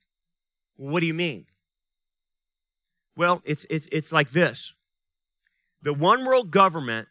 What 0.75 0.99
do 0.99 1.07
you 1.07 1.13
mean? 1.13 1.45
Well, 3.15 3.41
it's, 3.45 3.65
it's, 3.69 3.87
it's 3.91 4.11
like 4.11 4.31
this 4.31 4.73
the 5.81 5.93
one 5.93 6.25
world 6.25 6.51
government 6.51 7.07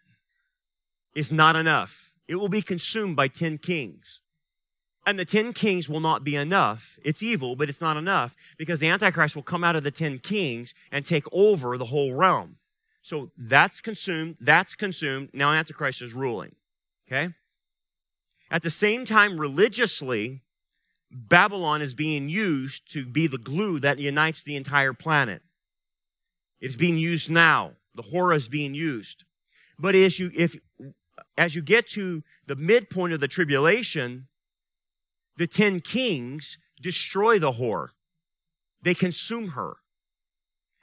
is 1.15 1.33
not 1.33 1.57
enough, 1.57 2.13
it 2.29 2.37
will 2.37 2.49
be 2.49 2.63
consumed 2.63 3.17
by 3.17 3.29
10 3.29 3.59
kings. 3.59 4.21
And 5.07 5.19
the 5.19 5.25
10 5.25 5.53
kings 5.53 5.89
will 5.89 6.01
not 6.01 6.25
be 6.25 6.35
enough. 6.35 6.99
It's 7.05 7.23
evil, 7.23 7.55
but 7.55 7.69
it's 7.69 7.81
not 7.81 7.97
enough 7.97 8.35
because 8.59 8.81
the 8.81 8.89
Antichrist 8.89 9.37
will 9.37 9.45
come 9.45 9.63
out 9.63 9.77
of 9.77 9.85
the 9.85 9.93
10 9.93 10.19
kings 10.19 10.75
and 10.91 11.07
take 11.07 11.25
over 11.33 11.79
the 11.79 11.87
whole 11.87 12.13
realm. 12.13 12.57
So 13.03 13.31
that's 13.39 13.81
consumed, 13.81 14.37
that's 14.41 14.75
consumed. 14.75 15.31
Now 15.33 15.53
Antichrist 15.53 16.03
is 16.03 16.13
ruling. 16.13 16.57
Okay? 17.07 17.33
At 18.51 18.63
the 18.63 18.71
same 18.71 19.05
time, 19.05 19.39
religiously, 19.39 20.43
Babylon 21.11 21.83
is 21.83 21.95
being 21.95 22.29
used 22.29 22.93
to 22.93 23.07
be 23.07 23.29
the 23.29 23.39
glue 23.39 23.79
that 23.79 23.99
unites 24.01 24.43
the 24.43 24.57
entire 24.57 24.93
planet. 24.93 25.43
It's 26.61 26.77
being 26.77 26.99
used 26.99 27.31
now. 27.31 27.73
The 27.95 28.03
horror 28.03 28.35
is 28.35 28.49
being 28.49 28.75
used. 28.75 29.25
But 29.79 29.95
as 29.95 30.19
you, 30.19 30.31
if, 30.35 30.57
as 31.39 31.55
you 31.55 31.63
get 31.63 31.87
to 31.91 32.25
the 32.47 32.57
midpoint 32.57 33.13
of 33.13 33.21
the 33.21 33.29
tribulation, 33.29 34.27
the 35.37 35.47
ten 35.47 35.80
kings 35.80 36.59
destroy 36.80 37.39
the 37.39 37.53
whore. 37.53 37.89
They 38.82 38.95
consume 38.95 39.49
her 39.49 39.76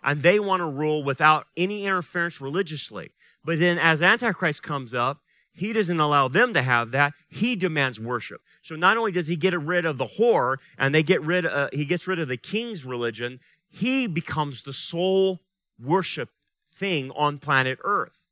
and 0.03 0.21
they 0.21 0.39
want 0.39 0.59
to 0.61 0.65
rule 0.65 1.03
without 1.03 1.47
any 1.55 1.85
interference 1.85 2.41
religiously. 2.41 3.11
But 3.43 3.59
then 3.59 3.77
as 3.77 4.01
Antichrist 4.01 4.61
comes 4.61 4.93
up, 4.93 5.21
he 5.53 5.71
doesn't 5.71 5.99
allow 5.99 6.27
them 6.27 6.53
to 6.53 6.61
have 6.63 6.91
that. 6.91 7.13
He 7.29 7.55
demands 7.55 7.99
worship. 7.99 8.41
So 8.61 8.75
not 8.75 8.97
only 8.97 9.11
does 9.11 9.27
he 9.27 9.35
get 9.35 9.57
rid 9.59 9.85
of 9.85 9.97
the 9.97 10.05
whore 10.17 10.57
and 10.77 10.93
they 10.93 11.03
get 11.03 11.21
rid, 11.21 11.45
uh, 11.45 11.69
he 11.71 11.85
gets 11.85 12.07
rid 12.07 12.19
of 12.19 12.27
the 12.27 12.37
king's 12.37 12.83
religion, 12.83 13.39
he 13.69 14.07
becomes 14.07 14.63
the 14.63 14.73
sole 14.73 15.41
worship 15.79 16.29
thing 16.73 17.11
on 17.11 17.37
planet 17.37 17.77
Earth. 17.83 18.25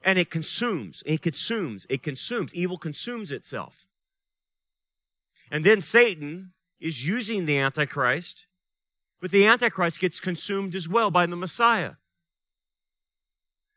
And 0.00 0.18
it 0.18 0.30
consumes, 0.30 1.02
it 1.04 1.20
consumes, 1.20 1.84
it 1.90 2.02
consumes. 2.02 2.54
Evil 2.54 2.78
consumes 2.78 3.32
itself. 3.32 3.84
And 5.50 5.64
then 5.64 5.80
Satan 5.80 6.52
is 6.80 7.06
using 7.06 7.46
the 7.46 7.58
Antichrist 7.58 8.46
but 9.20 9.30
the 9.30 9.46
Antichrist 9.46 10.00
gets 10.00 10.20
consumed 10.20 10.74
as 10.74 10.88
well 10.88 11.10
by 11.10 11.26
the 11.26 11.36
Messiah. 11.36 11.92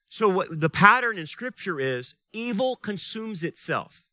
So 0.10 0.30
what 0.30 0.60
the 0.60 0.70
pattern 0.70 1.18
in 1.18 1.26
Scripture 1.26 1.80
is 1.80 2.16
evil 2.34 2.76
consumes 2.76 3.44
itself. 3.44 4.06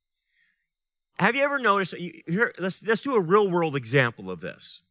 Have 1.18 1.34
you 1.34 1.42
ever 1.42 1.58
noticed? 1.58 1.94
Here, 1.96 2.54
let's, 2.58 2.82
let's 2.84 3.02
do 3.02 3.16
a 3.16 3.20
real 3.20 3.50
world 3.50 3.74
example 3.74 4.30
of 4.30 4.40
this. 4.40 4.82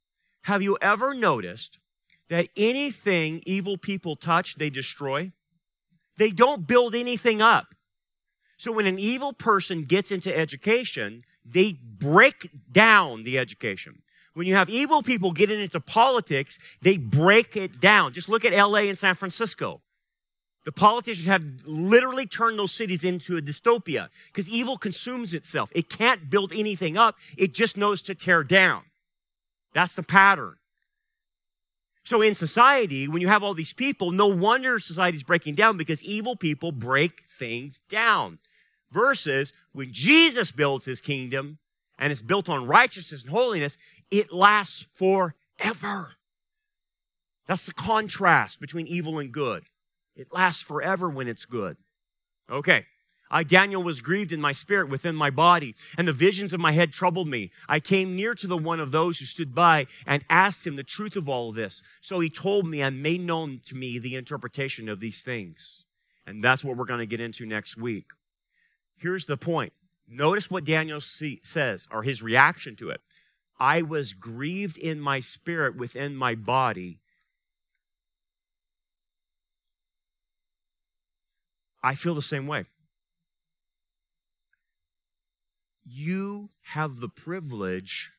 Have 0.44 0.62
you 0.62 0.78
ever 0.82 1.14
noticed 1.14 1.80
that 2.30 2.50
anything 2.58 3.42
evil 3.46 3.78
people 3.78 4.18
touch, 4.18 4.56
they 4.56 4.70
destroy? 4.70 5.32
They 6.18 6.32
don't 6.32 6.68
build 6.68 6.94
anything 6.94 7.42
up. 7.42 7.74
So 8.58 8.72
when 8.72 8.86
an 8.86 9.00
evil 9.00 9.32
person 9.32 9.84
gets 9.84 10.12
into 10.12 10.36
education, 10.36 11.22
they 11.50 11.74
break 11.74 12.50
down 12.72 13.24
the 13.24 13.38
education. 13.38 14.02
When 14.34 14.46
you 14.46 14.56
have 14.56 14.70
evil 14.70 15.02
people 15.02 15.32
getting 15.32 15.60
into 15.60 15.80
politics, 15.80 16.60
they 16.82 16.98
break 16.98 17.58
it 17.58 17.80
down. 17.80 18.14
Just 18.14 18.30
look 18.30 18.46
at 18.46 18.54
LA 18.54 18.82
and 18.82 18.98
San 18.98 19.16
Francisco. 19.16 19.82
The 20.64 20.72
politicians 20.74 21.26
have 21.28 21.44
literally 21.66 22.26
turned 22.26 22.60
those 22.60 22.74
cities 22.74 23.04
into 23.04 23.38
a 23.38 23.42
dystopia 23.42 24.10
because 24.28 24.50
evil 24.50 24.78
consumes 24.78 25.34
itself. 25.34 25.72
It 25.74 25.90
can't 25.90 26.30
build 26.30 26.52
anything 26.54 26.98
up, 26.98 27.16
it 27.38 27.54
just 27.54 27.78
knows 27.78 28.02
to 28.04 28.14
tear 28.14 28.44
down. 28.44 28.84
That's 29.74 29.96
the 29.96 30.04
pattern. 30.04 30.58
So 32.04 32.22
in 32.22 32.36
society, 32.36 33.08
when 33.08 33.22
you 33.22 33.28
have 33.28 33.44
all 33.44 33.54
these 33.54 33.74
people, 33.74 34.12
no 34.12 34.28
wonder 34.28 34.78
society's 34.78 35.24
breaking 35.24 35.56
down 35.56 35.78
because 35.78 36.04
evil 36.04 36.36
people 36.36 36.72
break 36.72 37.24
things 37.28 37.80
down. 37.90 38.40
Versus 38.92 39.52
when 39.78 39.94
Jesus 39.94 40.52
builds 40.52 40.86
his 40.86 41.02
kingdom 41.02 41.60
and 42.00 42.12
it's 42.12 42.24
built 42.24 42.50
on 42.50 42.66
righteousness 42.66 43.22
and 43.22 43.30
holiness, 43.30 43.78
it 44.10 44.34
lasts 44.34 44.88
forever. 44.96 46.16
That's 47.46 47.68
the 47.68 47.74
contrast 47.74 48.60
between 48.60 48.88
evil 48.88 49.20
and 49.20 49.32
good. 49.32 49.66
It 50.16 50.34
lasts 50.34 50.64
forever 50.64 51.12
when 51.12 51.28
it's 51.28 51.46
good. 51.46 51.78
Okay. 52.50 52.86
I, 53.30 53.44
Daniel, 53.44 53.84
was 53.84 54.02
grieved 54.02 54.32
in 54.32 54.42
my 54.42 54.52
spirit 54.52 54.90
within 54.90 55.16
my 55.16 55.30
body, 55.30 55.76
and 55.96 56.08
the 56.08 56.14
visions 56.14 56.54
of 56.54 56.60
my 56.60 56.72
head 56.72 56.92
troubled 56.92 57.28
me. 57.28 57.52
I 57.70 57.80
came 57.80 58.16
near 58.16 58.34
to 58.34 58.48
the 58.48 58.58
one 58.58 58.80
of 58.80 58.92
those 58.92 59.20
who 59.20 59.26
stood 59.26 59.54
by 59.54 59.86
and 60.08 60.26
asked 60.28 60.66
him 60.66 60.76
the 60.76 60.82
truth 60.82 61.16
of 61.16 61.30
all 61.30 61.52
this. 61.52 61.84
So 62.02 62.20
he 62.20 62.32
told 62.32 62.68
me 62.68 62.82
and 62.82 63.04
made 63.04 63.22
known 63.22 63.62
to 63.68 63.76
me 63.76 64.00
the 64.00 64.16
interpretation 64.16 64.90
of 64.90 65.02
these 65.02 65.22
things. 65.22 65.86
And 66.26 66.44
that's 66.44 66.64
what 66.64 66.78
we're 66.78 66.86
going 66.86 67.00
to 67.00 67.06
get 67.06 67.22
into 67.22 67.46
next 67.46 67.78
week. 67.78 68.06
Here's 68.98 69.26
the 69.26 69.38
point. 69.38 69.74
Notice 70.08 70.50
what 70.50 70.64
Daniel 70.64 71.02
see, 71.02 71.40
says, 71.44 71.88
or 71.92 72.04
his 72.04 72.24
reaction 72.24 72.76
to 72.78 72.90
it. 72.90 73.02
I 73.60 73.82
was 73.82 74.14
grieved 74.14 74.78
in 74.78 75.00
my 75.00 75.20
spirit 75.20 75.76
within 75.76 76.16
my 76.16 76.36
body. 76.36 77.00
I 81.84 81.94
feel 81.94 82.16
the 82.16 82.22
same 82.22 82.48
way. 82.48 82.66
You 85.86 86.50
have 86.74 87.00
the 87.00 87.10
privilege 87.10 88.12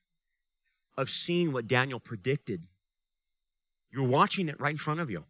of 0.97 1.11
seeing 1.11 1.53
what 1.53 1.69
Daniel 1.69 2.01
predicted. 2.01 2.67
You're 3.91 4.07
watching 4.07 4.49
it 4.49 4.61
right 4.61 4.73
in 4.73 4.79
front 4.79 5.01
of 5.01 5.11
you. 5.11 5.25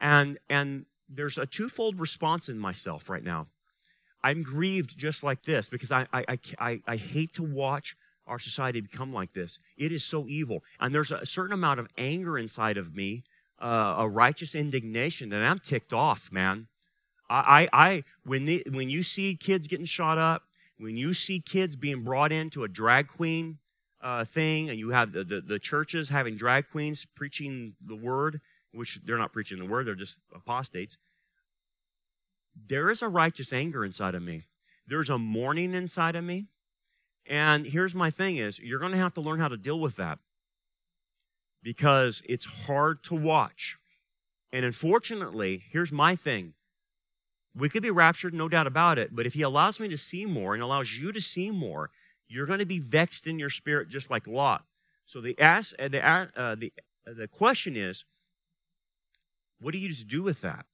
And, 0.00 0.38
and 0.48 0.86
there's 1.08 1.38
a 1.38 1.46
twofold 1.46 2.00
response 2.00 2.48
in 2.48 2.58
myself 2.58 3.08
right 3.08 3.22
now. 3.22 3.48
I'm 4.24 4.42
grieved 4.42 4.96
just 4.96 5.22
like 5.22 5.42
this 5.42 5.68
because 5.68 5.90
I, 5.90 6.06
I, 6.12 6.38
I, 6.58 6.80
I, 6.86 6.96
hate 6.96 7.34
to 7.34 7.42
watch 7.42 7.96
our 8.26 8.38
society 8.38 8.80
become 8.80 9.12
like 9.12 9.32
this. 9.32 9.58
It 9.76 9.90
is 9.90 10.04
so 10.04 10.26
evil. 10.28 10.62
And 10.78 10.94
there's 10.94 11.10
a 11.10 11.26
certain 11.26 11.52
amount 11.52 11.80
of 11.80 11.88
anger 11.98 12.38
inside 12.38 12.76
of 12.76 12.94
me, 12.94 13.24
uh, 13.60 13.96
a 13.98 14.08
righteous 14.08 14.54
indignation, 14.54 15.32
and 15.32 15.44
I'm 15.44 15.58
ticked 15.58 15.92
off, 15.92 16.30
man. 16.30 16.68
I, 17.28 17.68
I, 17.72 17.86
I 17.86 18.04
when, 18.24 18.46
the, 18.46 18.64
when 18.70 18.90
you 18.90 19.02
see 19.02 19.34
kids 19.34 19.66
getting 19.66 19.86
shot 19.86 20.18
up, 20.18 20.44
when 20.78 20.96
you 20.96 21.14
see 21.14 21.40
kids 21.40 21.76
being 21.76 22.02
brought 22.02 22.32
into 22.32 22.64
a 22.64 22.68
drag 22.68 23.08
queen 23.08 23.58
uh, 24.00 24.24
thing, 24.24 24.68
and 24.68 24.78
you 24.78 24.90
have 24.90 25.12
the, 25.12 25.24
the, 25.24 25.40
the 25.40 25.58
churches 25.58 26.08
having 26.08 26.36
drag 26.36 26.70
queens 26.70 27.06
preaching 27.14 27.74
the 27.84 27.96
word, 27.96 28.40
which 28.72 29.00
they're 29.04 29.18
not 29.18 29.32
preaching 29.32 29.58
the 29.58 29.64
word, 29.64 29.86
they're 29.86 29.94
just 29.94 30.18
apostates. 30.34 30.98
There 32.54 32.90
is 32.90 33.02
a 33.02 33.08
righteous 33.08 33.52
anger 33.52 33.84
inside 33.84 34.14
of 34.14 34.22
me. 34.22 34.44
There's 34.86 35.10
a 35.10 35.18
mourning 35.18 35.74
inside 35.74 36.16
of 36.16 36.24
me. 36.24 36.46
And 37.26 37.66
here's 37.66 37.94
my 37.94 38.10
thing 38.10 38.36
is 38.36 38.58
you're 38.58 38.80
going 38.80 38.92
to 38.92 38.98
have 38.98 39.14
to 39.14 39.20
learn 39.20 39.38
how 39.38 39.48
to 39.48 39.56
deal 39.56 39.78
with 39.78 39.96
that 39.96 40.18
because 41.62 42.22
it's 42.28 42.44
hard 42.66 43.02
to 43.04 43.14
watch. 43.14 43.78
And 44.52 44.64
unfortunately, 44.64 45.62
here's 45.70 45.92
my 45.92 46.16
thing. 46.16 46.54
We 47.54 47.68
could 47.68 47.82
be 47.82 47.90
raptured, 47.90 48.34
no 48.34 48.48
doubt 48.48 48.66
about 48.66 48.98
it, 48.98 49.14
but 49.14 49.26
if 49.26 49.34
he 49.34 49.42
allows 49.42 49.78
me 49.78 49.88
to 49.88 49.96
see 49.96 50.26
more 50.26 50.54
and 50.54 50.62
allows 50.62 50.98
you 50.98 51.12
to 51.12 51.20
see 51.20 51.50
more, 51.50 51.90
you're 52.26 52.46
going 52.46 52.58
to 52.58 52.66
be 52.66 52.78
vexed 52.78 53.26
in 53.26 53.38
your 53.38 53.50
spirit 53.50 53.88
just 53.88 54.10
like 54.10 54.26
Lot. 54.26 54.64
So 55.04 55.20
the 55.20 55.38
ask, 55.38 55.74
uh, 55.78 55.88
the 55.88 56.02
uh, 56.02 56.54
the 56.54 56.72
uh, 57.06 57.12
the 57.14 57.28
question 57.28 57.76
is, 57.76 58.04
what 59.60 59.72
do 59.72 59.78
you 59.78 59.92
do 59.92 60.22
with 60.22 60.40
that? 60.40 60.66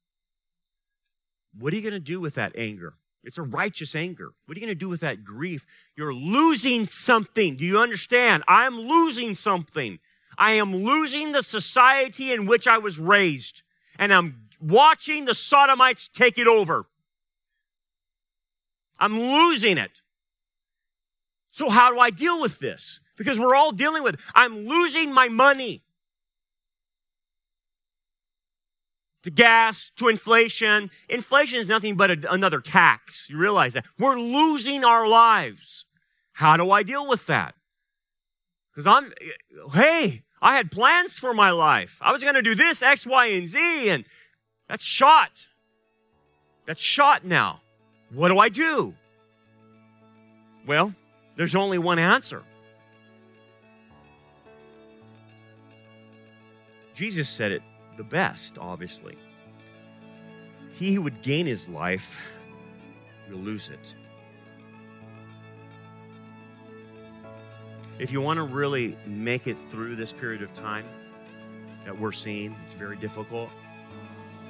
What 1.57 1.73
are 1.73 1.77
you 1.77 1.83
going 1.83 1.93
to 1.93 2.01
do 2.01 2.21
with 2.21 2.35
that 2.35 2.53
anger? 2.57 2.95
It's 3.25 3.39
a 3.39 3.43
righteous 3.43 3.95
anger. 3.95 4.33
What 4.47 4.57
are 4.57 4.61
you 4.61 4.67
going 4.67 4.77
to 4.77 4.79
do 4.79 4.89
with 4.89 5.01
that 5.01 5.25
grief? 5.25 5.67
You're 5.97 6.15
losing 6.15 6.87
something. 6.87 7.57
Do 7.57 7.65
you 7.65 7.79
understand? 7.79 8.45
I'm 8.49 8.81
losing 8.81 9.35
something. 9.35 9.99
I 10.39 10.53
am 10.53 10.75
losing 10.75 11.33
the 11.33 11.43
society 11.43 12.33
in 12.33 12.47
which 12.47 12.69
I 12.69 12.79
was 12.79 12.99
raised, 12.99 13.63
and 13.99 14.15
I'm 14.15 14.49
watching 14.61 15.25
the 15.25 15.35
Sodomites 15.35 16.09
take 16.09 16.39
it 16.39 16.47
over. 16.47 16.87
I'm 19.01 19.19
losing 19.19 19.79
it. 19.79 20.01
So, 21.51 21.71
how 21.71 21.93
do 21.93 21.99
I 21.99 22.11
deal 22.11 22.41
with 22.41 22.61
this? 22.61 23.01
Because 23.17 23.39
we're 23.39 23.57
all 23.57 23.73
dealing 23.73 24.05
with, 24.05 24.21
I'm 24.33 24.69
losing 24.69 25.13
my 25.13 25.29
money. 25.29 25.83
To 29.23 29.31
gas, 29.31 29.91
to 29.97 30.09
inflation. 30.09 30.91
Inflation 31.09 31.59
is 31.59 31.69
nothing 31.69 31.97
but 31.97 32.11
a, 32.11 32.33
another 32.33 32.61
tax. 32.61 33.29
You 33.29 33.39
realize 33.39 33.75
that. 33.75 33.85
We're 33.99 34.19
losing 34.19 34.85
our 34.85 35.07
lives. 35.07 35.87
How 36.35 36.57
do 36.57 36.71
I 36.71 36.83
deal 36.83 37.07
with 37.07 37.27
that? 37.27 37.55
Because 38.71 38.87
I'm, 38.87 39.13
hey, 39.73 40.23
I 40.41 40.57
had 40.57 40.71
plans 40.71 41.19
for 41.19 41.35
my 41.35 41.51
life. 41.51 41.99
I 42.01 42.13
was 42.13 42.23
going 42.23 42.37
to 42.37 42.43
do 42.43 42.55
this, 42.55 42.83
X, 42.83 43.07
Y, 43.07 43.27
and 43.27 43.49
Z, 43.49 43.91
and 43.91 44.05
that's 44.69 44.85
shot. 44.85 45.49
That's 46.65 46.81
shot 46.81 47.25
now. 47.25 47.63
What 48.13 48.29
do 48.29 48.39
I 48.39 48.49
do? 48.49 48.95
Well, 50.67 50.95
there's 51.37 51.57
only 51.57 51.79
one 51.79 51.99
answer. 51.99 52.43
Jesus 56.95 57.29
said 57.29 57.53
it 57.53 57.63
the 57.99 58.05
best, 58.05 58.57
obviously. 58.59 59.19
He 60.73 60.95
who 60.95 61.03
would 61.03 61.21
gain 61.21 61.45
his 61.45 61.69
life 61.69 62.19
will 63.29 63.39
lose 63.39 63.69
it. 63.69 63.95
If 67.99 68.13
you 68.13 68.23
want 68.23 68.39
to 68.39 68.45
really 68.45 68.97
make 69.05 69.49
it 69.49 69.59
through 69.59 69.97
this 69.97 70.13
period 70.13 70.41
of 70.41 70.53
time 70.53 70.87
that 71.85 71.99
we're 71.99 72.13
seeing, 72.13 72.55
it's 72.65 72.73
very 72.73 72.97
difficult. 72.97 73.51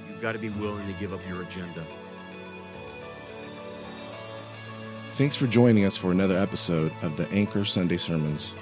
You've 0.07 0.21
got 0.21 0.33
to 0.33 0.39
be 0.39 0.51
willing 0.51 0.87
to 0.87 0.93
give 1.01 1.15
up 1.15 1.21
your 1.27 1.43
agenda. 1.43 1.85
Thanks 5.13 5.35
for 5.35 5.47
joining 5.47 5.87
us 5.87 5.97
for 5.97 6.11
another 6.11 6.37
episode 6.37 6.93
of 7.01 7.17
the 7.17 7.29
Anchor 7.31 7.65
Sunday 7.65 7.97
Sermons. 7.97 8.53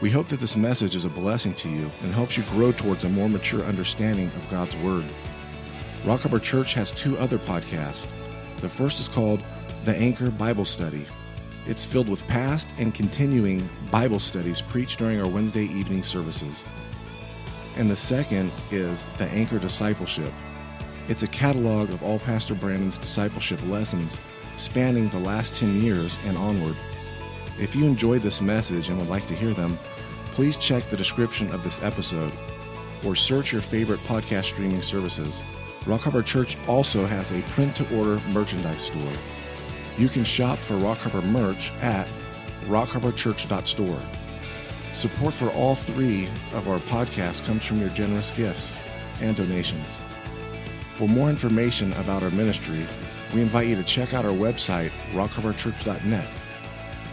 We 0.00 0.10
hope 0.10 0.26
that 0.28 0.40
this 0.40 0.56
message 0.56 0.96
is 0.96 1.04
a 1.04 1.10
blessing 1.10 1.54
to 1.54 1.68
you 1.68 1.90
and 2.02 2.12
helps 2.12 2.36
you 2.36 2.42
grow 2.44 2.72
towards 2.72 3.04
a 3.04 3.08
more 3.08 3.28
mature 3.28 3.62
understanding 3.62 4.26
of 4.26 4.50
God's 4.50 4.76
Word. 4.76 5.04
Rock 6.04 6.22
Harbor 6.22 6.40
Church 6.40 6.74
has 6.74 6.90
two 6.90 7.16
other 7.18 7.38
podcasts. 7.38 8.06
The 8.56 8.68
first 8.68 8.98
is 8.98 9.08
called 9.08 9.40
The 9.84 9.96
Anchor 9.96 10.30
Bible 10.30 10.64
Study. 10.64 11.06
It's 11.66 11.86
filled 11.86 12.08
with 12.08 12.26
past 12.26 12.68
and 12.76 12.92
continuing 12.92 13.68
Bible 13.90 14.18
studies 14.18 14.60
preached 14.60 14.98
during 14.98 15.20
our 15.20 15.28
Wednesday 15.28 15.64
evening 15.64 16.02
services. 16.02 16.64
And 17.76 17.90
the 17.90 17.96
second 17.96 18.50
is 18.70 19.06
The 19.16 19.26
Anchor 19.26 19.58
Discipleship. 19.58 20.32
It's 21.08 21.22
a 21.22 21.28
catalog 21.28 21.90
of 21.90 22.02
all 22.02 22.18
Pastor 22.18 22.54
Brandon's 22.54 22.98
discipleship 22.98 23.60
lessons 23.66 24.20
spanning 24.56 25.08
the 25.08 25.18
last 25.18 25.54
10 25.54 25.82
years 25.82 26.18
and 26.26 26.36
onward. 26.36 26.76
If 27.58 27.76
you 27.76 27.86
enjoyed 27.86 28.22
this 28.22 28.40
message 28.40 28.88
and 28.88 28.98
would 28.98 29.08
like 29.08 29.26
to 29.28 29.34
hear 29.34 29.54
them, 29.54 29.78
please 30.32 30.56
check 30.56 30.88
the 30.88 30.96
description 30.96 31.52
of 31.52 31.62
this 31.62 31.82
episode 31.82 32.32
or 33.04 33.14
search 33.14 33.52
your 33.52 33.60
favorite 33.60 34.00
podcast 34.00 34.46
streaming 34.46 34.82
services. 34.82 35.40
Rock 35.86 36.00
Harbor 36.00 36.22
Church 36.22 36.56
also 36.66 37.06
has 37.06 37.30
a 37.30 37.42
print 37.42 37.76
to 37.76 37.96
order 37.96 38.20
merchandise 38.30 38.80
store. 38.80 39.12
You 39.96 40.08
can 40.08 40.24
shop 40.24 40.58
for 40.58 40.76
Rock 40.76 40.98
Harbor 40.98 41.26
merch 41.28 41.70
at 41.80 42.08
rockharborchurch.store. 42.66 44.02
Support 44.94 45.34
for 45.34 45.50
all 45.50 45.74
three 45.74 46.28
of 46.54 46.68
our 46.68 46.78
podcasts 46.78 47.44
comes 47.44 47.64
from 47.64 47.80
your 47.80 47.90
generous 47.90 48.30
gifts 48.32 48.74
and 49.20 49.36
donations. 49.36 49.98
For 50.94 51.06
more 51.06 51.30
information 51.30 51.92
about 51.94 52.22
our 52.22 52.30
ministry, 52.30 52.86
we 53.32 53.42
invite 53.42 53.68
you 53.68 53.76
to 53.76 53.84
check 53.84 54.14
out 54.14 54.24
our 54.24 54.32
website, 54.32 54.90
rockharborchurch.net. 55.12 56.28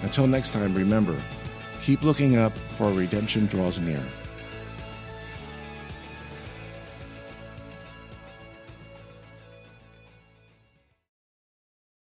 Until 0.04 0.28
next 0.28 0.52
time, 0.52 0.74
remember, 0.74 1.22
keep 1.82 2.04
looking 2.04 2.38
up 2.38 2.58
for 2.76 2.92
redemption 2.92 3.46
draws 3.46 3.80
near. 3.80 4.02